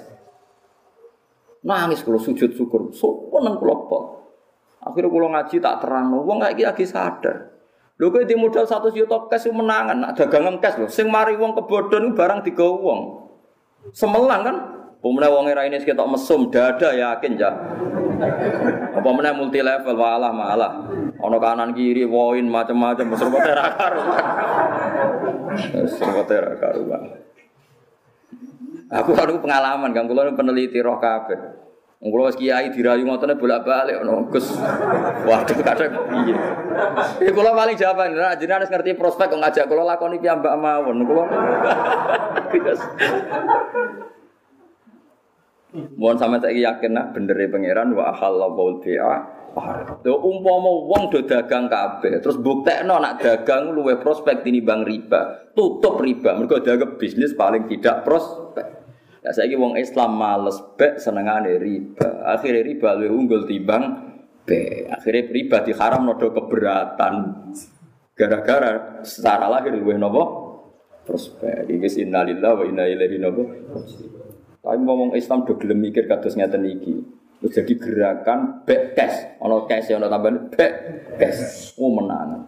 Nangis 1.67 2.07
kalau 2.07 2.23
sujud 2.23 2.55
syukur, 2.55 2.95
sopan 2.95 3.45
nang 3.45 3.59
kula 3.59 3.77
Akhirnya 4.81 5.13
kalau 5.13 5.29
ngaji 5.29 5.57
tak 5.61 5.77
terang, 5.85 6.09
wong 6.25 6.41
kayak 6.41 6.73
lagi 6.73 6.89
sadar. 6.89 7.53
Lho 8.01 8.09
kowe 8.09 8.25
di 8.25 8.33
modal 8.33 8.65
100 8.65 8.97
juta 8.97 9.29
cash 9.29 9.53
menangan, 9.53 9.99
nak 9.99 10.13
dagangan 10.17 10.57
cash 10.57 10.81
lho. 10.81 10.89
Sing 10.89 11.13
mari 11.13 11.37
wong 11.37 11.53
kebodhon 11.53 12.17
barang 12.17 12.41
digawa 12.47 12.81
wong. 12.81 13.01
Semelang 13.93 14.41
kan? 14.41 14.57
Pemenang 15.01 15.33
wong 15.33 15.49
era 15.49 15.65
ini 15.65 15.81
sekitar 15.81 16.05
mesum 16.05 16.53
dada 16.53 16.93
yakin 16.93 17.41
ya. 17.41 17.49
Apa 18.93 19.09
meneh 19.17 19.33
multi 19.33 19.65
level 19.65 19.97
walah 19.97 20.29
malah. 20.29 20.73
Ono 21.25 21.41
kanan 21.41 21.73
kiri 21.73 22.05
woin 22.05 22.45
macam-macam 22.45 23.17
serba 23.17 23.39
tera 23.41 23.65
karuan. 23.81 24.25
Serba 25.89 26.23
tera 26.29 26.53
karuan. 26.61 27.17
Aku 28.93 29.17
ada 29.17 29.33
pengalaman 29.41 29.97
kan 29.97 30.05
kula 30.05 30.37
peneliti 30.37 30.85
roh 30.85 31.01
kabeh. 31.01 31.65
Wis 32.01 32.37
kiai 32.37 32.69
dirayu 32.69 33.09
ngotone 33.09 33.41
bolak-balik 33.41 34.05
ono 34.05 34.29
Gus. 34.29 34.53
Waduh 35.25 35.57
kadang 35.65 35.97
piye. 36.13 36.37
Ya 37.25 37.31
kula 37.33 37.57
paling 37.57 37.77
jawaban 37.81 38.13
ra 38.21 38.37
jenengan 38.37 38.65
harus 38.65 38.73
ngerti 38.73 39.01
prospek 39.01 39.33
kok 39.33 39.41
ngajak 39.41 39.65
kula 39.65 39.97
lakoni 39.97 40.21
piyambak 40.21 40.61
mawon. 40.61 41.09
Kula 41.09 41.25
Mohon 45.71 46.17
sama 46.19 46.37
saya 46.43 46.75
yakin 46.75 46.91
nah 46.95 47.07
bener 47.15 47.39
pangeran 47.47 47.95
wa 47.95 48.11
halallahu 48.11 48.83
bi'a 48.83 49.41
Lho 50.07 50.15
umpama 50.23 50.71
wong 50.87 51.11
do 51.11 51.27
dagang 51.27 51.67
kabeh, 51.67 52.23
terus 52.23 52.39
buktekno 52.39 53.03
nak 53.03 53.19
dagang 53.19 53.75
luwe 53.75 53.99
prospek 53.99 54.47
bang 54.47 54.87
riba. 54.87 55.51
Tutup 55.59 55.99
riba, 55.99 56.39
mergo 56.39 56.63
dagang 56.63 56.95
bisnis 56.95 57.35
paling 57.35 57.67
tidak 57.67 58.07
prospek. 58.07 58.67
Ya 59.21 59.35
saiki 59.35 59.59
wong 59.59 59.75
Islam 59.75 60.17
males 60.17 60.55
bek 60.79 61.03
senengane 61.03 61.59
riba. 61.59 62.31
Akhirnya 62.31 62.63
riba 62.63 62.95
luwe 62.95 63.11
unggul 63.11 63.43
timbang 63.51 63.85
be. 64.47 64.87
Akhirnya 64.87 65.29
riba 65.35 65.67
diharam 65.67 66.07
nodo 66.07 66.31
keberatan. 66.31 67.15
Gara-gara 68.15 69.03
secara 69.03 69.51
lahir 69.51 69.75
luwe 69.75 69.99
nopo 69.99 70.23
prospek. 71.05 71.67
Iki 71.67 72.07
innalillahi 72.07 72.55
wa 72.55 72.65
inna 72.71 72.85
ilaihi 72.87 73.19
nopo. 73.19 73.43
Tapi 74.61 74.77
ngomong 74.85 75.17
Islam 75.17 75.49
do 75.49 75.57
gelem 75.57 75.81
mikir 75.81 76.05
kados 76.05 76.37
ngeten 76.37 76.69
iki. 76.69 77.01
Terus 77.41 77.57
jadi 77.57 77.73
gerakan 77.81 78.69
back 78.69 78.83
cash, 78.93 79.41
ono 79.41 79.65
cash 79.65 79.89
ono 79.97 80.13
tambahan 80.13 80.53
back 80.53 80.73
cash. 81.17 81.73
Oh 81.81 81.89
menang. 81.89 82.45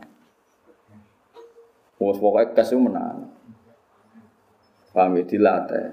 Oh 1.96 2.12
pokoknya 2.12 2.52
cash 2.52 2.76
menang. 2.76 3.32
Paham 4.92 5.16
ya 5.16 5.24
dilatih. 5.24 5.86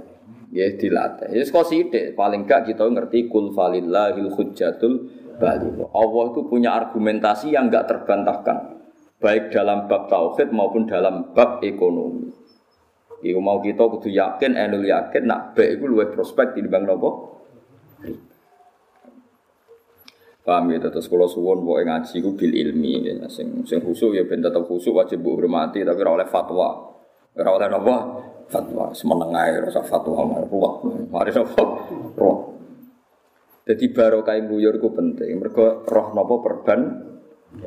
Ya 0.51 0.67
dilatih. 0.75 1.31
Ya 1.31 1.47
kok 1.47 1.71
paling 2.19 2.43
gak 2.43 2.67
kita 2.67 2.83
ngerti 2.83 3.31
kul 3.31 3.55
falillahil 3.55 4.27
hujjatul 4.35 5.07
baligh. 5.39 5.87
Allah 5.95 6.23
itu 6.35 6.41
punya 6.51 6.75
argumentasi 6.75 7.55
yang 7.55 7.71
enggak 7.71 7.87
terbantahkan. 7.87 8.83
Baik 9.23 9.55
dalam 9.55 9.87
bab 9.87 10.11
tauhid 10.11 10.51
maupun 10.51 10.83
dalam 10.87 11.31
bab 11.31 11.63
ekonomi. 11.63 12.38
Iku 13.19 13.39
mau 13.43 13.59
kita 13.59 13.83
kudu 13.83 14.07
yakin, 14.07 14.55
enul 14.55 14.87
yakin, 14.87 15.27
nak 15.27 15.51
baik 15.51 15.79
itu 15.79 15.85
luwih 15.91 16.07
prospek 16.07 16.55
di 16.55 16.63
bang 16.63 16.87
nopo. 16.87 17.39
Paham 20.39 20.71
ya, 20.71 20.79
terus 20.79 21.11
kalau 21.11 21.27
suwon 21.27 21.67
boleh 21.67 21.83
ngaji 21.83 22.15
ku 22.23 22.31
bil 22.33 22.55
ilmi, 22.55 23.03
ya. 23.03 23.27
sing 23.27 23.67
sing 23.67 23.83
khusyuk 23.83 24.15
ya 24.15 24.23
ben 24.23 24.39
tetap 24.39 24.63
khusyuk 24.63 24.95
wajib 24.95 25.19
bu 25.19 25.35
hormati, 25.35 25.83
tapi 25.83 25.99
ora 25.99 26.23
oleh 26.23 26.27
fatwa, 26.31 26.95
ora 27.35 27.49
oleh 27.59 27.67
nopo 27.67 27.95
fatwa, 28.47 28.95
semenengai 28.95 29.67
rasa 29.67 29.83
fatwa 29.83 30.23
mari 30.23 30.47
ruwet, 30.47 30.75
mari 31.11 31.31
nopo 31.35 31.63
roh. 32.15 32.37
Jadi 33.67 33.85
barokah 33.93 34.39
buyur 34.47 34.79
ku 34.79 34.95
penting, 34.95 35.43
mereka 35.43 35.85
roh 35.85 36.07
nopo 36.15 36.39
perban, 36.39 36.81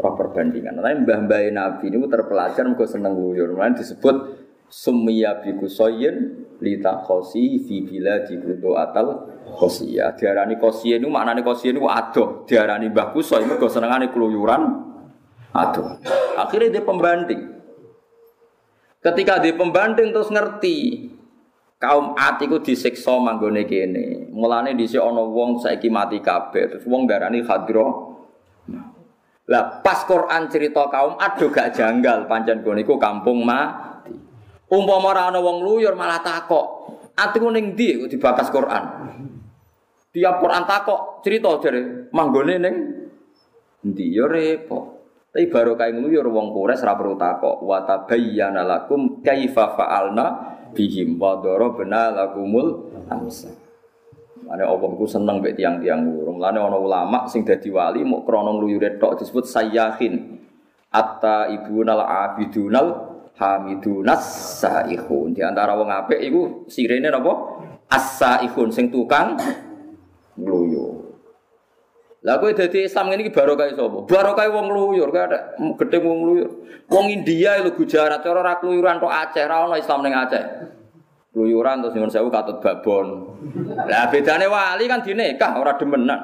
roh 0.00 0.14
perbandingan. 0.16 0.80
Nah, 0.80 0.90
mbah-mbah 0.90 1.52
Nabi 1.52 1.92
ini 1.92 2.02
terpelajar 2.08 2.66
mereka 2.66 2.88
seneng 2.88 3.14
buyur, 3.14 3.52
mulai 3.52 3.78
disebut 3.78 4.41
summiya 4.72 5.44
bi 5.44 5.52
kusoyin 5.60 6.48
lita 6.64 7.04
khosi 7.04 7.60
fi 7.60 7.84
bila 7.84 8.24
di 8.24 8.40
kudo 8.40 8.72
atal 8.80 9.28
khosia 9.44 10.16
diarani 10.16 10.56
khosia 10.56 10.96
ini 10.96 11.12
maknanya 11.12 11.44
khosia 11.44 11.76
ini 11.76 11.84
adoh 11.84 12.48
diarani 12.48 12.88
mbah 12.88 13.12
kusoy 13.12 13.44
mergo 13.44 13.68
senengane 13.68 14.08
keluyuran 14.08 14.64
adoh 15.52 16.00
akhirnya 16.40 16.80
dia 16.80 16.88
pembanding 16.88 17.52
Ketika 19.02 19.42
di 19.42 19.50
pembanding 19.58 20.14
terus 20.14 20.30
ngerti 20.30 21.10
kaum 21.82 22.14
atiku 22.14 22.62
disiksa 22.62 23.18
manggone 23.18 23.66
kene. 23.66 24.30
Mulane 24.30 24.78
dhisik 24.78 25.02
ana 25.02 25.26
wong 25.26 25.58
saiki 25.58 25.90
mati 25.90 26.22
kabeh, 26.22 26.70
terus 26.70 26.86
wong 26.86 27.10
darani 27.10 27.42
hadro. 27.42 28.14
Lah 29.50 29.82
pas 29.82 30.06
Quran 30.06 30.46
cerita 30.46 30.86
kaum 30.86 31.18
ado 31.18 31.50
gak 31.50 31.74
janggal 31.74 32.30
pancen 32.30 32.62
gone 32.62 32.86
kampung 32.86 33.42
mati. 33.42 33.90
Umpama 34.72 35.12
ora 35.12 35.28
ana 35.28 35.36
wong 35.44 35.60
luyur 35.60 35.92
malah 35.92 36.24
takok. 36.24 36.66
Atiku 37.12 37.52
ning 37.52 37.76
ndi 37.76 38.00
kok 38.00 38.08
dibakas 38.08 38.48
Quran? 38.48 38.84
Tiap 40.16 40.40
Quran 40.40 40.64
takok 40.64 41.20
cerita 41.20 41.60
jare 41.60 42.08
manggone 42.08 42.56
ning 42.56 42.74
ndi 43.84 44.16
ya 44.16 44.24
repot. 44.24 45.04
Tapi 45.32 45.48
baru 45.52 45.76
kayak 45.76 45.96
ngluyur 46.00 46.24
wong 46.28 46.56
kures 46.56 46.80
ora 46.84 46.96
perlu 46.96 47.20
takok 47.20 47.60
wa 47.64 47.84
tabayyana 47.84 48.64
lakum 48.64 49.20
kaifa 49.20 49.76
fa'alna 49.76 50.24
bihim 50.72 51.20
wa 51.20 51.36
darabna 51.40 52.08
lakumul 52.08 52.96
amsal. 53.12 53.52
Mane 54.48 54.64
Allah 54.64 54.88
ku 54.96 55.04
seneng 55.04 55.44
mek 55.44 55.52
tiang-tiang 55.52 56.00
lurung. 56.00 56.40
Mulane 56.40 56.64
ana 56.64 56.80
ulama 56.80 57.28
sing 57.28 57.44
dadi 57.44 57.68
wali 57.68 58.04
mau 58.08 58.24
krana 58.24 58.56
ngluyure 58.56 58.96
tok 58.96 59.20
disebut 59.20 59.44
sayyahin. 59.44 60.40
Atta 60.92 61.48
ibunal 61.48 62.04
abidunal 62.04 63.11
hamidunas 63.42 64.22
saihun. 64.62 65.34
Di 65.34 65.42
antara 65.42 65.74
wong 65.74 65.90
apik 65.90 66.22
iku 66.22 66.70
sirene 66.70 67.10
napa? 67.10 67.58
As-saihun 67.90 68.70
sing 68.70 68.88
tukang 68.94 69.34
ngluyur. 70.38 71.02
Lah 72.22 72.38
kowe 72.38 72.54
dadi 72.54 72.86
Islam 72.86 73.10
ngene 73.10 73.26
iki 73.26 73.34
barokah 73.34 73.66
sapa? 73.74 74.06
Barokah 74.06 74.46
wong 74.54 74.70
luyur, 74.70 75.10
kowe 75.10 75.22
ada 75.26 75.58
gedhe 75.58 75.98
wong 75.98 76.18
luyur. 76.22 76.50
Wong 76.86 77.10
India 77.10 77.58
lho 77.58 77.74
Gujarat 77.74 78.22
cara 78.22 78.38
ora 78.46 78.54
kluyuran 78.62 79.02
tok 79.02 79.10
Aceh, 79.10 79.42
ora 79.42 79.74
Islam 79.74 80.06
ning 80.06 80.14
Aceh. 80.14 80.44
Kluyuran 81.34 81.82
terus 81.82 81.98
nyuwun 81.98 82.14
sewu 82.14 82.30
katut 82.30 82.62
babon. 82.62 83.26
Lah 83.90 84.06
bedane 84.06 84.46
wali 84.46 84.86
kan 84.86 85.02
dinekah 85.02 85.58
ora 85.58 85.74
demenan. 85.74 86.20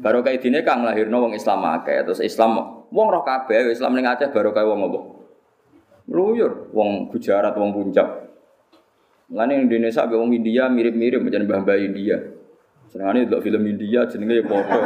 Barokah 0.00 0.32
dinekah 0.40 0.80
nglahirno 0.80 1.16
wong 1.28 1.32
Islam 1.36 1.68
akeh, 1.68 2.00
terus 2.08 2.24
Islam 2.24 2.56
wong 2.88 3.06
roh 3.12 3.20
kabeh 3.20 3.68
Islam 3.68 3.92
ning 4.00 4.08
Aceh 4.08 4.32
barokah 4.32 4.64
wong 4.64 4.88
apa? 4.88 5.19
Luyur, 6.10 6.74
wong 6.74 7.06
Gujarat, 7.14 7.54
wong 7.54 7.70
Puncak. 7.70 8.34
Mulane 9.30 9.62
Indonesia 9.62 10.10
be 10.10 10.18
wong 10.18 10.34
India 10.34 10.66
mirip-mirip 10.66 11.22
macam 11.22 11.46
mbah-mbah 11.46 11.78
India. 11.78 12.18
Senengane 12.90 13.30
delok 13.30 13.46
film 13.46 13.62
India 13.62 14.02
jenenge 14.10 14.42
ya 14.42 14.44
padha. 14.50 14.80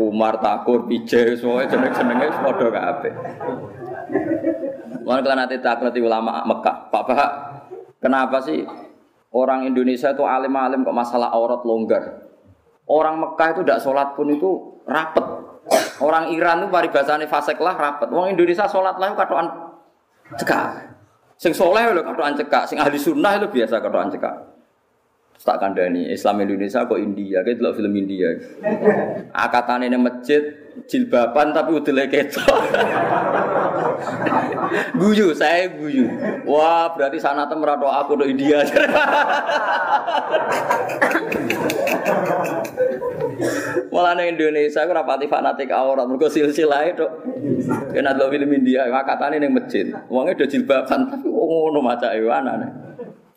Kumar 0.00 0.40
Takur, 0.40 0.88
Pije, 0.88 1.36
semuanya 1.36 1.68
jeneng-jenenge 1.68 2.32
padha 2.40 2.68
kabeh. 2.72 3.12
Mana 5.04 5.20
kalau 5.20 5.36
nanti 5.36 5.60
takleti 5.60 6.00
ulama 6.00 6.40
Mekah, 6.48 6.88
Pak 6.88 7.02
Pak, 7.04 7.30
kenapa 8.00 8.40
sih 8.40 8.64
orang 9.36 9.68
Indonesia 9.68 10.16
itu 10.16 10.24
alim-alim 10.24 10.80
kok 10.80 10.96
masalah 10.96 11.28
aurat 11.36 11.60
longgar? 11.68 12.32
Orang 12.88 13.20
Mekah 13.20 13.48
itu 13.52 13.60
tidak 13.68 13.84
sholat 13.84 14.16
pun 14.16 14.32
itu 14.32 14.80
rapet. 14.88 15.28
Orang 16.00 16.32
Iran 16.32 16.64
itu 16.64 16.68
paribasane 16.72 17.28
fasek 17.28 17.60
lah 17.60 17.76
rapet. 17.76 18.08
Orang 18.08 18.32
Indonesia 18.32 18.64
sholat 18.64 18.96
lah 18.96 19.12
katoan 19.12 19.71
cekak. 20.38 20.68
Sing 21.36 21.52
soleh 21.52 21.90
lho 21.90 22.06
katoan 22.06 22.38
cekak, 22.38 22.70
sing 22.70 22.78
ahli 22.78 22.98
sunnah 23.00 23.40
itu 23.40 23.50
biasa 23.50 23.82
katoan 23.82 24.08
cekak. 24.14 24.36
Tak 25.42 25.58
kandani 25.58 26.06
Islam 26.14 26.38
Indonesia 26.46 26.86
kok 26.86 27.02
India 27.02 27.42
kayak 27.42 27.58
dulu 27.58 27.74
film 27.74 27.98
India. 27.98 28.30
Akatan 29.34 29.82
ini 29.82 29.98
masjid 29.98 30.38
jilbaban 30.86 31.50
tapi 31.50 31.82
udah 31.82 32.06
ketok 32.06 32.46
guyu 35.00 35.34
saya 35.36 35.68
guyu. 35.72 36.08
Wah 36.44 36.92
berarti 36.94 37.18
sana 37.20 37.46
merata 37.52 37.88
aku 38.02 38.16
do 38.18 38.24
India. 38.28 38.62
Malah 43.92 44.16
nih 44.16 44.32
Indonesia 44.32 44.80
aku 44.84 44.92
rapati 44.96 45.28
fanatik 45.28 45.68
aurat. 45.68 46.08
Mereka 46.08 46.32
silsilah 46.32 46.82
itu 46.88 47.04
kena 47.92 48.16
dulu 48.16 48.32
film 48.32 48.50
India 48.56 48.88
akatan 48.88 49.36
ini 49.36 49.52
masjid. 49.52 49.92
Uangnya 50.08 50.38
udah 50.40 50.48
jilbaban 50.48 51.00
tapi 51.12 51.28
ngono 51.28 51.80
maca 51.84 52.08
iwana 52.16 52.56
nih 52.56 52.70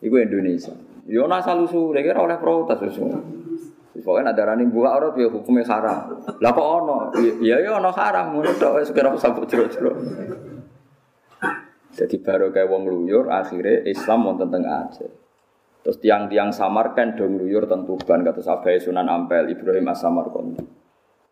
itu 0.05 0.15
Indonesia. 0.21 0.73
Yo 1.05 1.29
asal 1.29 1.69
usul, 1.69 1.93
kira 1.97 2.17
oleh 2.17 2.37
protes 2.41 2.81
usul. 2.81 3.13
Pokoknya 3.95 4.35
ada 4.35 4.51
rani 4.51 4.67
buka 4.67 4.99
orang 4.99 5.15
ya 5.15 5.31
hukumnya 5.31 5.63
haram. 5.71 6.19
Lah 6.43 6.51
kok 6.51 6.67
ono? 6.67 7.15
Iya 7.15 7.63
iya 7.63 7.71
ono 7.79 7.95
haram. 7.95 8.35
Ngono 8.35 8.51
tok 8.59 8.83
wis 8.83 8.91
kira 8.91 9.15
sabuk 9.15 9.47
jero-jero. 9.47 9.95
Jadi 11.95 12.19
baru 12.19 12.51
kayak 12.51 12.67
wong 12.67 12.91
luyur, 12.91 13.31
akhirnya 13.31 13.87
Islam 13.87 14.27
mau 14.27 14.35
tentang 14.35 14.67
aja. 14.67 15.07
Terus 15.79 16.01
tiang-tiang 16.03 16.51
samarkan 16.51 17.15
dong 17.15 17.39
luyur 17.39 17.69
tentu 17.69 17.95
ban 18.03 18.25
kata 18.25 18.41
Sabai 18.41 18.81
Sunan 18.81 19.07
Ampel 19.07 19.53
Ibrahim 19.53 19.87
As 19.87 20.03
Samarkand. 20.03 20.59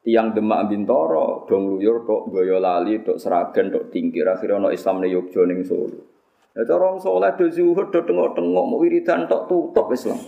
Tiang 0.06 0.32
Demak 0.32 0.70
Bintoro 0.70 1.44
dong 1.50 1.74
luyur 1.74 2.08
tok 2.08 2.32
Boyolali 2.32 3.02
tok 3.04 3.18
Seragen 3.18 3.74
tok 3.74 3.90
Tingkir 3.90 4.30
akhirnya 4.30 4.62
ono 4.62 4.70
Islam 4.70 5.02
ne 5.02 5.10
Yogyakarta 5.10 5.50
ning 5.50 5.60
Solo. 5.66 6.00
Ya 6.54 6.62
cara 6.70 6.86
wong 6.86 7.02
saleh 7.02 7.34
do 7.34 7.50
zuhud 7.50 7.90
do 7.90 8.00
tengok-tengok 8.06 8.66
mau 8.70 8.78
wiridan 8.78 9.26
tok 9.26 9.50
tutup 9.50 9.90
Islam. 9.90 10.22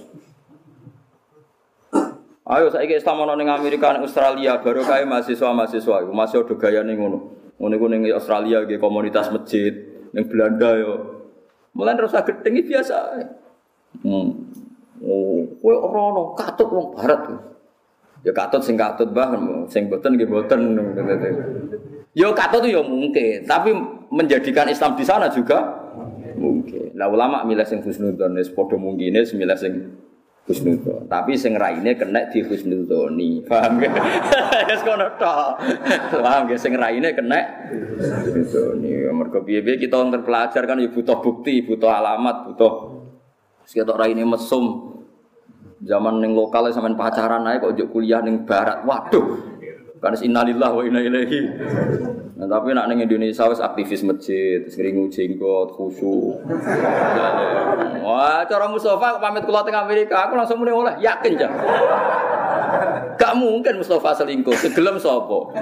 Ayo 2.45 2.69
saiki 2.69 3.01
Islam 3.01 3.25
ana 3.25 3.33
ning 3.33 3.49
Amerika 3.49 3.89
ning 3.89 4.05
Australia 4.05 4.61
baru 4.61 4.85
kae 4.85 5.01
mahasiswa-mahasiswa 5.09 6.05
iku 6.05 6.13
masih 6.13 6.45
ada 6.45 6.53
gayane 6.53 6.93
ngono. 6.93 7.33
Ngono 7.57 7.73
iku 7.73 7.85
ning 7.89 8.05
Australia 8.13 8.61
ge 8.69 8.77
komunitas 8.77 9.33
masjid, 9.33 9.73
ning 10.13 10.29
Belanda 10.29 10.77
yo. 10.77 10.93
Mulai 11.73 11.97
terus 11.97 12.13
gedeng 12.13 12.61
biasa. 12.61 12.97
Hmm. 14.05 14.53
Oh, 15.01 15.41
kowe 15.57 15.73
ora 15.73 15.99
ono 16.13 16.21
katut 16.37 16.69
wong 16.69 16.93
barat. 16.93 17.33
Ya 18.21 18.29
katut 18.29 18.61
sing 18.61 18.77
katut 18.77 19.09
bah, 19.09 19.33
sing 19.65 19.89
boten 19.89 20.13
nggih 20.13 20.29
boten. 20.29 20.61
Yo 22.13 22.29
katut 22.37 22.61
yo 22.69 22.85
mungkin, 22.85 23.41
tapi 23.49 23.73
menjadikan 24.13 24.69
Islam 24.69 24.93
di 24.93 25.01
sana 25.01 25.33
juga 25.33 25.81
mungkin. 26.37 26.93
Lah 26.93 27.09
ulama 27.09 27.41
milih 27.41 27.65
sing 27.65 27.81
husnudzon 27.81 28.37
wis 28.37 28.53
padha 28.53 28.77
mungkine 28.77 29.25
milih 29.25 29.57
sing 29.57 29.73
husnudzon. 30.45 31.09
Tapi 31.09 31.33
sing 31.33 31.57
raine 31.57 31.97
kena 31.97 32.29
di 32.29 32.45
husnudzoni. 32.45 33.41
Paham 33.45 33.81
ge? 33.81 33.89
Wis 34.69 34.81
kono 34.85 35.09
tok. 35.17 35.61
Paham 36.21 36.45
ge 36.45 36.57
sing 36.61 36.77
raine 36.77 37.11
kena 37.17 37.39
husnudzoni. 38.23 39.09
Mergo 39.09 39.41
piye-piye 39.41 39.81
kita 39.81 39.97
terpelajar 40.13 40.63
kan 40.69 40.77
ya 40.77 40.89
butuh 40.93 41.17
bukti, 41.19 41.65
butuh 41.65 41.89
alamat, 41.89 42.53
butuh 42.53 42.73
sekitar 43.65 43.97
raine 43.97 44.21
mesum. 44.21 44.93
Zaman 45.85 46.17
ning 46.23 46.33
lokal 46.33 46.71
sampean 46.71 46.97
pacaran 46.97 47.45
ae 47.45 47.61
kok 47.61 47.75
kuliah 47.91 48.21
ning 48.23 48.47
barat. 48.47 48.81
Waduh, 48.87 49.54
karena 50.05 50.21
innalillah 50.21 50.69
wa 50.69 50.85
inna 50.85 51.01
ilaihi. 51.01 51.41
Nah, 52.37 52.45
tapi 52.45 52.77
nak 52.77 52.85
neng 52.85 53.01
Indonesia 53.01 53.49
wis 53.49 53.57
aktivis 53.57 54.05
masjid, 54.05 54.61
sering 54.69 55.01
jenggot, 55.09 55.73
khusyuk. 55.73 56.45
Wah, 58.05 58.45
cara 58.45 58.69
Mustafa 58.69 59.17
pamit 59.17 59.49
kula 59.49 59.65
teng 59.65 59.73
Amerika, 59.73 60.29
aku 60.29 60.37
langsung 60.37 60.61
mulai 60.61 60.77
oleh 60.77 60.93
yakin 61.01 61.41
jah. 61.41 61.49
Gak 63.17 63.33
mungkin 63.33 63.81
Mustafa 63.81 64.13
selingkuh, 64.21 64.53
segelem 64.61 65.01
sapa. 65.01 65.39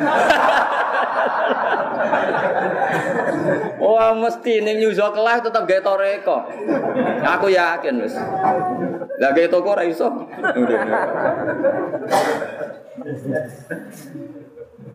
Wah, 3.79 4.11
mesti 4.15 4.59
ning 4.59 4.83
New 4.83 4.91
Zealand 4.91 5.43
tetap 5.43 5.63
gawe 5.63 5.81
toreko. 5.83 6.37
Aku 7.23 7.47
yakin 7.47 8.03
wis. 8.03 8.15
Lah 9.23 9.31
gawe 9.31 9.47
toko 9.47 9.71
ora 9.71 9.87
iso. 9.87 10.07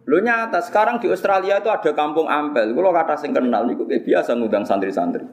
Lu 0.08 0.16
nyata 0.24 0.64
sekarang 0.64 0.96
di 1.00 1.12
Australia 1.12 1.60
itu 1.60 1.68
ada 1.68 1.90
kampung 1.92 2.24
Ampel. 2.28 2.72
Kalau 2.72 2.92
kata 2.92 3.14
sing 3.20 3.36
kenal 3.36 3.68
itu 3.68 3.84
biasa 3.84 4.32
ngundang 4.36 4.64
santri-santri. 4.64 5.24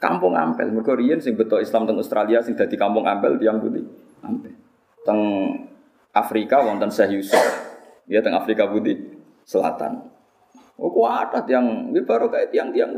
Kampung 0.00 0.32
Ampel. 0.32 0.72
Mergo 0.72 0.96
sing 1.20 1.36
betul 1.36 1.60
Islam 1.60 1.84
teng 1.84 2.00
Australia 2.00 2.40
sing 2.40 2.56
dadi 2.56 2.78
kampung 2.80 3.04
Ampel 3.04 3.36
tiang 3.36 3.60
putih. 3.60 3.84
Ampel. 4.24 4.56
Teng 5.04 5.20
Afrika 6.16 6.64
wonten 6.64 6.88
Syekh 6.88 7.20
Yusuf. 7.20 7.44
Ya 8.08 8.24
teng 8.24 8.32
Afrika 8.32 8.64
Putih 8.64 9.20
Selatan. 9.44 10.08
Oh 10.78 10.88
kuat 10.94 11.34
yang 11.50 11.92
baru 11.92 12.32
kayak 12.32 12.54
tiang-tiang 12.54 12.94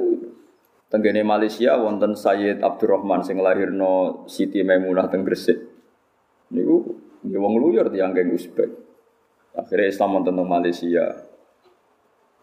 Tenggene 0.90 1.22
Malaysia 1.22 1.78
wonten 1.78 2.18
Sayyid 2.18 2.66
Abdurrahman 2.66 3.22
sing 3.22 3.38
lahirno 3.38 4.26
Siti 4.26 4.66
Maimunah 4.66 5.06
teng 5.06 5.22
Gresik. 5.22 5.58
Niku 6.50 6.98
wong 7.22 7.54
luyur 7.62 7.86
tiang 7.94 8.10
geng 8.10 8.34
Uzbek. 8.34 8.89
Akhirnya 9.56 9.90
Islam 9.90 10.14
wonten 10.14 10.34
teng 10.38 10.46
Malaysia. 10.46 11.06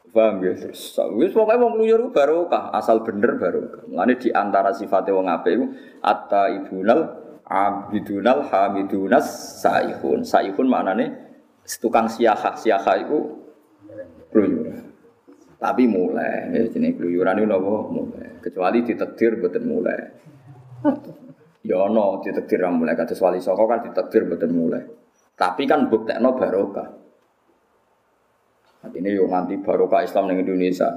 Paham 0.08 0.40
ya? 0.40 0.56
Terus 0.56 0.96
wis 1.20 1.36
pokoke 1.36 1.56
wong 1.60 1.72
kluyur 1.78 2.02
barokah, 2.16 2.72
asal 2.72 3.04
bener 3.04 3.36
barokah. 3.36 3.86
Mulane 3.92 4.16
di 4.16 4.32
antara 4.32 4.72
sifatnya 4.72 5.14
wong 5.14 5.28
apik 5.28 5.52
iku 5.54 5.66
atta 6.00 6.48
ibunal 6.52 7.00
abidunal 7.44 8.48
hamidunas 8.48 9.28
saihun. 9.62 10.24
Saihun 10.24 10.68
maknane 10.68 11.06
tukang 11.80 12.08
siahah. 12.08 12.56
Siahah 12.56 12.96
iku 13.04 13.20
kluyur. 14.32 14.90
Tapi 15.58 15.90
mulai, 15.90 16.54
ya 16.54 16.70
jenis 16.70 17.02
keluyuran 17.02 17.42
itu 17.42 17.50
nopo 17.50 17.90
mulai. 17.90 18.38
Kecuali 18.46 18.86
ditekdir 18.86 19.42
betul 19.42 19.66
mulai. 19.66 19.98
Ya 21.66 21.82
no 21.90 22.22
ditekdir 22.22 22.62
mulai. 22.70 22.94
Kata 22.94 23.18
wali 23.18 23.42
soko 23.42 23.66
kan 23.66 23.82
ditekdir 23.82 24.30
betul 24.30 24.54
mulai. 24.54 24.86
Tapi 25.34 25.66
kan 25.66 25.90
bukti 25.90 26.14
no 26.22 26.38
barokah. 26.38 26.97
Ini 28.86 29.10
yo 29.18 29.26
nganti 29.26 29.58
barokah 29.62 30.06
Islam 30.06 30.30
di 30.32 30.46
Indonesia. 30.46 30.90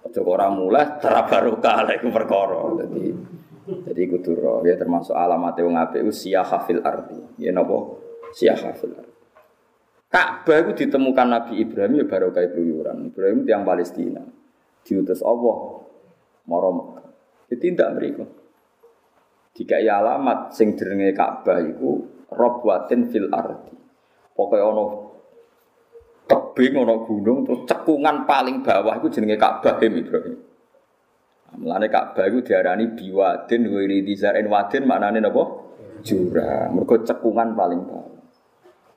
Ojo 0.00 0.20
orang 0.24 0.56
mulai 0.56 0.96
cara 1.02 1.26
barokah 1.26 1.84
itu 1.92 2.08
perkara. 2.08 2.60
Jadi 2.80 3.12
jadi 3.70 4.02
kudu 4.10 4.64
ya 4.66 4.74
termasuk 4.74 5.14
alamat 5.14 5.54
yang 5.60 5.76
ngape 5.76 6.00
usia 6.02 6.42
hafil 6.42 6.80
arti. 6.82 7.18
Ya 7.38 7.52
nopo 7.52 8.00
siah 8.32 8.56
hafil 8.56 8.96
arti. 8.96 9.18
Ka'bah 10.10 10.66
itu 10.66 10.86
ditemukan 10.86 11.26
Nabi 11.28 11.62
Ibrahim 11.62 12.02
ya 12.02 12.06
barokah 12.08 12.42
keluyuran. 12.50 13.14
Ibrahim 13.14 13.46
yang 13.46 13.62
Palestina. 13.62 14.24
Diutus 14.82 15.22
Allah 15.22 15.86
moro 16.48 16.70
Jadi 17.46 17.74
tidak 17.74 17.90
mereka. 17.94 18.24
Jika 19.54 19.76
ya 19.82 20.02
alamat 20.02 20.56
sing 20.56 20.74
derenge 20.74 21.14
Ka'bah 21.14 21.62
itu 21.62 22.06
robwatin 22.32 23.10
fil 23.10 23.28
arti. 23.30 23.76
Pokoknya 24.34 24.66
ono 24.66 24.84
tebing 26.30 26.78
ono 26.78 27.02
gunung 27.02 27.42
terus 27.42 27.66
cekungan 27.66 28.22
paling 28.22 28.62
bawah 28.62 28.94
itu 29.02 29.10
jenenge 29.10 29.34
Ka'bah 29.34 29.82
Ibrahim. 29.82 30.38
Mulane 31.58 31.90
Ka'bah 31.90 32.30
itu 32.30 32.46
diarani 32.46 32.94
biwadin 32.94 33.66
wiridi 33.66 34.14
zarin 34.14 34.46
wadin 34.46 34.86
maknane 34.86 35.18
napa? 35.18 35.42
Jurang. 36.06 36.78
Mergo 36.78 37.02
cekungan 37.02 37.58
paling 37.58 37.82
bawah. 37.82 38.22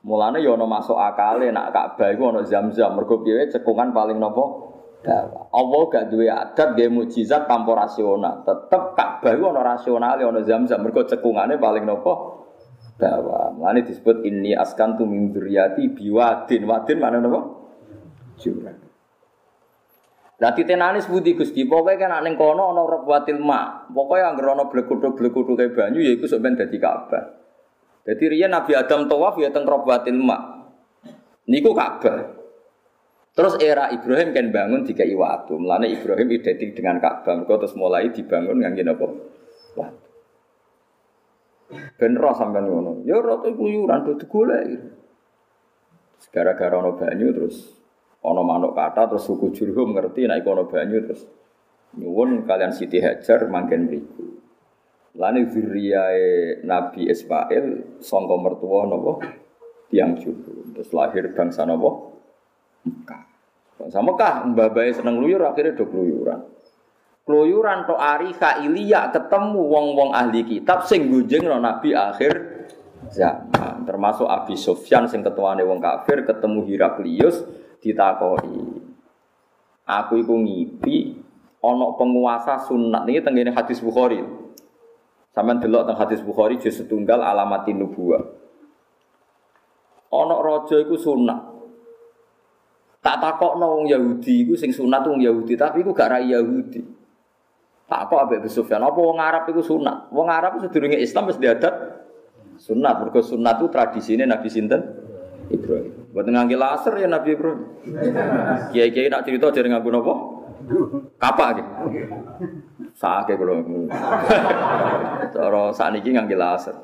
Mulane 0.04 0.44
ya 0.44 0.54
ana 0.54 0.68
masuk 0.68 0.94
akale 0.94 1.50
nak 1.50 1.74
Ka'bah 1.74 2.14
iku 2.14 2.30
ana 2.30 2.46
Zam-zam. 2.46 2.94
Mergo 2.94 3.24
piye 3.24 3.50
cekungan 3.50 3.90
paling 3.90 4.20
nopo? 4.20 4.70
Dawa. 5.00 5.52
Allah 5.52 5.82
gak 5.92 6.08
duwe 6.08 6.32
adat 6.32 6.76
nggih 6.76 6.88
mukjizat 6.92 7.48
tanpa 7.48 7.72
rasional. 7.76 8.44
Tetep 8.44 8.94
Ka'bah 8.94 9.32
iku 9.34 9.50
ana 9.50 9.74
rasional 9.74 10.20
ana 10.20 10.40
Zam-zam. 10.44 10.84
Mergo 10.84 11.08
cekungane 11.08 11.58
paling 11.58 11.88
nopo? 11.88 12.43
Dawa. 12.94 13.50
Mulane 13.54 13.82
disebut 13.82 14.22
inni 14.22 14.54
askantu 14.54 15.02
min 15.04 15.34
dzurriyyati 15.34 15.94
biwadin. 15.98 16.62
Wadin 16.62 16.98
mana 17.02 17.18
nopo? 17.18 17.40
Jurang. 18.38 18.78
Lah 20.34 20.50
titenane 20.50 20.98
sebuti 20.98 21.38
Gusti, 21.38 21.62
pokoke 21.62 21.94
kan 21.94 22.18
ning 22.26 22.34
kono 22.34 22.74
ana 22.74 22.82
rabwatil 22.82 23.38
ma. 23.38 23.86
Pokoke 23.86 24.18
anggere 24.18 24.50
ana 24.50 24.66
blekuthuk-blekuthuk 24.66 25.74
banyu 25.74 26.02
ya 26.02 26.10
iku 26.14 26.26
sok 26.26 26.42
ben 26.42 26.58
dadi 26.58 26.78
Ka'bah. 26.78 27.44
Jadi 28.04 28.36
riyen 28.36 28.52
Nabi 28.52 28.76
Adam 28.76 29.08
tawaf 29.08 29.40
ya 29.40 29.48
teng 29.48 29.64
Robatil 29.64 30.20
Ma. 30.20 30.60
Niku 31.48 31.72
Ka'bah. 31.72 32.36
Terus 33.34 33.58
era 33.58 33.90
Ibrahim 33.90 34.30
kan 34.36 34.46
bangun 34.52 34.84
tiga 34.84 35.08
iwatu. 35.08 35.56
Melane 35.56 35.88
Ibrahim 35.88 36.28
identik 36.28 36.76
dengan 36.76 37.00
Ka'bah. 37.00 37.40
Mereka 37.40 37.64
terus 37.64 37.74
mulai 37.74 38.12
dibangun 38.12 38.60
ngangge 38.60 38.84
napa? 38.84 39.08
Ben 41.98 42.14
roh 42.16 42.34
sampean 42.34 42.66
ngono. 42.68 43.02
Ya 43.06 43.18
rada 43.20 43.50
kuyuran 43.50 44.04
do 44.06 44.12
digolek. 44.18 44.80
Gara-gara 46.32 46.80
ana 46.80 46.96
banyu 46.96 47.30
terus 47.30 47.78
ana 48.24 48.42
manuk 48.42 48.74
kata 48.74 49.06
terus 49.06 49.28
suku 49.28 49.52
Jurhum 49.52 49.94
ngerti 49.94 50.26
nek 50.26 50.42
ana 50.42 50.64
banyu 50.66 51.04
terus 51.04 51.22
nyuwun 51.94 52.48
kalian 52.48 52.72
Siti 52.74 52.98
Hajar 52.98 53.46
mangken 53.46 53.86
mriku. 53.86 54.24
Lani 55.14 55.46
zuriyae 55.46 56.66
Nabi 56.66 57.06
Ismail 57.06 57.98
sangka 58.02 58.34
mertua 58.34 58.90
napa 58.90 59.22
tiang 59.86 60.18
juru. 60.18 60.74
Terus 60.74 60.90
lahir 60.90 61.30
bangsa 61.30 61.62
napa? 61.62 62.18
Mekah. 62.82 63.22
Bangsa 63.78 63.98
Mekah 64.02 64.34
mbah 64.50 64.74
seneng 64.90 65.22
luyur 65.22 65.46
akhirnya 65.46 65.78
do 65.78 65.86
keluyuran. 65.86 66.53
Keluyuran 67.24 67.88
to 67.88 67.96
ari 67.96 68.36
Ilya 68.36 69.08
ketemu 69.08 69.56
wong-wong 69.64 70.12
ahli 70.12 70.44
kitab 70.44 70.84
sing 70.84 71.08
gunjing 71.08 71.48
Nabi 71.48 71.96
akhir 71.96 72.32
zaman. 73.08 73.88
Termasuk 73.88 74.28
Abi 74.28 74.60
Sufyan 74.60 75.08
sing 75.08 75.24
ketuane 75.24 75.64
wong 75.64 75.80
kafir 75.80 76.28
ketemu 76.28 76.68
Heraklius 76.68 77.40
ditakoi. 77.80 78.84
Aku 79.88 80.20
iku 80.20 80.36
ngipi 80.36 81.16
ana 81.64 81.96
penguasa 81.96 82.60
sunat 82.60 83.08
ini 83.08 83.24
tenggene 83.24 83.56
hadis 83.56 83.80
Bukhari. 83.80 84.20
Sampai 85.32 85.56
delok 85.64 85.88
tentang 85.88 86.04
hadis 86.04 86.20
Bukhari 86.20 86.60
juz 86.60 86.76
setunggal 86.76 87.24
alamatin 87.24 87.80
nubuah. 87.80 88.20
Onok 90.12 90.40
rojo 90.44 90.76
iku 90.76 90.94
sunat. 91.00 91.40
Tak 93.00 93.16
takok 93.16 93.56
wong 93.56 93.88
Yahudi 93.88 94.44
iku 94.44 94.60
sing 94.60 94.76
sunat 94.76 95.08
wong 95.08 95.24
Yahudi, 95.24 95.56
tapi 95.56 95.80
iku 95.80 95.96
gak 95.96 96.12
rai 96.12 96.28
Yahudi. 96.28 97.03
Tak 97.94 98.10
kok 98.10 98.26
Abu 98.26 98.50
Sufyan, 98.50 98.82
apa 98.82 98.98
wong 98.98 99.22
Arab 99.22 99.46
iku 99.46 99.62
sunat? 99.62 100.10
Wong 100.10 100.26
Arab 100.26 100.58
sedurunge 100.58 100.98
Islam 100.98 101.30
wis 101.30 101.38
diadat 101.38 101.70
sunat. 102.58 102.98
Mergo 102.98 103.22
sunat 103.22 103.62
itu 103.62 103.70
tradisine 103.70 104.26
Nabi 104.26 104.50
sinten? 104.50 104.82
Ibrahim. 105.46 106.10
Buat 106.10 106.26
ngangge 106.26 106.58
laser 106.58 106.90
ya 106.98 107.06
Nabi 107.06 107.38
Ibrahim. 107.38 107.62
Kiai-kiai 108.74 109.06
nak 109.06 109.22
cerita 109.22 109.54
dari 109.54 109.70
nganggo 109.70 109.94
napa? 109.94 110.14
Kapak 111.22 111.48
gitu. 111.54 111.70
Sake 112.98 113.38
kula. 113.38 113.62
Cara 115.38 115.70
sakniki 115.70 116.18
ngangge 116.18 116.34
laser. 116.34 116.74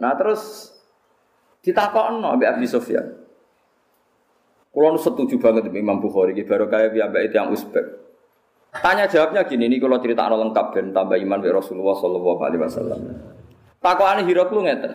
Nah 0.00 0.16
terus 0.16 0.72
ditakokno 1.60 2.32
ambek 2.32 2.48
Abi 2.48 2.64
Sufyan. 2.64 3.12
Kulo 4.72 4.96
setuju 4.96 5.36
banget 5.36 5.68
Imam 5.68 6.00
Bukhari 6.00 6.32
iki 6.32 6.48
baru 6.48 6.72
kaya 6.72 6.88
piyambake 6.88 7.28
yang 7.28 7.52
Uzbek. 7.52 8.01
Tanya 8.72 9.04
jawabnya 9.04 9.44
gini, 9.44 9.68
ini 9.68 9.76
kalau 9.76 10.00
cerita 10.00 10.24
lengkap 10.32 10.66
dan 10.72 10.96
tambah 10.96 11.20
iman 11.20 11.44
be 11.44 11.52
Rasulullah 11.52 11.92
Shallallahu 11.92 12.40
Alaihi 12.40 12.60
Wasallam. 12.64 13.00
Takwaan 13.84 14.24
lu 14.24 14.60
ngeten. 14.64 14.92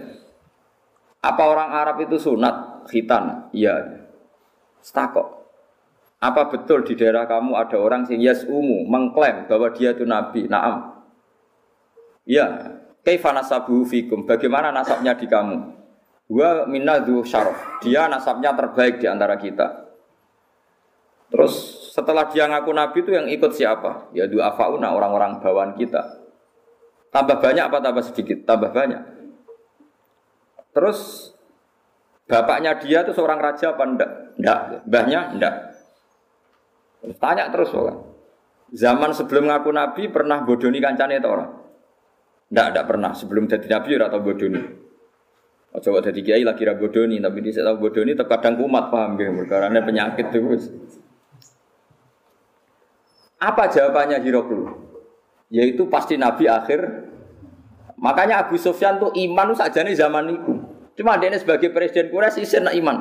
Apa 1.22 1.44
orang 1.46 1.70
Arab 1.70 2.02
itu 2.02 2.18
sunat 2.18 2.88
khitan? 2.90 3.54
Iya. 3.54 4.02
Stakok. 4.82 5.38
Apa 6.18 6.50
betul 6.50 6.82
di 6.82 6.98
daerah 6.98 7.30
kamu 7.30 7.54
ada 7.54 7.78
orang 7.78 8.10
sing 8.10 8.18
umu 8.50 8.90
mengklaim 8.90 9.46
bahwa 9.46 9.70
dia 9.70 9.94
itu 9.94 10.02
nabi? 10.10 10.50
Naam. 10.50 11.06
Ya, 12.26 12.74
kaifa 13.06 13.30
nasabuhu 13.30 13.86
fikum? 13.86 14.26
Bagaimana 14.26 14.74
nasabnya 14.74 15.14
di 15.14 15.30
kamu? 15.30 15.58
Wa 16.34 16.66
minna 16.66 17.06
syaraf. 17.22 17.80
Dia 17.86 18.10
nasabnya 18.10 18.58
terbaik 18.58 18.98
di 18.98 19.06
antara 19.06 19.38
kita. 19.38 19.86
Terus 21.30 21.54
setelah 21.98 22.30
dia 22.30 22.46
ngaku 22.46 22.70
nabi 22.78 23.02
itu 23.02 23.10
yang 23.10 23.26
ikut 23.26 23.58
siapa? 23.58 24.14
Ya 24.14 24.30
dua 24.30 24.54
fauna 24.54 24.94
orang-orang 24.94 25.42
bawaan 25.42 25.74
kita. 25.74 26.22
Tambah 27.10 27.42
banyak 27.42 27.74
apa 27.74 27.82
tambah 27.82 28.06
sedikit? 28.06 28.46
Tambah 28.46 28.70
banyak. 28.70 29.02
Terus 30.78 31.34
bapaknya 32.30 32.78
dia 32.78 33.02
itu 33.02 33.18
seorang 33.18 33.42
raja 33.42 33.74
apa 33.74 33.82
enggak? 33.82 34.12
Enggak. 34.38 34.60
Mbahnya 34.86 35.20
enggak. 35.34 35.56
Tanya 37.18 37.50
terus 37.50 37.74
orang. 37.74 38.06
Zaman 38.78 39.18
sebelum 39.18 39.50
ngaku 39.50 39.74
nabi 39.74 40.14
pernah 40.14 40.46
bodoni 40.46 40.78
kancane 40.78 41.18
itu 41.18 41.26
orang? 41.26 41.50
Tidak, 42.54 42.68
tidak 42.78 42.86
pernah. 42.86 43.12
Sebelum 43.18 43.50
jadi 43.50 43.66
nabi 43.74 43.98
atau 43.98 44.22
bodoni. 44.22 44.62
Coba 45.78 46.02
jadi 46.02 46.20
kiai 46.26 46.44
lagi 46.46 46.66
bodoni, 46.66 47.22
tapi 47.22 47.38
dia 47.46 47.62
tahu 47.62 47.90
bodoni 47.90 48.18
terkadang 48.18 48.58
kumat 48.58 48.90
paham 48.90 49.14
ya, 49.18 49.30
karena 49.46 49.82
penyakit 49.86 50.34
terus. 50.34 50.74
Apa 53.38 53.70
jawabannya 53.70 54.18
Hiroklu? 54.26 54.66
Yaitu 55.54 55.86
pasti 55.88 56.18
nabi 56.18 56.50
akhir. 56.50 57.10
Makanya 57.98 58.46
Abu 58.46 58.58
Sufyan 58.62 59.02
tuh 59.02 59.14
iman 59.14 59.54
saja 59.58 59.82
nih 59.82 59.98
zaman 59.98 60.30
itu. 60.30 60.54
Cuma 60.98 61.18
dia 61.22 61.34
sebagai 61.38 61.70
presiden 61.70 62.10
Quraisy 62.10 62.42
isin 62.42 62.66
nak 62.66 62.74
iman. 62.74 62.98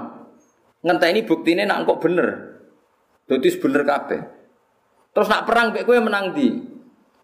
Ngenteni 0.84 1.24
ini 1.24 1.62
nak 1.64 1.88
kok 1.88 2.00
bener. 2.04 2.28
Dadi 3.26 3.48
bener 3.56 3.82
kabeh. 3.82 4.20
Terus 5.16 5.28
nak 5.32 5.48
perang 5.48 5.72
mek 5.72 5.88
kowe 5.88 5.96
menang 5.96 6.36
di. 6.36 6.52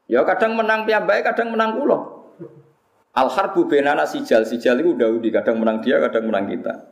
Ya 0.08 0.24
kadang 0.24 0.56
menang 0.56 0.88
piyambake, 0.88 1.22
kadang 1.22 1.52
menang 1.52 1.76
kula. 1.76 1.98
Al 3.12 3.28
harbu 3.28 3.68
benana 3.68 4.08
sijal, 4.08 4.48
sijal 4.48 4.80
itu 4.80 4.96
Daudi, 4.96 5.28
kadang 5.28 5.60
menang 5.60 5.84
dia, 5.84 6.00
kadang 6.00 6.32
menang 6.32 6.48
kita. 6.48 6.88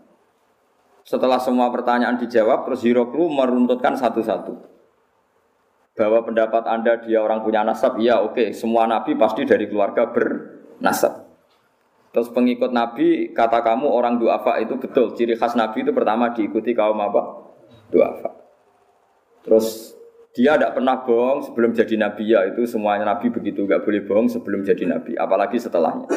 Setelah 1.00 1.40
semua 1.40 1.72
pertanyaan 1.72 2.20
dijawab, 2.20 2.68
terus 2.68 2.84
Hiroklu 2.84 3.32
meruntutkan 3.32 3.96
satu-satu. 3.96 4.79
Bahwa 6.00 6.24
pendapat 6.24 6.64
Anda 6.64 6.96
dia 7.04 7.20
orang 7.20 7.44
punya 7.44 7.60
nasab, 7.60 8.00
iya 8.00 8.24
oke, 8.24 8.32
okay. 8.32 8.48
semua 8.56 8.88
nabi 8.88 9.20
pasti 9.20 9.44
dari 9.44 9.68
keluarga 9.68 10.08
bernasab. 10.08 11.28
Terus 12.16 12.32
pengikut 12.32 12.72
nabi, 12.72 13.36
kata 13.36 13.60
kamu 13.60 13.84
orang 13.84 14.16
duafa 14.16 14.56
itu 14.64 14.80
betul. 14.80 15.12
Ciri 15.12 15.36
khas 15.36 15.52
nabi 15.52 15.84
itu 15.84 15.92
pertama 15.92 16.32
diikuti 16.32 16.72
kaum 16.72 16.96
apa? 16.96 17.52
Duafa. 17.92 18.32
Terus 19.44 19.92
dia 20.32 20.56
tidak 20.56 20.78
pernah 20.78 21.04
bohong 21.04 21.44
sebelum 21.44 21.76
jadi 21.76 21.94
nabi 21.98 22.32
ya 22.32 22.46
itu 22.46 22.62
semuanya 22.62 23.02
nabi 23.02 23.34
begitu 23.34 23.66
nggak 23.66 23.82
boleh 23.82 24.02
bohong 24.06 24.30
sebelum 24.30 24.62
jadi 24.64 24.88
nabi 24.88 25.18
apalagi 25.20 25.60
setelahnya. 25.60 26.08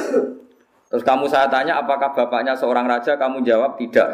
Terus 0.93 1.01
kamu 1.01 1.25
saya 1.25 1.49
tanya 1.49 1.81
apakah 1.81 2.13
bapaknya 2.13 2.53
seorang 2.53 2.85
raja 2.85 3.17
kamu 3.17 3.41
jawab 3.41 3.75
tidak. 3.81 4.07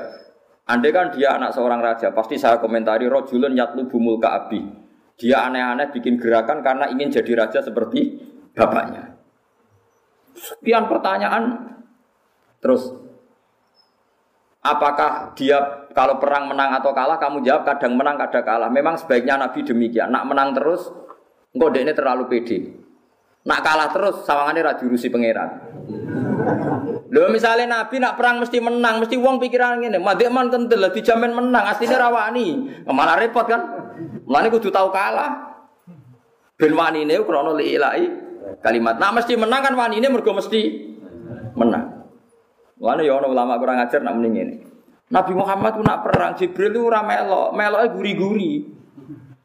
Andai 0.64 0.96
kan 0.96 1.12
dia 1.12 1.36
anak 1.36 1.52
seorang 1.52 1.84
raja, 1.84 2.14
pasti 2.14 2.40
saya 2.40 2.62
komentari 2.62 3.10
rojulun 3.10 3.58
yatlu 3.58 3.90
bumul 3.90 4.22
ka'abi. 4.22 4.79
Dia 5.20 5.52
aneh-aneh 5.52 5.92
bikin 5.92 6.16
gerakan 6.16 6.64
karena 6.64 6.88
ingin 6.88 7.12
jadi 7.12 7.44
raja 7.44 7.60
seperti 7.60 8.16
bapaknya. 8.56 9.20
Sekian 10.40 10.88
pertanyaan, 10.88 11.76
terus 12.64 12.96
apakah 14.64 15.36
dia 15.36 15.88
kalau 15.92 16.16
perang 16.24 16.48
menang 16.48 16.72
atau 16.80 16.96
kalah? 16.96 17.20
Kamu 17.20 17.44
jawab 17.44 17.68
kadang 17.68 18.00
menang, 18.00 18.16
kadang 18.16 18.48
kalah. 18.48 18.72
Memang 18.72 18.96
sebaiknya 18.96 19.36
Nabi 19.36 19.68
demikian. 19.68 20.08
Nak 20.08 20.24
menang 20.24 20.56
terus, 20.56 20.88
engkau 21.52 21.68
ini 21.76 21.92
terlalu 21.92 22.32
pede. 22.32 22.72
Nak 23.44 23.60
kalah 23.60 23.92
terus, 23.92 24.24
sawangannya 24.24 24.64
raju 24.64 24.84
rusi 24.88 25.12
pangeran. 25.12 25.50
Lho 27.10 27.28
misalnya 27.34 27.84
Nabi 27.84 28.00
nak 28.00 28.16
perang 28.16 28.40
mesti 28.40 28.62
menang, 28.62 29.04
mesti 29.04 29.16
uang 29.18 29.42
pikiran 29.42 29.82
ngene, 29.82 30.00
madek 30.00 30.30
man 30.30 30.48
kental 30.48 30.88
lah 30.88 30.92
dijamin 30.94 31.34
menang, 31.34 31.64
aslinya 31.66 31.98
rawani. 32.08 32.48
Malah 32.86 33.18
repot 33.18 33.44
kan? 33.44 33.62
Mulane 34.26 34.48
kudu 34.52 34.70
tahu 34.70 34.90
kalah. 34.94 35.60
Ben 36.60 36.76
wanine 36.76 37.16
krana 37.24 37.56
liilai 37.56 38.04
kalimat. 38.60 39.00
Nah 39.00 39.16
mesti 39.16 39.34
menang 39.40 39.62
kan 39.64 39.74
wanine 39.76 40.08
mergo 40.12 40.36
mesti 40.36 40.62
menang. 41.56 42.04
Mulane 42.80 43.02
ya 43.04 43.16
ana 43.20 43.28
ulama 43.28 43.60
kurang 43.60 43.80
ajar 43.80 44.00
nak 44.04 44.16
mending 44.20 44.36
ini. 44.40 44.56
Nabi 45.10 45.34
Muhammad 45.34 45.74
ku 45.74 45.82
nak 45.82 46.06
perang 46.06 46.38
Jibril 46.38 46.70
itu 46.70 46.86
ora 46.86 47.02
melok, 47.02 47.58
meloke 47.58 47.98
guri-guri. 47.98 48.62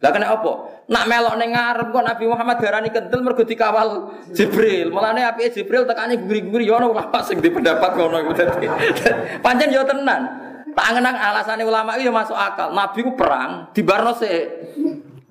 Lah 0.04 0.12
kena 0.12 0.36
apa? 0.36 0.52
Nak 0.92 1.04
melok 1.08 1.34
ning 1.40 1.56
ngarep 1.56 1.88
kok 1.88 2.04
Nabi 2.04 2.24
Muhammad 2.28 2.56
darani 2.60 2.92
kental 2.92 3.24
mergo 3.24 3.48
dikawal 3.48 4.12
Jibril. 4.36 4.92
Mulane 4.92 5.24
apike 5.24 5.56
Jibril 5.56 5.88
tekane 5.88 6.20
guri-guri 6.20 6.68
ya 6.68 6.76
ono 6.76 6.92
ulama 6.92 7.24
sing 7.24 7.40
di 7.40 7.48
pendapat 7.48 7.96
ngono 7.96 8.20
iku 8.20 8.32
dadi. 8.36 8.68
Pancen 9.44 9.72
ya 9.72 9.80
tenan. 9.88 10.43
Tak 10.74 10.86
ngenang 10.94 11.16
alasane 11.16 11.62
ulama 11.62 11.94
itu 11.96 12.10
ya 12.10 12.12
masuk 12.12 12.34
akal. 12.34 12.74
Nabi 12.74 12.98
ku 13.06 13.14
perang 13.14 13.70
di 13.70 13.80
Barno 13.86 14.12
sik. 14.14 14.42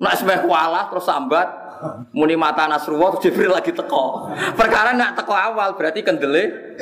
Nak 0.00 0.14
semeh 0.18 0.42
kualah 0.42 0.90
terus 0.90 1.06
sambat 1.06 1.46
muni 2.16 2.32
mata 2.32 2.64
Nasrullah 2.64 3.14
terus 3.14 3.28
Jibril 3.28 3.52
lagi 3.52 3.70
teko. 3.76 4.32
Perkara 4.56 4.96
nak 4.96 5.20
teko 5.20 5.36
awal 5.36 5.76
berarti 5.76 6.00
kendele 6.00 6.74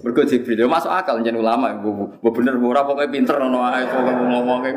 mergo 0.00 0.22
Jibril 0.24 0.64
ya 0.64 0.68
masuk 0.68 0.90
akal 0.90 1.20
jeneng 1.20 1.44
ulama. 1.44 1.76
Bu 1.76 2.28
bener 2.32 2.56
ora 2.58 2.82
pokoke 2.82 3.12
pinter 3.12 3.36
ngono 3.36 3.60
ae 3.60 3.84
ngomongke. 3.86 4.72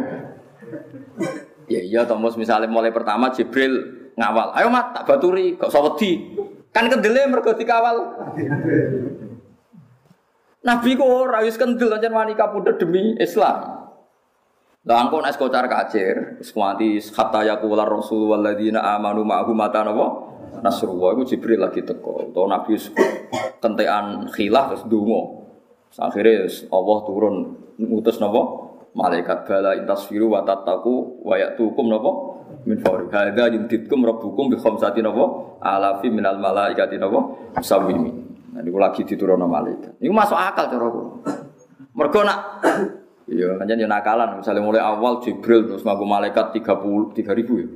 Ya 1.70 1.82
iya 1.86 2.02
Thomas 2.04 2.36
misalnya 2.36 2.68
mulai 2.68 2.92
pertama 2.92 3.32
Jibril 3.32 4.12
ngawal. 4.20 4.52
Ayo 4.60 4.68
mat 4.68 4.92
tak 4.92 5.08
baturi, 5.08 5.56
kok 5.56 5.72
usah 5.72 5.82
wedi. 5.86 6.36
Kan 6.76 6.92
kendele 6.92 7.26
mergo 7.32 7.56
dikawal. 7.56 7.98
Nabi 10.70 10.94
kok 10.94 11.10
ora 11.10 11.42
wis 11.42 11.58
kendel 11.58 11.90
ancen 11.98 12.14
wani 12.14 12.38
kapundhut 12.38 12.78
demi 12.78 13.18
Islam. 13.18 13.90
Lah 14.86 14.98
angko 15.02 15.18
nek 15.18 15.34
kocar 15.34 15.66
kacir, 15.66 16.38
wis 16.38 16.54
kuanti 16.54 17.02
hatta 17.02 17.42
yaqula 17.42 17.90
rasul 17.90 18.30
walladzina 18.30 18.78
amanu 18.94 19.26
ma'ahu 19.26 19.58
mata 19.58 19.82
napa? 19.82 20.30
Nasrullah 20.62 21.18
iku 21.18 21.26
Jibril 21.26 21.66
lagi 21.66 21.82
teko. 21.82 22.30
Utawa 22.30 22.62
Nabi 22.62 22.78
kentekan 23.58 24.30
khilaf 24.30 24.78
terus 24.78 24.86
donga. 24.86 25.42
Akhirnya 25.98 26.46
Allah 26.70 26.98
turun 27.02 27.36
ngutus 27.82 28.22
napa? 28.22 28.70
malaikat 28.94 29.46
bala 29.46 29.78
intasfiru 29.78 30.34
wa 30.34 30.42
tattaqu 30.42 31.22
wa 31.22 31.38
ya'tukum 31.38 31.86
napa 31.90 32.12
min 32.66 32.82
fawri 32.82 33.06
hadza 33.14 33.54
yumditkum 33.54 34.02
rabbukum 34.02 34.50
bi 34.50 34.58
khamsati 34.58 35.06
napa 35.06 35.56
alafi 35.62 36.10
minal 36.10 36.42
malaikati 36.42 36.98
napa 36.98 37.54
musawwimin 37.54 38.29
nah 38.50 38.62
niku 38.66 38.78
lagi 38.82 39.02
diturunno 39.06 39.46
malaikat 39.46 40.02
niku 40.02 40.14
masuk 40.14 40.38
akal 40.38 40.66
cara 40.68 40.86
kula 40.90 41.08
mergo 41.94 42.22
nak 42.24 42.40
iya 43.30 43.54
yo 43.62 43.88
nakalan. 43.88 44.42
Misalnya 44.42 44.66
mulai 44.66 44.82
awal 44.82 45.22
Jibril 45.22 45.70
terus 45.70 45.86
ngaku 45.86 46.02
malaikat 46.02 46.50
30 46.50 47.14
3000 47.14 47.62
ya. 47.62 47.68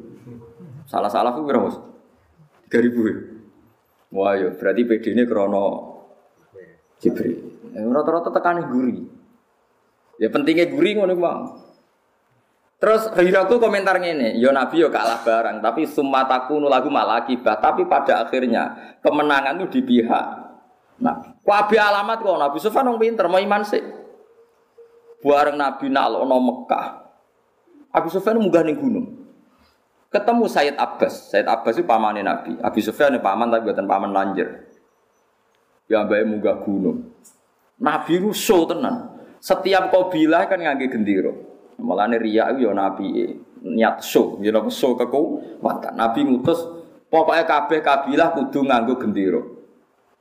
Salah-salah 0.89 1.37
pira 1.37 1.61
Mas? 1.61 1.77
3000 2.73 2.89
ya. 2.89 3.15
Wah 4.13 4.33
yo 4.33 4.49
berarti 4.57 4.81
PD-ne 4.81 5.23
krana 5.29 5.65
Jibril. 6.97 7.37
Rata-rata 7.73 8.33
tekane 8.33 8.65
guri. 8.65 8.97
Ya 10.17 10.29
pentingnya 10.33 10.69
guri 10.73 10.97
ngono 10.97 11.13
bang. 11.17 11.41
Terus 12.81 13.15
Hiraku 13.15 13.63
komentar 13.63 13.95
yo 14.03 14.11
ya 14.35 14.49
Nabi 14.51 14.83
yo 14.83 14.91
kalah 14.91 15.23
barang, 15.23 15.63
tapi 15.63 15.87
sumataku 15.87 16.59
lagu 16.67 16.91
malah 16.91 17.23
akibat. 17.23 17.63
Tapi 17.63 17.87
pada 17.87 18.27
akhirnya 18.27 18.97
kemenangan 18.99 19.55
itu 19.63 19.79
di 19.79 19.81
pihak 19.87 20.42
Nabi. 21.01 21.27
Wabi 21.41 21.75
alamat 21.79 22.17
kok 22.21 22.37
Nabi 22.37 22.57
Sufyan 22.61 22.89
wong 22.89 22.99
pinter, 23.01 23.25
mau 23.31 23.41
iman 23.41 23.63
sih. 23.65 23.81
Bareng 25.23 25.55
Nabi 25.55 25.87
nalono 25.87 26.37
Mekah. 26.37 26.87
Abu 27.93 28.09
Sufyan 28.09 28.41
munggah 28.41 28.65
ning 28.65 28.75
gunung. 28.75 29.07
Ketemu 30.09 30.45
Sayyid 30.49 30.75
Abbas. 30.77 31.29
Sayyid 31.29 31.45
Abbas 31.45 31.77
itu 31.77 31.85
pamannya 31.85 32.25
Nabi. 32.25 32.57
Abu 32.59 32.81
Sufyan 32.81 33.13
paman 33.21 33.53
tapi 33.53 33.69
buatan 33.69 33.85
paman 33.85 34.11
lanjir. 34.11 34.65
Ya 35.85 36.01
mbake 36.01 36.25
munggah 36.25 36.57
gunung. 36.65 37.13
Nabi 37.77 38.17
itu 38.17 38.33
show 38.33 38.65
tenan. 38.65 39.13
Setiap 39.37 39.93
kabilah 39.93 40.49
kan 40.49 40.57
ngangge 40.57 40.89
gendera. 40.89 41.33
Mulane 41.77 42.15
riya 42.15 42.53
yo 42.55 42.71
nabi 42.71 43.35
niat 43.59 43.99
show, 43.99 44.39
yo 44.39 44.55
napa 44.55 44.71
show 44.71 44.95
kekuatan. 44.95 45.93
Nabi 45.99 46.23
ngutus 46.23 46.63
pokoknya 47.11 47.43
kabeh 47.43 47.79
kabilah 47.83 48.31
kudu 48.33 48.63
nganggo 48.63 48.95
gendera. 48.97 49.52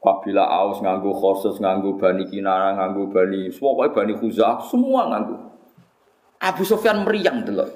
Kabilah 0.03 0.50
Aus 0.50 0.82
nganggo 0.82 1.14
Khosus, 1.14 1.62
nganggo 1.62 1.94
Bani 1.94 2.26
Kinana, 2.26 2.74
nganggo 2.74 3.07
Bani, 3.14 3.46
pokoknya 3.55 3.94
Bani 3.94 4.12
Khuzah, 4.18 4.59
semua 4.66 5.07
nganggo. 5.07 5.38
Abu 6.42 6.66
Sufyan 6.66 7.07
meriang 7.07 7.46
delok. 7.46 7.70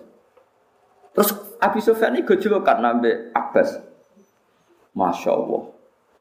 Terus 1.15 1.31
Abu 1.63 1.79
Sufyan 1.79 2.19
ini 2.19 2.27
gejolokan 2.27 2.83
nambe 2.83 3.31
Abbas. 3.31 3.79
Masya 4.99 5.31
Allah. 5.39 5.63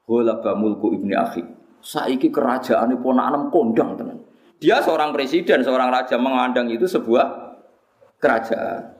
Ghalaba 0.06 0.54
mulku 0.54 0.94
ibni 0.94 1.18
akhi. 1.18 1.42
Saiki 1.82 2.30
kerajaan 2.30 2.94
ini 2.94 3.02
ponakan 3.02 3.50
kondang 3.50 3.98
tenan. 3.98 4.22
Dia 4.62 4.86
seorang 4.86 5.10
presiden, 5.10 5.66
seorang 5.66 5.90
raja 5.90 6.22
mengandang 6.22 6.70
itu 6.70 6.86
sebuah 6.86 7.58
kerajaan. 8.22 8.94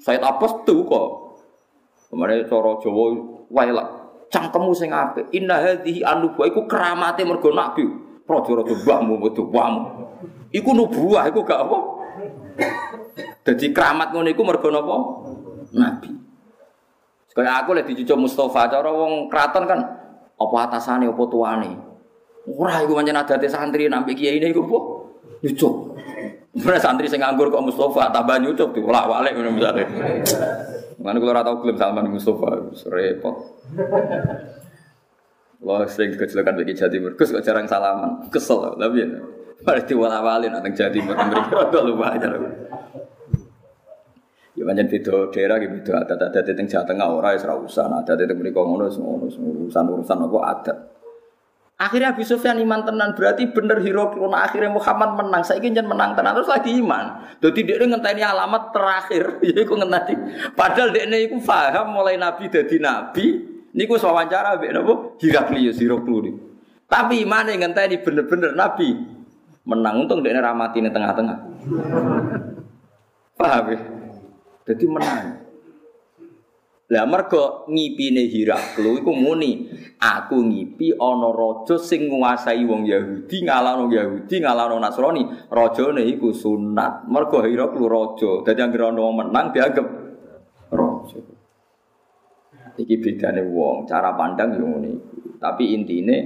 Said 0.00 0.24
Abbas 0.24 0.64
tuh 0.64 0.80
kok. 0.88 1.08
Kemarin 2.08 2.48
coro 2.48 2.80
Jawa 2.80 3.04
wailak 3.52 3.97
cangkemmu 4.28 4.72
sing 4.76 4.92
apik. 4.92 5.28
Inna 5.34 5.60
hadhihi 5.60 6.04
anubuah 6.04 6.46
iku 6.48 6.64
keramate 6.68 7.24
mergo 7.24 7.52
nabi. 7.52 7.84
Raja-raja 8.28 8.74
mbahmu 8.84 9.14
metu 9.24 9.48
wamu. 9.48 9.82
Iku 10.52 10.70
nubuah 10.76 11.28
iku 11.32 11.44
gak 11.44 11.64
apa. 11.64 11.78
Jadi 13.48 13.72
keramat 13.72 14.12
ngono 14.12 14.28
iku 14.28 14.42
mergo 14.44 14.68
napa? 14.68 14.96
Nabi. 15.72 16.10
Kayak 17.32 17.54
aku 17.62 17.70
lagi 17.70 17.94
dicucuk 17.94 18.26
Mustafa, 18.26 18.66
cara 18.66 18.90
wong 18.90 19.30
kraton 19.30 19.62
kan 19.62 19.78
apa 20.34 20.56
atasane 20.66 21.06
apa 21.06 21.22
tuane. 21.30 21.70
Ora 22.50 22.82
iku 22.82 22.98
pancen 22.98 23.14
adate 23.14 23.46
santri 23.46 23.86
nampi 23.86 24.18
kiai 24.18 24.42
ini 24.42 24.50
iku 24.50 24.66
apa? 24.66 24.78
Nyucuk. 25.46 25.74
Santri 26.82 27.06
sing 27.06 27.22
nganggur 27.22 27.48
kok 27.54 27.62
Mustafa 27.62 28.10
tambah 28.10 28.42
nyucuk 28.42 28.74
diwolak-walik 28.74 29.38
ngono 29.38 29.54
misale. 29.54 29.86
Mana 30.98 31.22
kalau 31.22 31.30
ora 31.30 31.46
tau 31.46 31.62
gelem 31.62 31.78
Salman 31.78 32.10
Mustafa 32.10 32.58
repot. 32.90 33.34
Wah, 35.62 35.86
sering 35.86 36.14
kecelakaan 36.14 36.58
bagi 36.58 36.74
jadi 36.74 36.98
Gus 37.14 37.34
kok 37.34 37.42
jarang 37.42 37.66
salaman. 37.70 38.26
Kesel, 38.30 38.74
tapi 38.78 39.02
ya. 39.02 39.08
Mari 39.58 39.82
diwala-walin 39.90 40.54
nang 40.54 40.70
jadi 40.70 40.98
mereka 41.02 41.54
udah 41.70 41.82
lumayan. 41.82 42.30
Ya 44.58 44.62
pancen 44.66 44.90
beda 44.90 45.30
daerah 45.30 45.62
gitu 45.62 45.70
beda 45.82 46.02
adat-adat 46.02 46.50
teng 46.50 46.66
Jawa 46.66 46.82
Tengah 46.82 47.06
wis 47.14 47.46
ora 47.46 47.54
usah, 47.58 47.86
adat 47.90 48.18
teng 48.18 48.38
mriko 48.38 48.66
ngono 48.66 48.90
urusan 48.90 49.86
urusan 49.86 50.18
apa 50.18 50.38
adat. 50.50 50.78
Akhirnya 51.78 52.10
Abu 52.10 52.26
Sufyan 52.26 52.58
iman 52.58 52.82
tenan 52.82 53.14
berarti 53.14 53.54
bener 53.54 53.78
hero 53.78 54.10
krona 54.10 54.50
akhirnya 54.50 54.74
Muhammad 54.74 55.14
menang. 55.14 55.46
Saya 55.46 55.62
ingin 55.62 55.86
menang 55.86 56.18
tenan 56.18 56.34
terus 56.34 56.50
lagi 56.50 56.74
iman. 56.82 57.22
Jadi 57.38 57.60
dia 57.62 57.78
ngenteni 57.78 58.18
alamat 58.18 58.74
terakhir. 58.74 59.38
Ya 59.46 59.62
iku 59.62 59.78
ngenteni. 59.78 60.18
Padahal 60.58 60.90
dia 60.90 61.06
iku 61.06 61.38
paham 61.38 61.94
mulai 61.94 62.18
Nabi 62.18 62.50
jadi 62.50 62.82
Nabi. 62.82 63.46
Niku 63.78 63.94
wawancara 63.94 64.58
mbek 64.58 64.74
napa? 64.74 64.94
Heraklius 65.22 65.78
Heraklius. 65.78 66.34
Tapi 66.90 67.22
iman 67.22 67.46
ngenteni 67.46 68.02
bener-bener 68.02 68.58
Nabi 68.58 68.98
menang 69.62 70.02
untung 70.02 70.18
dia 70.26 70.34
ramati 70.34 70.82
di 70.82 70.90
tengah-tengah. 70.90 71.38
Paham 73.38 73.64
ya? 73.70 73.78
Jadi 74.66 74.84
menang. 74.90 75.47
Lah 76.88 77.04
mergo 77.04 77.68
ngipine 77.68 78.32
Hiraklu 78.32 79.04
iku 79.04 79.12
muni, 79.12 79.68
aku 80.00 80.40
ngipi 80.40 80.96
ana 80.96 81.28
raja 81.36 81.76
sing 81.76 82.08
nguasai 82.08 82.64
wong 82.64 82.88
Yahudi 82.88 83.44
ngalahno 83.44 83.92
Yahudi 83.92 84.40
ngalahno 84.40 84.80
Nasrani. 84.80 85.52
Rajane 85.52 86.08
iku 86.08 86.32
sunat. 86.32 87.04
Mergo 87.12 87.44
Hiraklu 87.44 87.84
raja. 87.84 88.40
Dadi 88.40 88.60
anggere 88.64 88.88
ana 88.88 89.04
wong 89.04 89.14
menang 89.20 89.52
dianggap 89.52 89.86
raja. 90.72 91.20
Iki 92.80 92.96
bedane 93.04 93.44
wong, 93.44 93.84
cara 93.84 94.16
pandang 94.16 94.56
yo 94.56 94.64
ngene. 94.64 94.92
Tapi 95.36 95.76
intine 95.76 96.16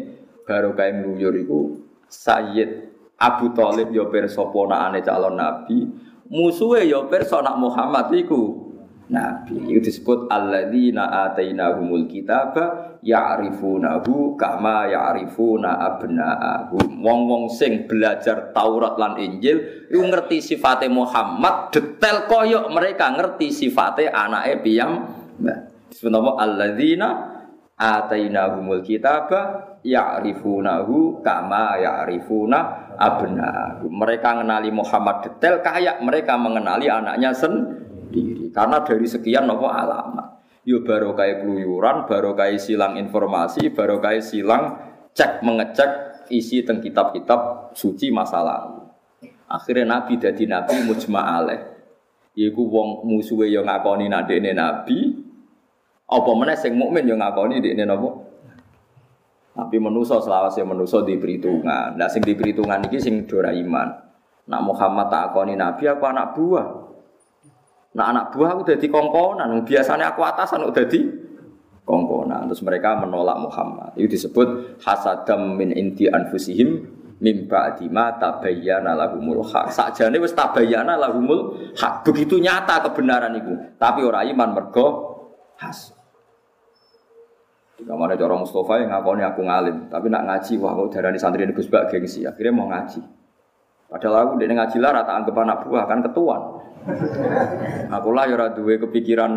baru 0.47 0.79
kae 0.79 0.95
ngluyur 0.95 1.35
iku 1.43 1.59
Sayyid 2.07 2.71
Abu 3.19 3.51
Thalib 3.51 3.91
ya 3.91 4.07
pirsa 4.07 4.47
ponakane 4.47 5.03
calon 5.03 5.39
nabi, 5.39 5.91
musuhe 6.31 6.87
ya 6.87 7.03
pirsa 7.11 7.43
nak 7.43 7.59
Muhammad 7.59 8.15
iku 8.15 8.62
nabi. 9.11 9.59
Itu 9.73 9.91
disebut 9.91 10.31
alladzina 10.31 11.31
atainahumul 11.31 12.07
kitaba 12.07 12.99
ya'rifunahu 13.03 14.39
kama 14.39 14.87
ya'rifuna 14.93 15.81
abna'ahum. 15.83 17.03
Wong-wong 17.03 17.51
sing 17.51 17.91
belajar 17.91 18.55
Taurat 18.55 18.95
lan 19.01 19.19
Injil 19.19 19.89
iku 19.91 20.03
ngerti 20.07 20.39
sifate 20.39 20.87
Muhammad 20.87 21.75
detail 21.75 22.31
koyok 22.31 22.71
mereka 22.71 23.11
ngerti 23.17 23.51
sifate 23.51 24.07
anake 24.07 24.63
piyam. 24.63 25.09
Disebut 25.91 26.39
alladzina 26.39 27.43
atainahumul 27.77 28.87
kitaba 28.87 29.75
ya'rifunahu 29.83 31.21
kama 31.27 31.75
abna. 32.97 33.83
Mereka 33.83 34.29
mengenali 34.39 34.71
Muhammad 34.71 35.27
detail 35.27 35.59
kayak 35.59 35.99
mereka 36.07 36.39
mengenali 36.39 36.87
anaknya 36.87 37.35
sendiri. 37.35 37.82
Karena 38.53 38.85
dari 38.85 39.07
sekian 39.09 39.49
nopo 39.49 39.67
alamat. 39.71 40.45
Yo 40.63 40.87
baru 40.87 41.17
kayak 41.19 41.43
keluyuran, 41.43 42.07
kayak 42.07 42.63
silang 42.63 42.95
informasi, 42.95 43.75
baru 43.75 43.99
kayak 43.99 44.23
silang 44.23 44.79
cek 45.11 45.43
mengecek 45.43 45.91
isi 46.31 46.63
teng 46.63 46.79
kitab-kitab 46.79 47.75
suci 47.75 48.15
masa 48.15 48.45
lalu. 48.45 48.87
Akhirnya 49.51 49.99
Nabi 49.99 50.23
jadi 50.23 50.45
Nabi 50.47 50.87
mujma'aleh. 50.87 51.61
Iku 52.33 52.63
wong 52.65 53.05
musuhe 53.05 53.51
yang 53.53 53.69
ngakoni 53.69 54.09
nadekne 54.09 54.57
Nabi, 54.57 55.23
apa 56.13 56.31
meneh 56.37 56.57
sing 56.61 56.77
mukmin 56.77 57.09
yang 57.09 57.25
ngakoni 57.25 57.65
dekne 57.65 57.89
napa? 57.89 58.11
Tapi 59.53 59.77
menuso 59.81 60.21
selawase 60.21 60.61
menuso 60.61 61.01
di 61.05 61.17
perhitungan. 61.17 61.97
Nah 61.97 62.09
sing 62.09 62.21
di 62.21 62.37
perhitungan 62.37 62.85
ini 62.89 62.99
sing 63.01 63.25
dora 63.25 63.53
iman. 63.53 63.89
Nak 64.49 64.63
Muhammad 64.65 65.09
tak 65.09 65.33
akoni 65.33 65.57
nabi 65.57 65.89
aku 65.89 66.05
anak 66.05 66.37
buah. 66.37 66.67
Nak 67.93 68.07
anak 68.09 68.25
buah 68.33 68.57
aku 68.57 68.63
jadi 68.73 68.87
kongkonan. 68.89 69.65
Biasanya 69.69 70.17
aku 70.17 70.25
atasan 70.25 70.65
udah 70.65 70.85
di 70.89 71.01
kongkonan. 71.85 72.49
Terus 72.49 72.65
mereka 72.65 72.97
menolak 72.97 73.37
Muhammad. 73.41 73.93
Itu 74.01 74.17
disebut 74.17 74.81
hasadam 74.81 75.61
min 75.61 75.77
inti 75.77 76.09
anfusihim 76.09 77.01
mim 77.23 77.47
ba'di 77.47 77.87
ma 77.93 78.17
tabayyana 78.19 78.99
lahumul 78.99 79.45
haq. 79.45 79.71
Sakjane 79.71 80.19
wis 80.19 80.35
tabayyana 80.35 80.99
lahumul 80.99 81.73
hak 81.77 82.03
Begitu 82.03 82.41
nyata 82.41 82.83
kebenaran 82.91 83.37
itu. 83.39 83.53
Tapi 83.77 84.01
orang 84.03 84.27
iman 84.35 84.49
mergo 84.57 84.87
hasad. 85.61 86.03
Kamane 87.83 88.15
cara 88.15 88.35
Mustafa 88.39 88.79
yang 88.79 88.95
ngakoni 88.95 89.23
aku 89.27 89.43
ngalim, 89.43 89.91
tapi 89.91 90.07
nak 90.07 90.23
ngaji 90.23 90.55
wah 90.63 90.71
kok 90.71 90.95
darani 90.95 91.19
santri 91.19 91.43
Gus 91.51 91.67
Bak 91.67 91.91
gengsi, 91.91 92.23
akhirnya 92.23 92.55
mau 92.55 92.71
ngaji. 92.71 93.03
Padahal 93.91 94.17
aku 94.23 94.33
dene 94.39 94.55
ngaji 94.55 94.77
lah 94.79 95.03
rata 95.03 95.13
anggap 95.19 95.37
anak 95.37 95.59
buah 95.67 95.85
kan 95.91 95.99
ketuan. 96.01 96.43
Aku 97.91 98.09
lah 98.11 98.27
ya 98.27 98.51
duwe 98.51 98.79
kepikiran 98.83 99.33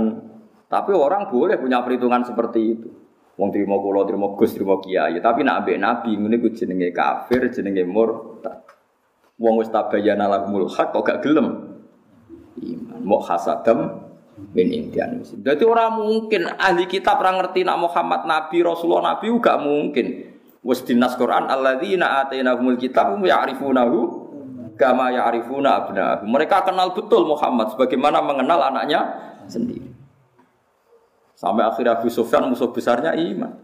tapi 0.65 0.91
orang 0.91 1.29
boleh 1.29 1.61
punya 1.61 1.85
perhitungan 1.85 2.25
seperti 2.25 2.61
itu. 2.61 2.89
Wong 3.35 3.51
terima 3.51 3.75
kula, 3.75 4.07
terima 4.07 4.31
Gus, 4.31 4.55
terima 4.55 4.79
kiai, 4.79 5.19
tapi 5.19 5.43
nak 5.43 5.63
ambek 5.63 5.75
nabi 5.75 6.15
ngene 6.15 6.39
ku 6.39 6.55
jenenge 6.55 6.95
kafir, 6.95 7.51
jenenge 7.51 7.83
murtad. 7.83 8.63
Wong 9.35 9.59
wis 9.59 9.67
tabayyana 9.67 10.31
lahumul 10.31 10.71
haq 10.71 10.95
kok 10.95 11.03
gak 11.03 11.19
gelem. 11.19 11.75
Iman, 12.63 13.03
mau 13.03 13.19
hasadam 13.19 14.07
min 14.55 14.71
indian. 14.71 15.19
Jadi 15.19 15.63
orang 15.67 15.99
mungkin 15.99 16.47
ahli 16.47 16.87
kitab 16.87 17.19
orang 17.19 17.43
ngerti 17.43 17.67
nak 17.67 17.75
Muhammad 17.83 18.23
Nabi 18.23 18.63
Rasulullah 18.63 19.15
Nabi 19.15 19.27
juga 19.27 19.59
mungkin. 19.59 20.31
Wes 20.63 20.81
dinas 20.87 21.13
Quran 21.19 21.45
alladzina 21.51 22.25
atainahumul 22.25 22.79
kitab 22.79 23.19
ya'rifunahu 23.19 24.24
kama 24.75 25.11
ya'rifuna 25.11 25.69
abna'ahum. 25.83 26.27
Mereka 26.27 26.67
kenal 26.67 26.91
betul 26.91 27.27
Muhammad 27.27 27.71
sebagaimana 27.75 28.19
mengenal 28.23 28.71
anaknya 28.71 29.01
sendiri. 29.47 29.91
Sampai 31.35 31.67
akhir 31.67 31.99
Abu 31.99 32.07
Sufyan 32.07 32.47
musuh 32.47 32.71
besarnya 32.71 33.11
iman. 33.11 33.59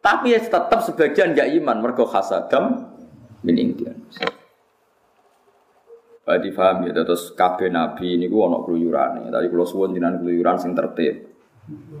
Tapi 0.00 0.32
ya 0.32 0.40
tetap 0.40 0.80
sebagian 0.80 1.36
gak 1.36 1.52
iman 1.60 1.76
mergo 1.84 2.08
hasadam 2.08 2.88
min 3.44 3.56
indian. 3.60 3.96
Berarti 6.24 6.48
paham 6.54 6.88
ya, 6.88 6.94
terus 7.04 7.34
kabeh 7.36 7.68
nabi 7.68 8.16
ini 8.16 8.30
ono 8.30 8.62
keluyuran 8.62 9.28
Tadi 9.28 9.46
kalau 9.50 9.66
suwon 9.66 9.92
jinan 9.92 10.22
keluyuran 10.22 10.56
sing 10.56 10.72
tertib. 10.72 11.26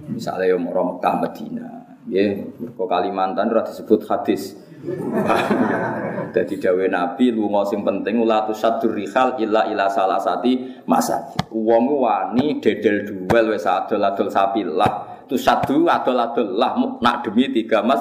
Misalnya 0.08 0.56
mau 0.56 0.96
Mekah 0.96 1.14
Medina, 1.18 1.68
ya, 2.10 2.42
kok 2.74 2.88
Kalimantan 2.90 3.52
udah 3.54 3.62
disebut 3.66 4.06
hadis. 4.06 4.58
Jadi 6.34 6.54
dawe 6.56 6.84
Nabi 6.88 7.34
lunga 7.34 7.68
sing 7.68 7.84
penting 7.84 8.22
ula 8.22 8.48
tusadur 8.48 8.96
rihal 8.96 9.36
illa 9.36 9.68
ila 9.68 9.86
salasati 9.90 10.82
masa. 10.88 11.36
Wong 11.52 12.00
wani 12.00 12.62
dedel 12.62 13.04
duel 13.04 13.52
wis 13.52 13.68
adol-adol 13.68 14.32
sapilah. 14.32 15.24
Tusadu 15.28 15.86
adol-adol 15.86 16.56
lah 16.56 16.74
nak 16.98 17.28
demi 17.28 17.52
tiga 17.52 17.84
mas 17.84 18.00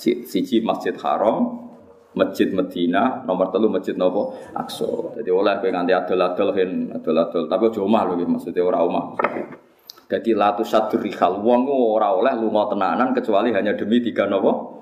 siji 0.00 0.64
Masjid 0.64 0.96
Haram, 0.96 1.68
Masjid 2.16 2.48
Medina, 2.48 3.20
nomor 3.26 3.52
telu 3.52 3.68
Masjid 3.68 3.92
Nopo 3.98 4.32
Aqsa. 4.56 5.18
Jadi 5.20 5.28
oleh 5.28 5.60
kowe 5.60 5.68
nganti 5.68 5.92
adol-adol 5.92 6.56
adol-adol, 6.94 7.42
tapi 7.50 7.62
aja 7.68 7.80
omah 7.82 8.02
lho 8.06 8.24
maksudnya 8.24 8.62
ora 8.64 8.80
omah. 8.80 9.06
Jadi 10.10 10.34
latu 10.34 10.66
satu 10.66 10.98
rihal 10.98 11.38
wong 11.42 11.70
ora 11.70 12.10
oleh 12.14 12.34
lunga 12.34 12.70
tenanan 12.70 13.14
kecuali 13.14 13.54
hanya 13.54 13.74
demi 13.74 14.02
tiga 14.02 14.26
nopo. 14.26 14.78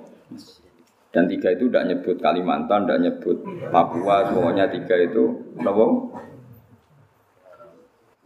Dan 1.08 1.24
tiga 1.24 1.56
itu 1.56 1.72
tidak 1.72 1.84
nyebut 1.88 2.16
Kalimantan, 2.20 2.84
tidak 2.84 3.00
nyebut 3.00 3.36
Papua, 3.72 4.28
semuanya 4.28 4.68
tiga 4.68 4.94
itu 5.00 5.56
nopo. 5.56 6.12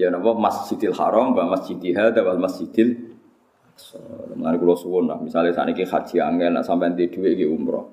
Ya 0.00 0.10
nopo 0.10 0.34
Masjidil 0.34 0.90
Haram, 0.94 1.30
wa 1.30 1.54
Masjidil 1.54 1.94
Hada, 1.94 2.26
wal 2.26 2.42
Masjidil 2.42 3.12
Mengenai 4.36 4.60
kulo 4.60 4.76
suwun 4.76 5.08
lah, 5.08 5.18
misalnya 5.18 5.50
saat 5.50 5.70
ini 5.72 5.82
haji 5.82 6.16
angin, 6.20 6.54
sampai 6.60 6.92
di 6.92 7.08
duit 7.08 7.40
umroh. 7.48 7.88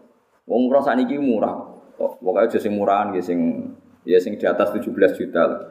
Wong 0.49 0.67
umroh 0.67 0.81
saniki 0.81 1.15
murah. 1.15 1.55
Oh, 1.99 2.15
pokoknya 2.19 2.57
sing 2.57 2.73
murahan 2.73 3.11
ya 3.11 3.21
sing 3.21 3.39
ya 4.07 4.17
sing 4.17 4.39
di 4.39 4.45
atas 4.47 4.71
17 4.71 4.89
juta 5.19 5.41
lah. 5.45 5.61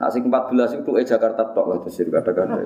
Nah 0.00 0.08
sing 0.10 0.26
14 0.26 0.80
itu 0.80 0.90
eh 0.96 1.06
Jakarta 1.06 1.54
tok 1.54 1.66
lah 1.70 1.78
desir 1.84 2.08
kadang-kadang. 2.08 2.64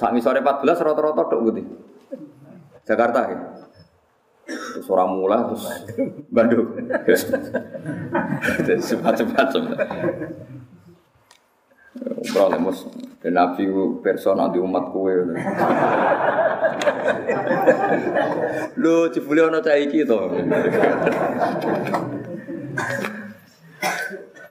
Sak 0.00 0.10
sore 0.18 0.40
14 0.40 0.80
rata-rata 0.80 1.22
tok 1.28 1.40
gitu. 1.52 1.62
Jakarta 2.82 3.20
ya. 3.30 3.38
Terus 4.72 4.88
orang 4.88 5.10
mula 5.20 5.52
terus 5.52 5.68
Bandung. 6.32 6.72
Cepat-cepat 8.64 9.48
Umroh 11.92 12.48
lemus. 12.48 12.88
Dan 13.20 13.38
Nabi 13.38 13.68
personal 14.02 14.50
di 14.50 14.58
umat 14.58 14.90
kue. 14.90 15.12
Lho, 18.80 19.12
jebule 19.12 19.46
ana 19.46 19.60
cah 19.62 19.76
iki 19.78 20.02
to. 20.02 20.18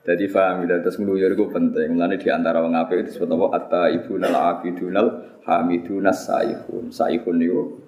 Jadi 0.02 0.26
faham 0.26 0.66
ya, 0.66 0.82
terus 0.82 0.98
ngeluyur 0.98 1.30
itu 1.36 1.46
penting. 1.52 1.94
Mulanya 1.94 2.18
di 2.18 2.26
antara 2.26 2.58
apik 2.64 3.06
itu 3.06 3.14
disebut 3.14 3.28
apa? 3.38 3.46
Atta 3.54 3.82
ibunal 3.94 4.34
abidunal 4.34 5.06
hamidunas 5.46 6.26
saihun. 6.26 6.90
Saihun 6.90 7.38
itu 7.38 7.78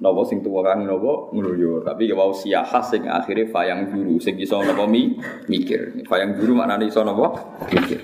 nopo 0.00 0.26
sing 0.26 0.42
tuwa 0.42 0.64
kang 0.66 0.82
nopo 0.82 1.30
ngeluyur. 1.30 1.86
Tapi 1.86 2.10
ya 2.10 2.14
mau 2.18 2.34
siahah 2.34 2.82
sing 2.82 3.06
akhirnya 3.06 3.50
fayang 3.50 3.90
guru. 3.92 4.18
Sing 4.18 4.40
iso 4.40 4.58
nopo 4.58 4.88
mi 4.90 5.14
mikir. 5.46 6.06
Fayang 6.08 6.38
guru 6.38 6.58
maknanya 6.58 6.86
iso 6.88 7.06
nopo 7.06 7.34
mikir. 7.70 8.02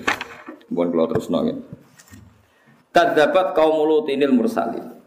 Bukan 0.71 0.87
kalau 0.95 1.07
terus 1.11 1.27
nongin. 1.27 1.57
Kadabat 2.91 3.55
kaum 3.55 3.79
mulutinil 3.83 4.31
mursalin. 4.35 4.99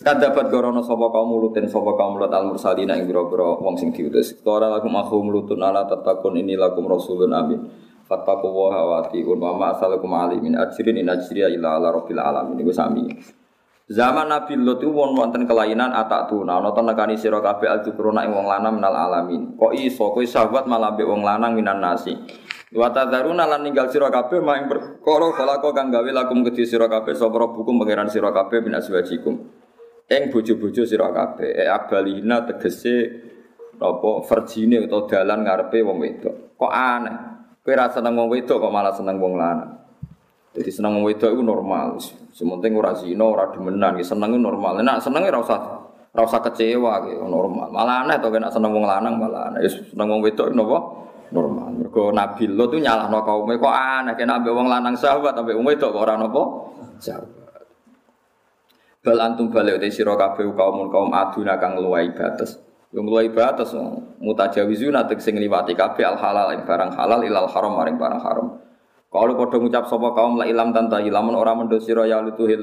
Kadabat 0.00 0.48
gorono 0.48 0.80
sapa 0.80 1.12
kaum 1.12 1.28
mulutin 1.28 1.68
sapa 1.68 1.92
kaum 1.92 2.16
mulut 2.16 2.32
al 2.32 2.48
mursalina 2.48 2.96
ing 2.96 3.04
biro-biro 3.04 3.60
wong 3.60 3.76
sing 3.76 3.92
diutus. 3.92 4.32
Qala 4.40 4.72
lakum 4.72 4.96
akhu 4.96 5.20
mulutun 5.20 5.60
ala 5.60 5.84
tatakun 5.84 6.40
ini 6.40 6.56
lakum 6.56 6.88
rasulun 6.88 7.32
amin. 7.36 7.60
Fattaku 8.08 8.48
wa 8.48 8.72
hawati 8.72 9.20
wa 9.22 9.52
ma 9.52 9.76
asalakum 9.76 10.10
alimin 10.16 10.56
ajrin 10.56 10.96
in 10.96 11.12
ajriya 11.12 11.52
illa 11.52 11.76
ala 11.76 11.92
rabbil 11.92 12.16
alamin. 12.16 12.56
Iku 12.64 12.72
sami. 12.72 13.04
Zaman 13.90 14.30
Nabi 14.30 14.54
Lut 14.54 14.78
itu 14.78 14.94
won 14.94 15.18
wonten 15.18 15.50
kelainan 15.50 15.90
atak 15.90 16.30
tuna 16.30 16.62
to 16.62 16.82
nekani 16.86 17.18
sira 17.18 17.42
kabeh 17.42 17.66
alzukruna 17.66 18.22
ing 18.22 18.30
wong 18.30 18.46
lanang 18.46 18.78
minal 18.78 18.94
alamin. 18.94 19.58
Kok 19.58 19.74
iso 19.74 20.14
kowe 20.14 20.22
sahabat 20.22 20.70
malah 20.70 20.94
wong 20.94 21.26
lanang 21.26 21.58
minan 21.58 21.82
nasi. 21.82 22.14
Wa 22.70 22.94
tadzaruna 22.94 23.50
lan 23.50 23.66
ninggal 23.66 23.90
sira 23.90 24.06
kabeh 24.06 24.38
mak 24.38 24.56
ing 24.62 24.66
perkara 24.70 25.34
khalaqo 25.34 25.74
kang 25.74 25.90
gawe 25.90 26.06
lakum 26.06 26.46
kedhi 26.46 26.70
sira 26.70 26.86
kabeh 26.86 27.18
sapa 27.18 27.34
rabbukum 27.34 27.82
pangeran 27.82 28.06
sira 28.06 28.30
kabeh 28.30 28.62
min 28.62 28.78
aswajikum. 28.78 29.34
Eng 30.06 30.22
bojo-bojo 30.30 30.86
sira 30.86 31.10
kabeh 31.10 31.50
e 31.50 31.66
abalina 31.66 32.46
tegese 32.46 32.94
apa 33.74 34.10
verjine 34.22 34.86
utawa 34.86 35.10
dalan 35.10 35.42
ngarepe 35.42 35.82
wong 35.82 35.98
wedok. 35.98 36.54
Kok 36.54 36.70
aneh. 36.70 37.16
Kowe 37.66 37.74
seneng 37.90 38.14
wong 38.14 38.38
wedok 38.38 38.62
kok 38.62 38.70
malah 38.70 38.94
seneng 38.94 39.18
wong 39.18 39.34
lanang. 39.34 39.79
Jadi 40.50 40.70
seneng 40.70 40.98
wong 40.98 41.04
wedok 41.06 41.30
itu 41.30 41.42
normal. 41.46 41.94
Sementing 42.34 42.74
ora 42.74 42.90
zina, 42.98 43.22
ora 43.22 43.46
demenan, 43.54 43.94
ya 43.94 44.02
seneng 44.02 44.34
normal. 44.34 44.82
Nek 44.82 44.98
seneng 44.98 45.22
ora 45.22 45.38
usah 45.38 45.58
ora 46.10 46.22
usah 46.26 46.42
kecewa 46.42 47.06
gitu, 47.06 47.22
normal. 47.22 47.70
Malah 47.70 48.02
aneh 48.02 48.18
to 48.18 48.34
kena 48.34 48.50
seneng 48.50 48.74
wong 48.74 48.82
lanang 48.82 49.14
malah 49.14 49.54
aneh. 49.54 49.62
Wis 49.62 49.78
seneng 49.94 50.10
wong 50.10 50.20
wedok 50.26 50.50
napa? 50.50 50.78
Normal. 51.30 51.70
Mergo 51.78 52.10
Nabi 52.10 52.50
Lot 52.50 52.74
tuh 52.74 52.82
nyalahno 52.82 53.22
kaume 53.22 53.54
kok 53.62 53.70
aneh 53.70 54.18
kena 54.18 54.42
ambek 54.42 54.50
wong 54.50 54.66
lanang 54.66 54.98
sahabat 54.98 55.38
ambek 55.38 55.54
wong 55.54 55.70
wedok 55.70 55.94
kok 55.94 56.02
ora 56.02 56.18
napa? 56.18 56.42
Sahabat. 56.98 57.62
Bal 59.00 59.16
antum 59.22 59.48
balik 59.48 59.80
uti 59.80 59.88
sira 59.88 60.12
kabeh 60.12 60.44
kaum 60.52 60.90
kaum 60.92 61.08
aduna 61.14 61.56
kang 61.56 61.78
luwai 61.78 62.10
batas. 62.12 62.58
Yang 62.90 63.06
luwai 63.06 63.30
batas 63.30 63.70
mutajawizuna 64.18 65.06
tegese 65.06 65.30
ngliwati 65.30 65.78
kabeh 65.78 66.04
al 66.04 66.18
halal 66.18 66.50
ing 66.52 66.66
barang 66.66 66.90
halal 66.98 67.22
ilal 67.22 67.46
haram 67.48 67.78
maring 67.78 67.96
barang 67.96 68.20
haram. 68.20 68.60
Kalau 69.10 69.34
padha 69.34 69.58
ngucap 69.58 69.90
sapa 69.90 70.14
kaum 70.14 70.38
la 70.38 70.46
ilam 70.46 70.70
tanta 70.70 71.02
ilamun 71.02 71.34
ora 71.34 71.50
mendo 71.58 71.82
sira 71.82 72.06
ya 72.06 72.22
lutuhil 72.22 72.62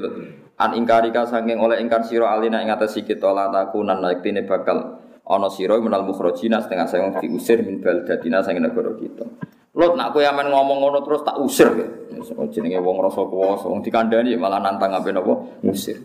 an 0.56 0.70
ingkarika 0.72 1.28
saking 1.28 1.60
oleh 1.60 1.76
ingkar 1.76 2.08
sira 2.08 2.32
alina 2.32 2.64
ing 2.64 2.72
atas 2.72 2.96
kita 2.96 3.28
la 3.36 3.52
takunan 3.52 4.00
yektine 4.08 4.48
bakal 4.48 4.96
ana 5.28 5.48
sira 5.52 5.76
menal 5.76 6.08
mukhrajina 6.08 6.64
setengah 6.64 6.88
saya 6.88 7.12
diusir 7.20 7.60
min 7.60 7.84
baldatina 7.84 8.40
saking 8.40 8.64
negara 8.64 8.96
kita. 8.96 9.28
Lot 9.76 9.92
nak 10.00 10.16
kowe 10.16 10.24
ngomong 10.24 10.78
ngono 10.80 11.04
terus 11.04 11.20
tak 11.20 11.36
usir 11.36 11.68
kowe. 11.68 11.86
Jenenge 12.48 12.80
wong 12.80 12.96
rasa 13.04 13.28
kuwasa 13.28 13.68
wong 13.68 13.84
dikandani 13.84 14.32
malah 14.40 14.64
nantang 14.64 14.96
apa 14.96 15.12
napa 15.12 15.60
ngusir. 15.60 16.00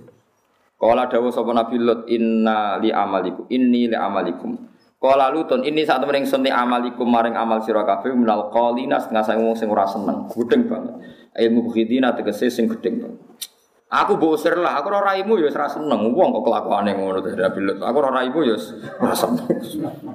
Kala 0.75 1.07
dawuh 1.07 1.31
sapa 1.31 1.55
Nabi 1.55 1.79
inna 2.11 2.83
li 2.83 2.91
amalikum 2.91 3.47
inni 3.47 3.87
li 3.87 3.95
amalikum 3.95 4.59
Kala 5.03 5.35
lutun 5.35 5.67
ini 5.67 5.83
saat 5.83 5.99
temen 5.99 6.23
ingsun 6.23 6.47
amalikum 6.47 7.03
maring 7.03 7.35
amal 7.35 7.59
sira 7.59 7.83
kabeh 7.83 8.15
minal 8.15 8.47
qalina 8.47 9.03
setengah 9.03 9.19
saya 9.19 9.35
wong 9.35 9.51
sing 9.51 9.67
ora 9.67 9.83
seneng, 9.83 10.31
gedeng 10.31 10.63
banget. 10.71 10.95
Ilmu 11.35 11.75
khidina 11.75 12.15
tegese 12.15 12.47
sing 12.47 12.71
gedeng 12.71 13.03
banget. 13.03 13.19
Aku 13.91 14.15
mbok 14.15 14.39
usir 14.39 14.55
lah, 14.55 14.79
aku 14.79 14.95
ora 14.95 15.11
raimu 15.11 15.43
ya 15.43 15.51
ora 15.51 15.67
seneng. 15.67 16.07
Wong 16.15 16.31
kok 16.39 16.47
kelakuane 16.47 16.95
ngono 16.95 17.19
to 17.19 17.35
Nabi 17.35 17.59
Lut. 17.67 17.83
Aku 17.83 17.95
ora 17.99 18.23
raimu 18.23 18.47
ya 18.47 18.55
ora 19.03 19.11
seneng. 19.11 19.43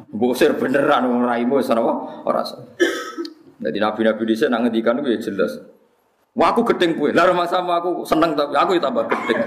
Mbok 0.09 0.33
beneran 0.57 1.03
wong 1.05 1.21
raimu 1.21 1.61
wis 1.61 1.69
ora 1.69 1.85
ora 2.25 2.41
seneng. 2.49 2.73
Jadi 3.61 3.77
nabi-nabi 3.85 4.23
dhisik 4.25 4.49
nang 4.49 4.65
ngendikan 4.65 5.05
ku 5.05 5.13
ya 5.13 5.21
jelas. 5.21 5.61
Wah 6.33 6.57
aku 6.57 6.65
gedeng 6.65 6.97
kowe. 6.97 7.13
Lah 7.13 7.29
sama 7.45 7.85
aku 7.85 8.09
seneng 8.09 8.33
tapi 8.33 8.57
aku 8.57 8.81
ya 8.81 8.89
tambah 8.89 9.05
gedeng. 9.05 9.41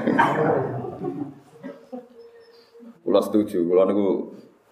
Kula 3.02 3.20
setuju, 3.26 3.66
kula 3.66 3.90
niku 3.90 4.31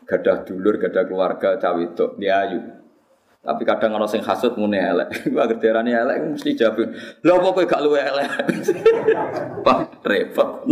gadah 0.10 0.42
dulur, 0.42 0.82
gadah 0.82 1.06
keluarga 1.06 1.62
cawe 1.62 1.78
itu, 1.78 2.06
dia 2.18 2.42
ayu. 2.42 2.60
Tapi 3.40 3.64
kadang 3.64 3.96
orang 3.96 4.12
sing 4.12 4.20
hasut 4.20 4.60
mune 4.60 4.76
elek. 4.76 5.10
Gua 5.32 5.48
agar 5.48 5.58
diarani 5.64 5.96
elek 5.96 6.36
mesti 6.36 6.60
jawab, 6.60 6.92
"Lha 7.24 7.34
apa 7.40 7.48
kowe 7.56 7.64
gak 7.64 7.82
luwe 7.88 8.02
elek?" 8.04 8.30
Pak 9.66 10.04
repot. 10.04 10.68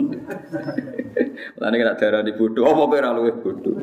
Lah 1.63 1.67
nek 1.71 1.95
darani 1.95 2.35
bodoh, 2.35 2.67
apa 2.67 2.81
kowe 2.83 2.97
ora 2.99 3.15
luwe 3.15 3.31
bodoh? 3.39 3.77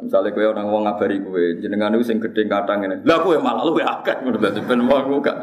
Misalnya 0.00 0.32
kowe 0.32 0.46
orang 0.48 0.66
wong 0.72 0.82
ngabari 0.88 1.20
kowe, 1.20 1.44
jenengan 1.60 1.92
iku 1.92 2.04
sing 2.08 2.24
gedhe 2.24 2.48
kathang 2.48 2.88
ngene. 2.88 3.04
Lah 3.04 3.20
kowe 3.20 3.36
malah 3.36 3.68
luwe 3.68 3.84
akeh 3.84 4.24
ngono 4.24 4.40
ben 4.40 4.80
wong 4.88 5.20
gak 5.20 5.38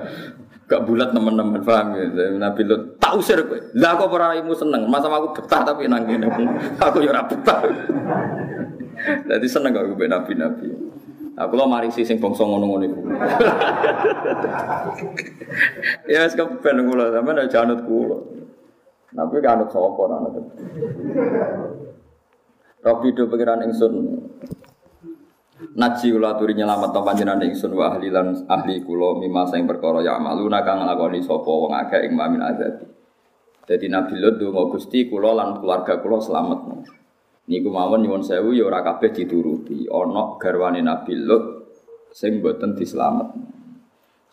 gak 0.68 0.84
bulat 0.84 1.16
teman-teman 1.16 1.64
paham 1.64 1.96
ya? 1.96 2.36
Nabi 2.36 2.62
Lut 2.68 3.00
tak 3.00 3.16
usir 3.16 3.40
kowe. 3.48 3.56
Lah 3.80 3.96
kok 3.96 4.12
ora 4.12 4.36
seneng? 4.36 4.84
Masa 4.92 5.08
aku 5.08 5.40
betah 5.40 5.64
tapi 5.64 5.88
nang 5.88 6.04
ngene. 6.04 6.28
Aku 6.86 7.00
ya 7.00 7.16
ora 7.16 7.24
betah. 7.24 7.64
Jadi 9.32 9.48
seneng 9.48 9.72
kok 9.72 9.88
gue 9.96 10.08
nabi-nabi. 10.12 10.68
Aku 11.38 11.54
lo 11.56 11.70
mari 11.70 11.88
sih 11.88 12.04
sing 12.04 12.20
bangsa 12.20 12.44
ngono-ngono 12.44 12.84
iku. 12.84 13.02
Ya 16.12 16.28
wis 16.28 16.36
kepen 16.36 16.84
kula. 16.88 17.16
Sampean 17.16 17.40
aja 17.48 17.64
anut 17.64 17.82
kula. 17.88 18.18
Nabi 19.16 19.40
kanut 19.40 19.72
sapa 19.72 20.02
anut. 20.12 20.46
Robi 22.84 23.10
do 23.16 23.28
pengiran 23.32 23.64
ingsun 23.68 23.94
Naji 25.58 26.14
kula 26.14 26.38
aturi 26.38 26.54
nyelamet 26.54 26.94
to 26.94 27.02
panjenengan 27.02 27.74
wa 27.74 27.90
ahli 27.90 28.14
lan 28.14 28.46
ahli 28.46 28.78
kula 28.86 29.18
mimma 29.18 29.50
sing 29.50 29.66
perkara 29.66 30.06
ya 30.06 30.22
amaluna 30.22 30.62
kang 30.62 30.86
nglakoni 30.86 31.18
sapa 31.18 31.50
wong 31.50 31.74
akeh 31.74 32.06
ing 32.06 32.14
mamin 32.14 32.46
azabi. 32.46 32.86
Dadi 33.66 33.90
Nabi 33.90 34.22
Lut 34.22 34.38
donga 34.38 34.70
Gusti 34.70 35.10
kula 35.10 35.34
lan 35.34 35.58
keluarga 35.58 35.98
kula 35.98 36.22
selamat. 36.22 36.60
Niku 37.50 37.74
mawon 37.74 38.06
nyuwun 38.06 38.22
sewu 38.22 38.54
ya 38.54 38.70
ora 38.70 38.86
kabeh 38.86 39.10
dituruti. 39.10 39.90
Ana 39.90 40.38
garwane 40.38 40.86
Nabi 40.86 41.18
Lut 41.18 41.74
sing 42.14 42.38
boten 42.38 42.78
dislamet. 42.78 43.34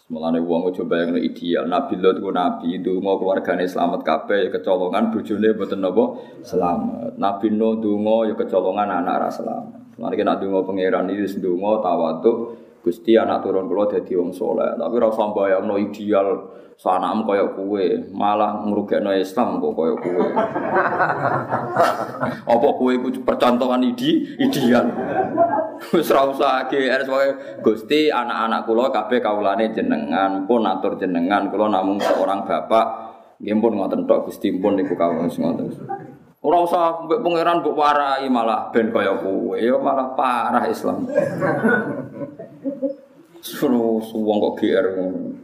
Semulane 0.05 0.45
wong 0.45 0.69
aja 0.69 0.85
bayangno 0.85 1.17
ideal. 1.17 1.65
Nabi 1.65 1.97
Lut 2.05 2.21
ku 2.21 2.29
nabi, 2.37 2.77
donga 2.85 3.17
keluargane 3.17 3.65
selamat 3.65 4.05
kabeh 4.05 4.39
ya 4.45 4.49
kecolongan 4.53 5.09
bojone 5.09 5.57
boten 5.57 5.81
napa 5.81 6.21
selamat. 6.45 7.17
Nabi 7.17 7.49
Nuh 7.49 7.81
donga 7.81 8.29
ya 8.29 8.35
kecolongan 8.37 8.93
anak 8.93 9.17
ra 9.25 9.31
selamat. 9.33 9.84
Mari 9.95 10.19
kita 10.19 10.43
dungo 10.43 10.67
pangeran 10.67 11.07
ini 11.07 11.27
sedungo 11.27 11.79
tawaduk 11.79 12.65
Gusti 12.85 13.17
anak 13.17 13.41
turun 13.41 13.65
kula 13.65 13.89
dadi 13.89 14.13
wong 14.13 14.37
soleh. 14.37 14.77
Tapi 14.77 14.93
ora 15.01 15.09
usah 15.09 15.33
bayangno 15.33 15.81
ideal 15.81 16.53
sanam 16.77 17.25
kaya 17.25 17.49
kue, 17.57 18.13
malah 18.13 18.61
ngrugekno 18.61 19.09
Islam 19.17 19.57
kok 19.57 19.73
kaya 19.73 19.95
kue. 19.97 20.21
Apa 22.53 22.69
kue 22.77 23.01
iku 23.01 23.09
percontohan 23.25 23.89
ide 23.89 24.37
ideal. 24.37 24.85
Wis 25.97 26.13
ora 26.13 26.29
usah 26.29 26.69
GR 26.69 27.09
sebagai 27.09 27.65
Gusti 27.65 28.13
anak-anak 28.13 28.69
kula 28.69 28.93
kabeh 28.93 29.25
kawulane 29.25 29.73
jenengan, 29.73 30.45
pun 30.45 30.69
atur 30.69 31.01
jenengan, 31.01 31.49
kula 31.49 31.73
namung 31.73 31.97
seorang 31.97 32.45
bapak. 32.45 32.87
Nggih 33.41 33.65
pun 33.65 33.73
ngoten 33.81 34.05
tok 34.05 34.29
Gusti 34.29 34.53
pun 34.61 34.77
niku 34.77 34.93
kawula 34.93 35.25
ngoten. 35.25 35.73
Ora 36.45 36.61
usah 36.61 37.09
mbek 37.09 37.25
pangeran 37.25 37.65
mbok 37.65 37.73
warai 37.73 38.29
malah 38.29 38.69
ben 38.69 38.93
kaya 38.93 39.17
kowe, 39.17 39.57
ya 39.57 39.81
malah 39.81 40.13
parah 40.13 40.69
Islam. 40.69 41.09
Suruh 43.41 44.05
suwong 44.05 44.39
kok 44.45 44.55
GR 44.61 44.87
ngono. 44.93 45.41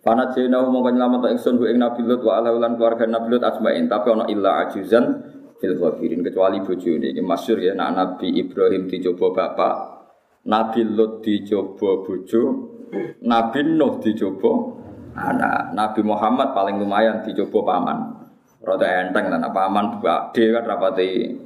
Pana 0.00 0.32
jena 0.32 0.64
mongko 0.64 0.96
nyelamet 0.96 1.36
ingsun 1.36 1.60
ing 1.68 1.76
Nabi 1.76 2.08
Lut 2.08 2.24
wa 2.24 2.40
ala 2.40 2.56
ulan 2.56 2.80
keluarga 2.80 3.04
Nabi 3.04 3.36
Lut 3.36 3.44
asmain, 3.44 3.84
tapi 3.84 4.16
ana 4.16 4.24
illa 4.32 4.64
ajuzan 4.64 5.04
fil 5.60 5.76
ghafirin 5.76 6.24
kecuali 6.24 6.64
bojone 6.64 7.12
iki 7.12 7.20
masyhur 7.20 7.60
ya 7.60 7.76
nak 7.76 7.92
Nabi 7.92 8.32
Ibrahim 8.32 8.88
dicoba 8.88 9.28
bapak, 9.36 9.76
Nabi 10.48 10.88
Lut 10.88 11.20
dicoba 11.20 12.00
bojo, 12.00 12.42
Nabi 13.28 13.60
Nuh 13.76 14.00
dicoba 14.00 14.72
anak, 15.20 15.76
Nabi 15.76 16.00
Muhammad 16.00 16.56
paling 16.56 16.80
lumayan 16.80 17.20
dicoba 17.20 17.60
paman. 17.60 18.15
Rada 18.66 19.06
enteng 19.06 19.30
lan 19.30 19.46
apa 19.46 19.70
aman 19.70 19.94
dua 19.94 20.34
D 20.34 20.50
kan 20.50 20.66
rapati. 20.66 21.38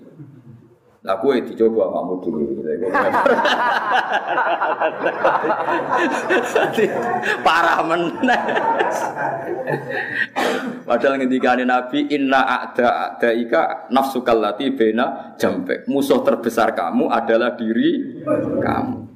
Lah 1.00 1.16
kowe 1.16 1.32
dicoba 1.32 1.88
kamu 1.92 2.14
dulu. 2.24 2.60
Parah 7.40 7.80
meneh. 7.84 8.42
Padahal 10.84 11.20
ngendikane 11.20 11.64
Nabi 11.64 12.08
inna 12.08 12.40
a'da 12.44 12.88
a'daika 13.16 13.92
nafsukal 13.92 14.40
lati 14.40 14.72
bena 14.72 15.36
jambek. 15.40 15.88
Musuh 15.88 16.20
terbesar 16.24 16.72
kamu 16.76 17.08
adalah 17.12 17.56
diri 17.56 18.20
kamu. 18.60 19.09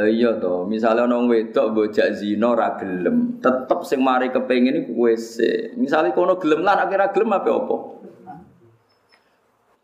Lah 0.00 0.08
iya 0.08 0.32
to, 0.40 0.64
misale 0.64 1.04
ana 1.04 1.20
wedok 1.20 1.76
bojak 1.76 2.16
zina 2.16 2.56
ora 2.56 2.72
gelem, 2.80 3.36
tetep 3.36 3.84
sing 3.84 4.00
mari 4.00 4.32
kepengin 4.32 4.88
iku 4.88 4.96
kowe 4.96 5.12
sik. 5.12 5.76
Misale 5.76 6.16
kono 6.16 6.40
gelem 6.40 6.64
lan 6.64 6.80
akhirnya 6.80 7.12
gelem 7.12 7.36
apa 7.36 7.52
apa? 7.52 7.76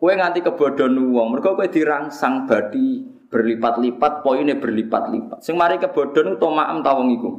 Kowe 0.00 0.12
nganti 0.16 0.40
kebodhon 0.40 0.96
wong, 1.12 1.36
mergo 1.36 1.52
kowe 1.52 1.68
dirangsang 1.68 2.48
badi 2.48 3.04
berlipat-lipat, 3.28 4.24
poinnya 4.24 4.56
berlipat-lipat. 4.56 5.44
Sing 5.44 5.52
mari 5.52 5.76
kebodhon 5.76 6.40
to 6.40 6.48
maem 6.48 6.80
ta 6.80 6.96
wong 6.96 7.12
iku. 7.12 7.30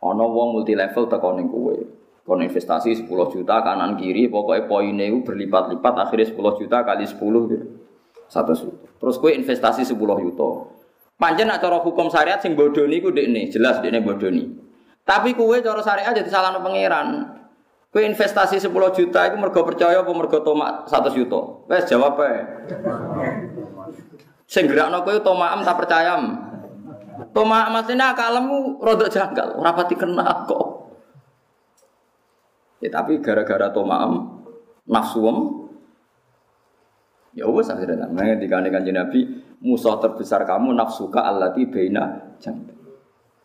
Ana 0.00 0.24
wong 0.24 0.48
multi 0.56 0.72
level 0.72 1.12
teko 1.12 1.28
ning 1.36 1.52
kowe. 1.52 1.76
Kon 2.24 2.40
investasi 2.40 3.04
10 3.04 3.04
juta 3.36 3.60
kanan 3.60 4.00
kiri, 4.00 4.32
pokoknya 4.32 4.64
poinnya 4.64 5.12
berlipat-lipat, 5.12 6.08
akhirnya 6.08 6.32
10 6.32 6.56
juta 6.56 6.80
kali 6.80 7.04
10 7.04 7.52
gitu. 7.52 7.68
Satu 8.34 8.50
juta. 8.50 8.90
Terus 8.98 9.14
kue 9.22 9.30
investasi 9.30 9.86
10 9.86 9.94
juta. 9.94 10.48
Panjen 11.14 11.46
nak 11.46 11.62
cara 11.62 11.78
hukum 11.78 12.10
syariat 12.10 12.42
sing 12.42 12.58
bodoni 12.58 12.98
ku 12.98 13.14
dekne, 13.14 13.46
jelas 13.46 13.78
dekne 13.78 14.02
bodoni. 14.02 14.50
Tapi 15.06 15.38
kue 15.38 15.62
cara 15.62 15.78
syariat 15.78 16.10
jadi 16.10 16.26
salah 16.26 16.58
pangeran. 16.58 17.30
Kue 17.94 18.02
investasi 18.02 18.58
10 18.58 18.74
juta 18.98 19.20
itu 19.30 19.36
mergo 19.38 19.62
percaya 19.62 20.02
apa 20.02 20.10
mergo 20.10 20.42
tomak 20.42 20.90
100 20.90 21.14
juta? 21.14 21.62
Wes 21.70 21.86
jawab 21.86 22.18
ae. 22.26 22.42
Sing 24.50 24.66
gerakno 24.66 25.06
kowe 25.06 25.14
tomaam 25.22 25.62
tak 25.62 25.78
percaya. 25.78 26.18
Tomak 27.30 27.70
maksudnya 27.70 28.10
akalmu 28.10 28.82
rodok 28.82 29.06
janggal, 29.14 29.54
ora 29.62 29.70
pati 29.78 29.94
kena 29.94 30.42
kok. 30.50 30.90
Ya 32.82 32.90
tapi 32.90 33.22
gara-gara 33.22 33.70
tomaam 33.70 34.42
nafsuem 34.90 35.63
Ya 37.34 37.50
wes 37.50 37.66
akhirnya 37.66 38.06
namanya 38.06 38.38
dikane 38.38 38.70
kanjeng 38.70 38.94
Nabi 38.94 39.26
musuh 39.58 39.98
terbesar 39.98 40.46
kamu 40.46 40.70
nafsuka 40.70 41.26
allati 41.26 41.66
baina 41.66 42.34
jambi. 42.38 42.70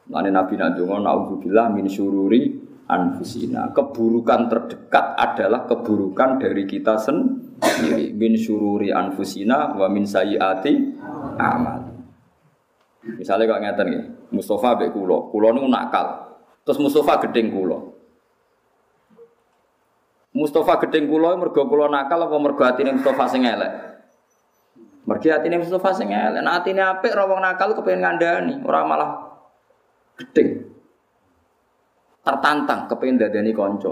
Lane 0.10 0.30
Nabi 0.34 0.58
nak 0.58 0.78
donga 0.78 1.06
naudzubillah 1.06 1.74
min 1.74 1.86
syururi 1.90 2.58
anfusina. 2.90 3.70
Keburukan 3.74 4.50
terdekat 4.50 5.18
adalah 5.18 5.70
keburukan 5.70 6.42
dari 6.42 6.66
kita 6.66 6.98
sendiri. 6.98 8.14
Min 8.18 8.34
syururi 8.34 8.90
anfusina 8.90 9.78
wa 9.78 9.86
min 9.90 10.06
sayyiati 10.10 10.74
amal. 11.38 11.90
Misalnya 13.00 13.58
kok 13.58 13.62
ngeten 13.64 13.86
nih, 13.90 14.04
Mustafa 14.34 14.78
be 14.78 14.94
kulo, 14.94 15.34
kulo 15.34 15.50
nu 15.56 15.66
nakal. 15.66 16.38
Terus 16.62 16.78
Mustafa 16.78 17.26
gedeng 17.26 17.54
kulo. 17.54 17.99
Mustafa 20.40 20.80
gedeng 20.88 21.12
kulo 21.12 21.36
mergo 21.36 21.68
kulo 21.68 21.92
nakal 21.92 22.24
apa 22.24 22.38
mergo 22.40 22.64
atine 22.64 22.96
Mustafa 22.96 23.28
sing 23.28 23.44
elek? 23.44 23.72
Mergo 25.04 25.28
atine 25.28 25.60
Mustafa 25.60 25.92
sing 25.92 26.16
elek. 26.16 26.40
Nah 26.40 26.64
atine 26.64 26.80
apik 26.80 27.12
ra 27.12 27.28
wong 27.28 27.44
nakal 27.44 27.76
kepengin 27.76 28.08
ngandani, 28.08 28.64
ora 28.64 28.88
malah 28.88 29.10
gedeng. 30.16 30.64
Tertantang 32.24 32.88
kepengin 32.88 33.20
dadani 33.20 33.52
kanca. 33.52 33.92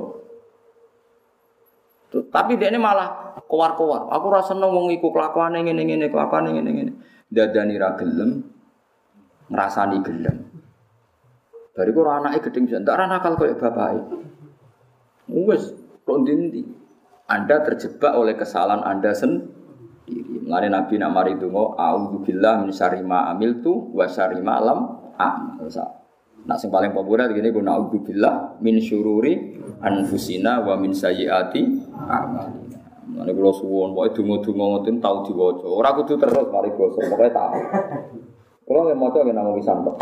Tapi 2.07 2.55
dia 2.55 2.71
ini 2.71 2.79
malah 2.79 3.35
keluar-keluar. 3.51 4.07
Aku 4.15 4.31
rasa 4.31 4.55
seneng 4.55 4.71
wong 4.71 4.87
iku 4.95 5.11
kelakuane 5.11 5.59
ngene-ngene, 5.67 6.07
kelakuane 6.07 6.55
ngene-ngene. 6.55 6.91
Dadani 7.27 7.75
ra 7.75 7.99
gelem, 7.99 8.39
ngrasani 9.51 9.99
gelem. 9.99 10.37
Bariku 11.75 12.07
ora 12.07 12.23
anake 12.23 12.47
gedeng 12.47 12.71
ndak 12.71 12.95
nakal 12.95 13.35
koyo 13.35 13.59
bapake. 13.59 14.15
Wes, 15.27 15.75
kok 16.07 16.17
ndi 16.23 16.63
Anda 17.27 17.59
terjebak 17.59 18.15
oleh 18.15 18.39
kesalahan 18.39 18.87
Anda 18.87 19.11
sendiri. 19.11 20.47
Mengenai 20.47 20.71
Nabi 20.71 20.95
nak 20.95 21.11
mari 21.11 21.35
donga, 21.35 21.75
auzubillah 21.75 22.63
min 22.63 22.71
syarri 22.71 23.03
ma 23.03 23.27
amiltu 23.27 23.91
wa 23.91 24.07
syarri 24.07 24.39
ma 24.39 24.63
lam 24.63 24.79
amal. 25.19 25.67
Nah, 26.47 26.55
yang 26.55 26.71
paling 26.71 26.95
populer 26.95 27.27
gini 27.35 27.51
guna 27.51 27.75
auzubillah 27.75 28.63
min 28.63 28.79
syururi 28.79 29.59
anfusina 29.83 30.63
wa 30.63 30.79
min 30.79 30.95
sayyiati 30.95 31.91
amalina. 31.91 32.79
Mane 33.11 33.31
kula 33.35 33.51
suwon 33.51 33.91
pokoke 33.91 34.23
donga-donga 34.23 34.65
ngoten 34.71 34.95
tau 35.03 35.27
diwaca. 35.27 35.67
Ora 35.67 35.91
kudu 35.91 36.15
terus 36.15 36.47
mari 36.47 36.71
basa, 36.71 36.99
pokoke 37.03 37.27
tahu. 37.35 37.59
Kula 38.63 38.79
nek 38.87 38.95
maca 38.95 39.19
nggih 39.27 39.35
namung 39.35 39.59
pisan 39.59 39.83
kok. 39.83 39.97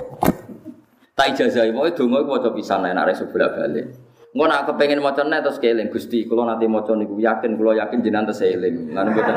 Tak 1.18 1.28
ijazahi 1.34 1.74
pokoke 1.74 1.98
donga 1.98 2.22
iku 2.22 2.30
maca 2.38 2.50
pisan 2.54 2.86
nek 2.86 2.94
arek 2.94 3.18
sebelah 3.18 3.50
balik. 3.58 3.86
Engko 4.36 4.52
nak 4.52 4.68
kepengin 4.68 5.00
maca 5.00 5.24
nek 5.24 5.48
terus 5.48 5.64
keling 5.64 5.88
Gusti, 5.88 6.28
kula 6.28 6.44
nanti 6.44 6.68
maca 6.68 6.92
niku 6.92 7.16
yakin 7.24 7.56
kula 7.56 7.72
yakin 7.72 8.04
jenengan 8.04 8.28
tes 8.28 8.44
eling. 8.44 8.92
Lan 8.92 9.16
mboten 9.16 9.32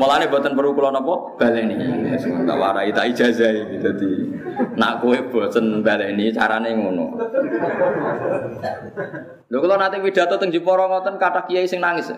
Mulane 0.00 0.32
mboten 0.32 0.56
perlu 0.56 0.72
kula 0.72 0.96
napa 0.96 1.36
baleni. 1.36 1.76
Tak 2.16 2.56
warai 2.56 2.88
tak 2.96 3.12
ijazahi 3.12 3.76
dadi 3.84 4.32
nak 4.80 5.04
kowe 5.04 5.12
bosen 5.28 5.84
baleni 5.84 6.32
carane 6.32 6.72
ngono. 6.72 7.20
Lho 9.52 9.58
kula 9.60 9.76
nanti 9.76 10.00
pidato 10.00 10.40
teng 10.40 10.48
Jepara 10.48 10.88
ngoten 10.88 11.20
kata 11.20 11.44
kiai 11.44 11.68
sing 11.68 11.84
nangis. 11.84 12.16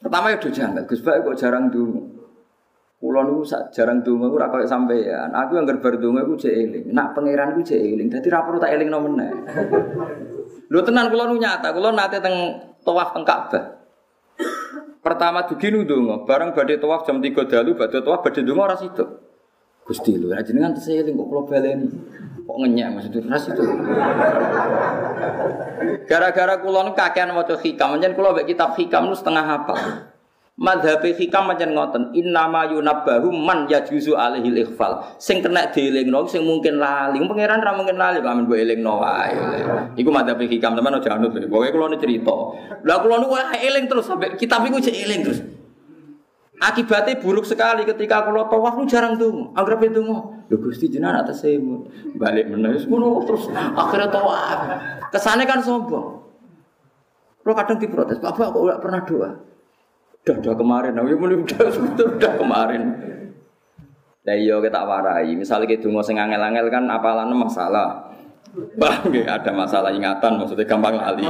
Pertama 0.00 0.32
ya 0.32 0.40
janggal, 0.40 0.88
Gus 0.88 1.04
Baik 1.04 1.20
kok 1.20 1.36
jarang 1.36 1.68
dulu. 1.68 2.00
Kulo 2.96 3.20
niku 3.28 3.44
jarang 3.76 4.00
donga 4.00 4.32
ora 4.32 4.48
koyo 4.48 4.64
sampean. 4.64 5.36
Aku 5.36 5.52
yang 5.52 5.68
gerbar 5.68 6.00
donga 6.00 6.24
iku 6.24 6.32
jek 6.40 6.56
eling. 6.56 6.96
Nak 6.96 7.12
pangeran 7.12 7.52
ku 7.52 7.60
jek 7.60 7.76
eling. 7.76 8.08
Dadi 8.08 8.32
ra 8.32 8.40
perlu 8.40 8.56
tak 8.56 8.72
elingno 8.72 8.98
meneh. 9.04 9.30
Lho 10.68 10.80
tenan 10.84 11.08
kulo 11.08 11.32
nu 11.32 11.40
nyata, 11.40 11.72
kulo 11.72 11.96
nate 11.96 12.20
teng 12.20 12.36
tawaf 12.84 13.16
teng 13.16 13.24
Ka'bah. 13.24 13.64
Pertama 15.00 15.48
dugi 15.48 15.72
nu 15.72 15.88
donga, 15.88 16.28
bareng 16.28 16.52
badhe 16.52 16.76
tawaf 16.76 17.08
jam 17.08 17.24
3 17.24 17.32
dalu 17.48 17.72
badhe 17.72 18.04
tawaf 18.04 18.20
badhe 18.20 18.44
donga 18.44 18.62
ora 18.68 18.76
sido. 18.76 19.04
Gusti 19.88 20.20
lho, 20.20 20.36
jenengan 20.44 20.76
tesih 20.76 21.00
eling 21.00 21.16
kok 21.16 21.26
kulo 21.32 21.40
baleni. 21.48 21.88
Kok 22.44 22.56
ngenyek 22.60 22.88
maksudnya 22.92 23.20
ras 23.32 23.44
itu. 23.48 23.64
Gara-gara 26.04 26.54
kulo 26.60 26.80
nu 26.84 26.92
kakean 26.92 27.32
maca 27.32 27.56
hikam, 27.56 27.96
njen 27.96 28.12
kulo 28.12 28.36
mek 28.36 28.44
kitab 28.44 28.76
hikam 28.76 29.08
nu 29.08 29.16
setengah 29.16 29.48
apa. 29.48 29.74
Madhab 30.58 31.06
hikam 31.06 31.54
macam 31.54 31.70
ngoten, 31.70 32.02
innama 32.18 32.66
yunabbahu 32.66 33.30
man 33.30 33.70
yajuzu 33.70 34.18
alaihi 34.18 34.50
ikhfal. 34.66 35.06
Sing 35.14 35.38
kena 35.38 35.70
dielingno 35.70 36.26
sing 36.26 36.42
mungkin 36.42 36.82
lali. 36.82 37.22
Pangeran 37.22 37.62
ra 37.62 37.78
mungkin 37.78 37.94
lali 37.94 38.18
kok 38.18 38.26
amen 38.26 38.42
mbok 38.50 38.58
elingno 38.58 38.98
wae. 38.98 39.38
Iku 39.94 40.10
madhab 40.10 40.42
hikam 40.42 40.74
teman 40.74 40.98
aja 40.98 41.14
anut. 41.14 41.30
Pokoke 41.30 41.70
kula 41.70 41.94
cerita. 41.94 42.34
Lah 42.82 42.98
kula 42.98 43.22
nu 43.22 43.38
eling 43.38 43.86
terus 43.86 44.10
sampai 44.10 44.34
kitab 44.34 44.66
iku 44.66 44.82
cek 44.82 44.98
eling 44.98 45.20
terus. 45.22 45.38
Akibatnya 46.58 47.22
buruk 47.22 47.46
sekali 47.46 47.86
ketika 47.86 48.26
kalau 48.26 48.50
tawaf 48.50 48.74
lu 48.82 48.84
jarang 48.90 49.14
tuh, 49.14 49.54
anggap 49.54 49.78
itu 49.78 50.02
mau. 50.02 50.42
Lu 50.50 50.58
gusti 50.58 50.90
jenengan 50.90 51.22
atas 51.22 51.46
balik 52.18 52.50
menangis 52.50 52.82
ngono 52.90 53.22
terus 53.22 53.46
akhirnya 53.54 54.10
tawaf. 54.10 54.58
Kesannya 55.14 55.46
kan 55.46 55.62
sombong. 55.62 56.18
Lo 57.46 57.54
kadang 57.54 57.78
diprotes, 57.78 58.18
bapak 58.18 58.50
gak 58.50 58.82
pernah 58.82 59.00
doa? 59.06 59.30
Udah, 60.28 60.44
udah 60.44 60.56
kemarin, 60.60 60.92
nah, 60.92 61.08
ya 61.08 61.16
udah, 61.16 61.68
udah, 62.20 62.32
kemarin. 62.36 62.82
Lah 64.28 64.36
iya 64.36 64.60
kita 64.60 64.84
warai, 64.84 65.32
misalnya 65.32 65.64
kita 65.64 65.88
dungo 65.88 66.04
sing 66.04 66.20
angel-angel 66.20 66.68
kan 66.68 66.84
apalan 66.84 67.32
masalah. 67.32 68.12
Bah, 68.76 69.00
ada 69.08 69.50
masalah 69.56 69.88
ingatan, 69.88 70.36
maksudnya 70.36 70.68
gampang 70.68 71.00
lali. 71.00 71.24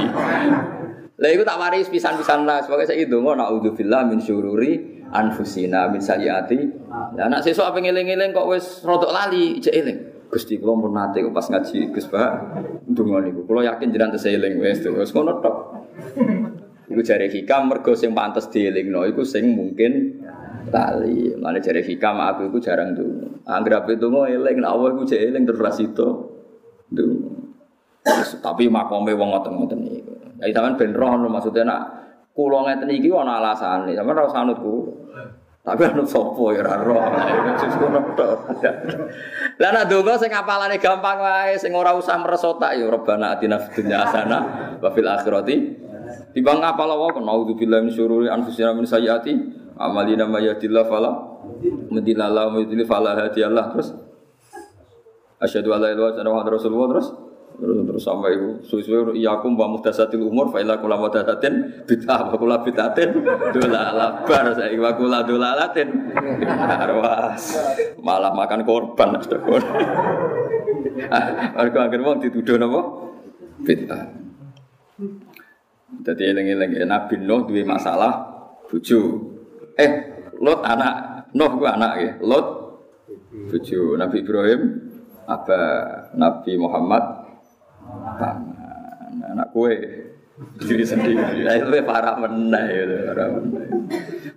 Lah 1.15 1.29
itu 1.31 1.47
tak 1.47 1.55
waris 1.63 1.87
pisan-pisan 1.87 2.43
lah, 2.43 2.59
sebagai 2.59 2.91
saya 2.91 2.99
itu 2.99 3.15
mau 3.23 3.39
naudzubillah 3.39 4.03
min 4.03 4.19
syururi 4.19 5.03
anfusina 5.15 5.87
min 5.87 6.03
sayyiati. 6.03 6.59
Lah 7.15 7.31
nak 7.31 7.39
sesuk 7.47 7.63
apa 7.63 7.79
ngeling-eling 7.79 8.35
kok 8.35 8.51
wis 8.51 8.83
rodok 8.83 9.15
lali, 9.15 9.63
ijek 9.63 9.75
eling. 9.79 9.99
Gusti 10.27 10.59
kula 10.59 10.75
mun 10.75 10.91
nate 10.91 11.23
pas 11.31 11.47
ngaji 11.47 11.89
Gus 11.95 12.05
Pak 12.11 12.31
ndonga 12.91 13.23
niku. 13.23 13.47
Kula 13.47 13.63
yakin 13.63 13.95
jenengan 13.95 14.13
tesih 14.13 14.35
eling 14.35 14.59
wis 14.59 14.83
wis 14.83 15.09
ngono 15.15 15.39
tok. 15.39 15.55
Iku 16.89 17.05
jare 17.05 17.29
hikam 17.29 17.69
mergo 17.69 17.93
sing 17.93 18.17
pantes 18.17 18.49
dielingno 18.49 19.05
iku 19.05 19.21
sing 19.21 19.53
mungkin 19.53 20.25
tali. 20.73 21.37
Mane 21.37 21.61
jare 21.61 21.85
hikam 21.85 22.17
aku 22.17 22.49
iku 22.49 22.57
jarang 22.57 22.97
tuh. 22.97 23.45
Angger 23.45 23.85
ape 23.85 23.93
donga 24.01 24.25
eling 24.25 24.57
nek 24.57 24.69
Allah 24.73 24.89
iku 24.97 25.05
jek 25.05 25.21
eling 25.21 25.45
terus 25.45 25.77
itu. 25.77 26.07
Tapi 28.41 28.63
makome 28.73 29.13
wong 29.13 29.29
ngoten-ngoten 29.37 29.79
iku. 29.85 30.13
Ya 30.41 30.49
sampean 30.49 30.81
ben 30.81 30.91
roh 30.97 31.29
maksudnya 31.29 31.67
nak 31.67 31.81
kula 32.33 32.65
ngeten 32.65 32.89
iki 32.89 33.13
ana 33.13 33.37
alasane. 33.37 33.93
Sampeyan 33.93 34.17
ora 34.17 34.25
usah 34.25 34.41
anut 34.41 34.59
Tapi 35.59 35.85
anut 35.85 36.07
sapa 36.09 36.45
ya 36.57 36.65
ora 36.65 36.73
roh. 36.81 37.01
Lah 39.61 39.69
nek 39.77 39.85
donga 39.85 40.17
sing 40.17 40.33
apalane 40.33 40.81
gampang 40.81 41.21
wae, 41.21 41.53
sing 41.61 41.69
ora 41.77 41.93
usah 41.93 42.17
meresotak 42.17 42.73
ya 42.73 42.89
Rabbana 42.89 43.37
atina 43.37 43.61
fid 43.61 43.85
dunya 43.85 44.01
hasanah 44.01 44.41
wa 44.81 44.89
fil 44.89 45.05
akhirati 45.05 45.55
Timbang 46.29 46.61
apa 46.61 46.85
lawa 46.85 47.09
kan 47.09 47.25
naudzubillahi 47.25 47.89
min 47.89 47.93
syururi 47.93 48.29
anfusina 48.29 48.69
min 48.77 48.85
sayyiati 48.85 49.33
amalina 49.81 50.29
may 50.29 50.45
yahdillahu 50.45 50.85
fala 50.85 51.11
mudhillalah 51.89 52.53
wa 52.53 52.57
yudhlil 52.61 52.85
fala 52.85 53.17
hadiyalah 53.17 53.73
terus? 53.73 53.89
Asyhadu 55.41 55.73
alla 55.73 55.89
ilaha 55.89 56.21
illallah 56.21 56.45
wa 56.45 56.53
rasulullah. 56.53 56.89
Terus? 56.93 57.07
Terus 57.59 57.75
terus 57.91 58.03
sampai 58.07 58.39
itu 58.39 58.49
suwe-suwe 58.71 59.19
iyakum 59.19 59.57
wa 59.59 59.67
muhdatsatil 59.67 60.23
umur 60.23 60.47
fa 60.47 60.63
ila 60.63 60.79
kula 60.79 60.95
muhdatsatin 60.95 61.83
bid'ah 61.83 62.31
wa 62.31 62.35
kula 62.39 62.63
bid'atin 62.63 63.09
dolala 63.51 64.23
bar 64.23 64.53
saiki 64.53 64.77
wa 64.79 64.93
kula 64.95 65.25
dolalatin. 65.25 66.13
Arwas. 66.85 67.57
Malah 67.99 68.31
makan 68.37 68.63
korban. 68.63 69.17
Mergo 71.57 71.77
akhir 71.83 71.99
wong 72.05 72.21
dituduh 72.21 72.55
napa? 72.61 72.81
Bid'ah 73.65 74.19
jadi 76.05 76.31
eling-eling 76.33 76.71
ya, 76.77 76.85
Nabi 76.85 77.17
Nuh 77.17 77.49
duwe 77.49 77.65
masalah 77.65 78.29
bojo. 78.69 79.01
Eh, 79.73 79.91
Lot 80.39 80.61
anak, 80.61 81.25
Nuh 81.33 81.51
ku 81.57 81.65
anak 81.65 81.93
ya. 81.97 82.11
Lot 82.21 82.47
bojo. 83.49 83.97
Nabi 83.97 84.21
Ibrahim 84.21 84.61
apa 85.25 85.59
Nabi 86.13 86.51
Muhammad 86.61 87.03
paman. 87.89 88.37
Anak 89.33 89.49
kue 89.51 89.73
diri 90.61 90.85
sendiri. 90.87 91.43
Nah, 91.43 91.53
itu 91.57 91.67
parah 91.83 92.15
meneh 92.15 92.65
itu, 92.71 92.97
parah 93.11 93.27
meneh. 93.35 93.65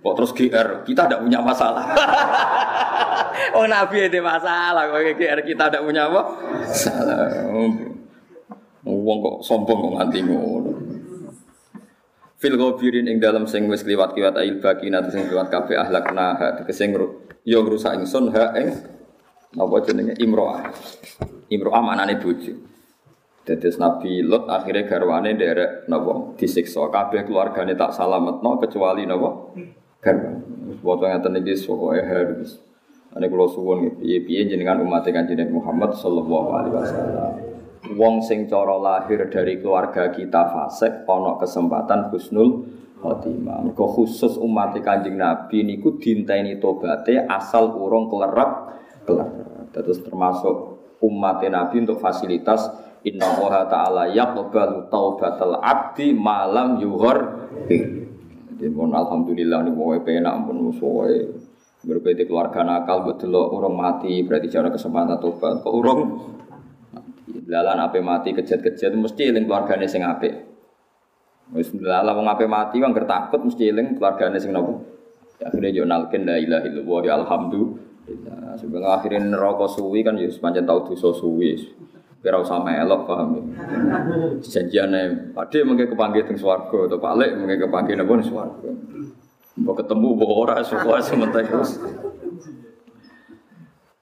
Kok 0.03 0.13
terus 0.19 0.31
GR, 0.35 0.83
kita 0.83 1.07
tidak 1.07 1.21
punya 1.23 1.39
masalah. 1.39 1.85
oh 3.55 3.63
Nabi 3.63 4.11
ada 4.11 4.19
masalah, 4.19 4.83
kok 4.91 5.15
GR 5.15 5.39
kita 5.47 5.63
tidak 5.71 5.83
punya 5.87 6.11
apa? 6.11 6.21
Salah. 6.67 7.47
Wong 8.83 9.17
kok 9.23 9.37
sombong 9.47 9.79
kok 9.79 9.93
nganti 9.95 10.19
ngono. 10.27 10.92
Fil 12.43 12.59
ghafirin 12.59 13.07
ing 13.07 13.23
dalam 13.23 13.47
sing 13.47 13.71
wis 13.71 13.87
kliwat-kliwat 13.87 14.35
ail 14.35 14.59
bakina 14.59 14.99
sing 15.07 15.31
kliwat 15.31 15.47
kabeh 15.47 15.79
ahlakna 15.79 16.35
ha 16.35 16.47
tegese 16.59 16.91
yo 17.47 17.63
ngrusak 17.63 17.95
ingsun 17.95 18.35
ha 18.35 18.51
ing 18.59 18.67
napa 19.55 19.79
jenenge 19.79 20.19
imroah. 20.19 20.67
Imroah 21.47 21.79
maknane 21.79 22.19
bojo. 22.19 22.51
Dadi 23.47 23.71
Nabi 23.79 24.27
Lot 24.27 24.51
akhirnya 24.51 24.83
garwane 24.83 25.39
derek 25.39 25.87
napa 25.87 26.35
disiksa 26.35 26.83
kabeh 26.91 27.23
keluargane 27.23 27.79
tak 27.79 27.95
salametno 27.95 28.59
kecuali 28.59 29.07
napa 29.07 29.55
garwane. 30.03 30.43
Foto 30.83 31.07
ngaten 31.07 31.39
iki 31.39 31.63
pokoke 31.63 32.03
harus. 32.03 32.59
Ane 33.15 33.31
kula 33.31 33.47
suwun 33.47 34.03
piye-piye 34.03 34.51
jenengan 34.51 34.83
umat 34.83 35.07
Kanjeng 35.07 35.47
Muhammad 35.47 35.95
sallallahu 35.95 36.49
alaihi 36.59 36.75
wasallam. 36.75 37.52
Wong 37.91 38.23
sing 38.23 38.47
cara 38.47 38.79
lahir 38.79 39.27
dari 39.27 39.59
keluarga 39.59 40.07
kita 40.07 40.47
fasik 40.47 41.03
ana 41.03 41.35
kesempatan 41.35 42.07
husnul 42.07 42.63
khotimah. 43.03 43.67
Mergo 43.67 43.85
khusus 43.91 44.39
umat 44.39 44.71
Kanjeng 44.79 45.19
Nabi 45.19 45.67
niku 45.67 45.99
dinteni 45.99 46.55
tobaté 46.63 47.19
asal 47.27 47.75
urung 47.75 48.07
kelerep 48.07 48.51
kelerep. 49.03 49.31
Terus 49.75 49.99
termasuk 49.99 50.55
umat 51.03 51.43
Nabi 51.43 51.83
untuk 51.83 51.99
fasilitas 51.99 52.71
Inna 53.03 53.35
Allah 53.35 53.67
Ta'ala 53.67 54.03
yaqbalu 54.07 54.87
taubatal 54.87 55.59
abdi 55.59 56.15
malam 56.15 56.79
yuhor 56.79 57.51
Jadi 57.67 58.71
mohon 58.71 58.95
Alhamdulillah 58.95 59.59
ini 59.67 59.75
mau 59.75 59.91
penak 59.99 60.47
pun 60.47 60.71
musuhnya 60.71 61.35
Berbeda 61.83 62.23
keluarga 62.23 62.63
nakal 62.63 63.03
betul 63.03 63.35
orang 63.35 63.75
mati 63.75 64.23
berarti 64.23 64.47
cara 64.47 64.71
kesempatan 64.71 65.19
tobat. 65.19 65.59
Kok 65.59 65.73
orang 65.75 65.99
Lalan 67.23 67.79
ape 67.79 68.03
mati 68.03 68.35
kejat-kejat 68.35 68.91
mesti 68.99 69.31
eling 69.31 69.47
keluargane 69.47 69.87
sing 69.87 70.03
apik. 70.03 70.33
Wis 71.55 71.71
lalah 71.75 72.11
wong 72.15 72.27
ape 72.27 72.43
mati 72.47 72.83
wong 72.83 72.91
takut 73.07 73.39
mesti 73.47 73.71
eling 73.71 73.95
keluargane 73.95 74.35
sing 74.39 74.51
nopo. 74.51 74.83
Ya, 75.39 75.47
akhirnya 75.47 75.71
yo 75.71 75.83
nalken 75.87 76.27
la 76.27 76.35
ilaha 76.35 76.67
illallah 76.67 76.99
ya 77.07 77.13
alhamdulillah. 77.23 78.55
Sebelum 78.59 78.91
akhirnya 78.91 79.23
neraka 79.23 79.65
suwi 79.71 80.03
kan 80.03 80.19
ya 80.19 80.27
sepanjang 80.27 80.67
tau 80.67 80.83
dosa 80.83 81.15
suwi. 81.15 81.55
Kira 82.19 82.39
usah 82.39 82.59
melok 82.59 83.07
paham 83.07 83.27
ya. 83.35 83.43
Janjiane 84.43 85.31
pade 85.31 85.63
mengke 85.63 85.91
kepanggih 85.91 86.27
teng 86.27 86.39
swarga 86.39 86.91
atau 86.91 86.99
balik 86.99 87.35
mengke 87.39 87.67
kepanggih 87.67 87.95
napa 87.95 88.19
ning 88.19 88.27
swarga. 88.27 88.71
Mbok 89.59 89.75
ketemu 89.79 90.07
mbok 90.19 90.31
ora 90.31 90.59
suwe 90.59 90.99
sementara. 90.99 91.63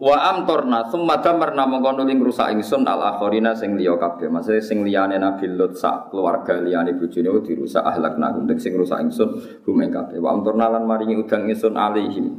Wa 0.02 0.34
amtorna 0.34 0.90
summa 0.90 1.22
damarna 1.22 1.70
mongko 1.70 2.02
nuli 2.02 2.18
ngrusak 2.18 2.50
ingsun 2.58 2.90
al 2.90 3.06
akhirina 3.06 3.54
sing 3.54 3.78
liya 3.78 4.02
kabeh. 4.02 4.34
Maksudnya 4.34 4.58
sing 4.58 4.82
liyane 4.82 5.22
Nabi 5.22 5.46
Lut 5.54 5.78
sak 5.78 6.10
keluarga 6.10 6.58
liyane 6.58 6.98
bojone 6.98 7.30
dirusak 7.46 7.86
ahlakna 7.86 8.34
gum 8.34 8.50
sing 8.58 8.74
rusak 8.74 8.98
ingsun 8.98 9.62
gum 9.62 9.78
kabeh. 9.78 10.18
Wa 10.18 10.34
amtorna 10.34 10.74
lan 10.74 10.90
maringi 10.90 11.22
udan 11.22 11.46
ingsun 11.46 11.78
alaihim 11.78 12.34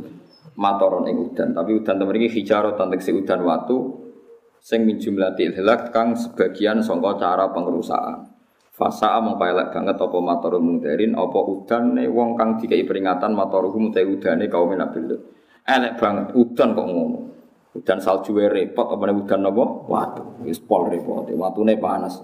matoron 0.59 1.07
ing 1.07 1.23
udan. 1.23 1.55
Tapi 1.55 1.71
udan 1.79 2.03
temen 2.03 2.19
iki 2.19 2.43
hijarah 2.43 2.75
tegese 2.75 3.15
udan 3.15 3.47
watu 3.47 4.11
sing 4.59 4.83
min 4.83 4.99
jumlatil 4.99 5.55
hilak 5.55 5.95
kang 5.95 6.19
sebagian 6.19 6.83
sangka 6.83 7.15
cara 7.15 7.47
pengrusakan. 7.55 8.27
Fasa 8.75 9.23
among 9.23 9.39
paelek 9.39 9.71
banget 9.71 10.03
apa 10.03 10.19
matorul 10.19 10.59
mungdarin 10.59 11.15
apa 11.15 11.39
udane 11.39 12.11
wong 12.11 12.35
kang 12.35 12.59
dikai 12.59 12.83
peringatan 12.83 13.39
matoruhum 13.39 13.95
te 13.95 14.03
udane 14.03 14.51
kaum 14.51 14.75
Nabi 14.75 14.99
Lut. 15.07 15.23
Elek 15.63 15.95
banget 15.95 16.35
udan 16.35 16.75
kok 16.75 16.89
ngono. 16.91 17.32
Udan 17.73 18.05
salju 18.05 18.37
repot 18.37 18.85
apa 18.93 19.03
nih 19.09 19.17
udan 19.17 19.49
apa? 19.49 19.65
Watu. 19.89 20.23
Wis 20.45 20.61
pol 20.61 20.93
repot. 20.93 21.25
Watune 21.33 21.81
panas. 21.81 22.21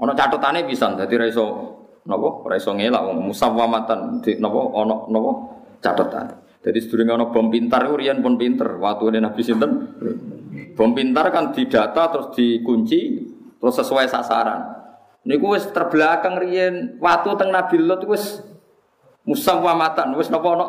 Ono 0.00 0.12
catetane 0.12 0.68
bisa 0.68 0.92
dadi 0.96 1.16
ra 1.16 1.24
iso 1.28 1.46
napa? 2.04 2.44
Ra 2.44 2.56
ngelak 2.56 3.02
musawamatan 3.20 4.20
di 4.20 4.36
napa 4.36 4.60
ono 4.60 5.08
napa 5.08 5.30
catetan. 5.80 6.26
Jadi 6.60 6.76
sedurunge 6.76 7.12
ono 7.16 7.26
bom 7.32 7.48
pintar 7.48 7.88
iku 7.88 7.96
riyen 7.96 8.20
pun 8.20 8.36
pinter. 8.36 8.76
Watune 8.76 9.16
Nabi 9.16 9.40
sinten? 9.40 9.96
Bom 10.76 10.92
pintar 10.92 11.32
kan 11.32 11.56
didata 11.56 12.12
terus 12.12 12.28
dikunci 12.36 13.00
terus 13.56 13.74
sesuai 13.80 14.04
sasaran. 14.12 14.76
Niku 15.24 15.56
wis 15.56 15.68
terbelakang 15.72 16.36
riyen 16.36 17.00
watu 17.00 17.32
teng 17.40 17.48
Nabi 17.48 17.80
Lot 17.80 18.04
wis 18.04 18.44
musawamatan 19.24 20.12
wis 20.20 20.28
napa 20.28 20.48
ono 20.52 20.66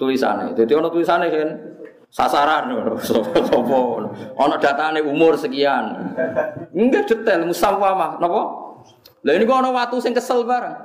tulisane. 0.00 0.56
Jadi 0.56 0.72
ono 0.72 0.88
tulisane 0.88 1.28
kan 1.28 1.50
sasaran. 2.10 2.70
Sapa 3.00 3.78
ana 4.36 4.56
datane 4.58 5.00
umur 5.02 5.38
sekian. 5.38 6.14
Enggak 6.74 7.06
detail 7.10 7.46
musawamah 7.46 8.18
napa? 8.18 8.42
Lha 9.24 9.32
ini 9.36 9.46
kok 9.46 9.58
ana 9.62 9.70
watu 9.70 10.02
sing 10.02 10.12
kesel 10.12 10.42
bareng? 10.44 10.76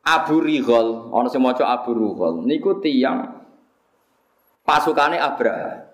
Abu 0.00 0.42
Righal 0.42 1.12
ana 1.14 1.28
sing 1.30 1.40
maca 1.40 1.64
Abu 1.70 1.94
Righal 1.94 2.42
niku 2.44 2.80
tiyang 2.82 3.46
pasukane 4.64 5.20
Abraha 5.20 5.92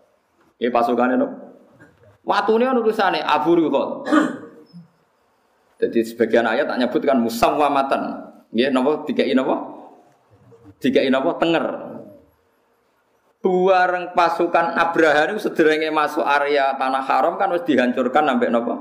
ya 0.63 0.71
pasukane 0.71 1.19
no 1.19 1.27
watune 2.23 2.65
ana 2.65 2.81
tulisane 2.81 3.19
Abu 3.19 3.59
Righal 3.59 4.07
jadi 5.77 6.01
sebagian 6.07 6.49
ayat 6.49 6.71
tak 6.71 6.79
nyebutkan 6.81 7.21
musawamatan 7.21 8.25
nggih 8.55 8.73
napa? 8.73 9.05
Dikai 9.05 9.37
napa? 9.37 9.57
Dikai 10.81 11.13
napa? 11.13 11.37
Tenger 11.37 11.65
Bareng 13.47 14.11
pasukan 14.11 14.75
Abraha 14.75 15.31
itu 15.31 15.47
sederenge 15.47 15.87
masuk 15.95 16.27
area 16.27 16.75
tanah 16.75 17.05
haram 17.07 17.39
kan 17.39 17.55
harus 17.55 17.63
dihancurkan 17.63 18.27
sampai 18.27 18.51
nopo? 18.51 18.75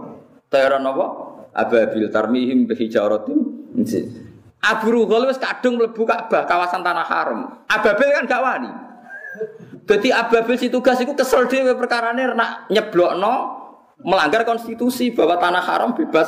Teror 0.50 0.82
nopo? 0.82 1.06
Ababil 1.54 2.10
tarmihim 2.10 2.66
bihijaratim. 2.66 3.70
Abu 4.66 4.88
Ruhul 4.90 5.30
wis 5.30 5.38
kadung 5.38 5.78
mlebu 5.78 6.04
Ka'bah 6.04 6.50
kawasan 6.50 6.82
tanah 6.82 7.06
haram. 7.06 7.64
Ababil 7.70 8.10
kan 8.12 8.26
gak 8.26 8.42
wani. 8.42 8.72
Jadi 9.86 10.10
Ababil 10.10 10.58
si 10.58 10.68
tugas 10.74 10.98
itu 10.98 11.14
kesel 11.14 11.46
dhewe 11.46 11.78
perkarane 11.78 12.34
nak 12.34 12.66
nyeblokno 12.74 13.34
melanggar 14.02 14.44
konstitusi 14.44 15.14
bahwa 15.14 15.38
tanah 15.38 15.64
haram 15.64 15.94
bebas 15.94 16.28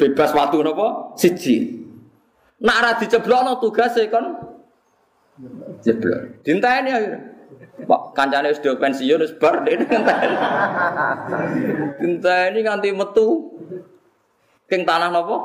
bebas 0.00 0.30
waktu 0.32 0.56
nopo 0.64 1.12
siji. 1.20 1.84
Nak 2.62 2.78
ra 2.80 2.90
diceblokno 2.96 3.60
tugase 3.60 4.08
kon 4.08 4.51
Jeblok. 5.80 6.44
Dinteni 6.44 6.90
akhirnya. 6.92 7.20
Pak 7.88 8.12
kancane 8.12 8.52
wis 8.52 8.60
do 8.60 8.76
pensiun 8.76 9.24
wis 9.24 9.32
bar 9.40 9.64
dene 9.64 9.88
ngenteni. 9.88 10.36
Dinteni 11.98 12.58
nganti 12.60 12.88
metu. 12.92 13.28
King 14.68 14.84
tanah 14.84 15.08
napa? 15.08 15.36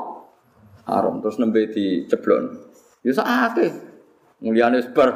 Haram 0.88 1.20
terus 1.24 1.40
nembe 1.40 1.68
diceblok. 1.72 2.68
Ya 3.04 3.12
sakake. 3.16 3.72
Mulyane 4.44 4.84
wis 4.84 4.88
bar. 4.92 5.08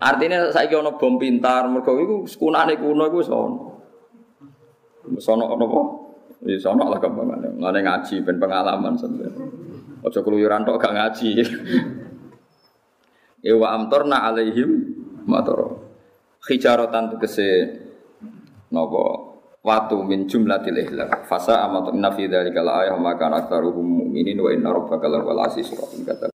Artinya 0.00 0.48
saiki 0.48 0.76
ana 0.76 0.96
bom 0.96 1.20
pintar 1.20 1.68
mergo 1.68 1.96
iku 2.00 2.16
sekunane 2.28 2.76
kuno 2.76 3.08
iku 3.08 3.16
wis 3.24 3.32
ana. 3.32 3.60
Wis 5.08 5.28
ana 5.32 5.44
napa? 5.48 5.80
Wis 6.44 6.64
ana 6.68 6.84
lah 6.88 7.00
gampangane. 7.00 7.56
Ngene 7.56 7.78
ngaji 7.84 8.14
ben 8.20 8.36
pengalaman 8.36 9.00
sampeyan. 9.00 9.32
Aja 10.00 10.24
keluyuran 10.24 10.64
tok 10.64 10.80
gak 10.80 10.96
ngaji. 10.96 11.44
Ewa 13.40 13.72
amtorna 13.72 14.28
alaihim 14.28 14.70
matoro. 15.24 15.88
Hijaratan 16.44 17.16
tegese 17.16 17.48
nopo 18.72 19.30
watu 19.64 20.00
min 20.04 20.28
jumlatil 20.28 20.76
ihlak. 20.76 21.24
Fasa 21.28 21.64
amat 21.68 21.92
inna 21.96 22.12
fi 22.12 22.28
dzalika 22.28 22.60
la 22.60 22.84
ayah 22.84 22.96
maka 23.00 23.28
aktsaruhum 23.28 23.84
mu'minin 24.04 24.36
wa 24.40 24.50
inna 24.52 24.72
rabbaka 24.72 25.08
lawal 25.08 25.40
rahim 25.40 26.02
kata 26.04 26.28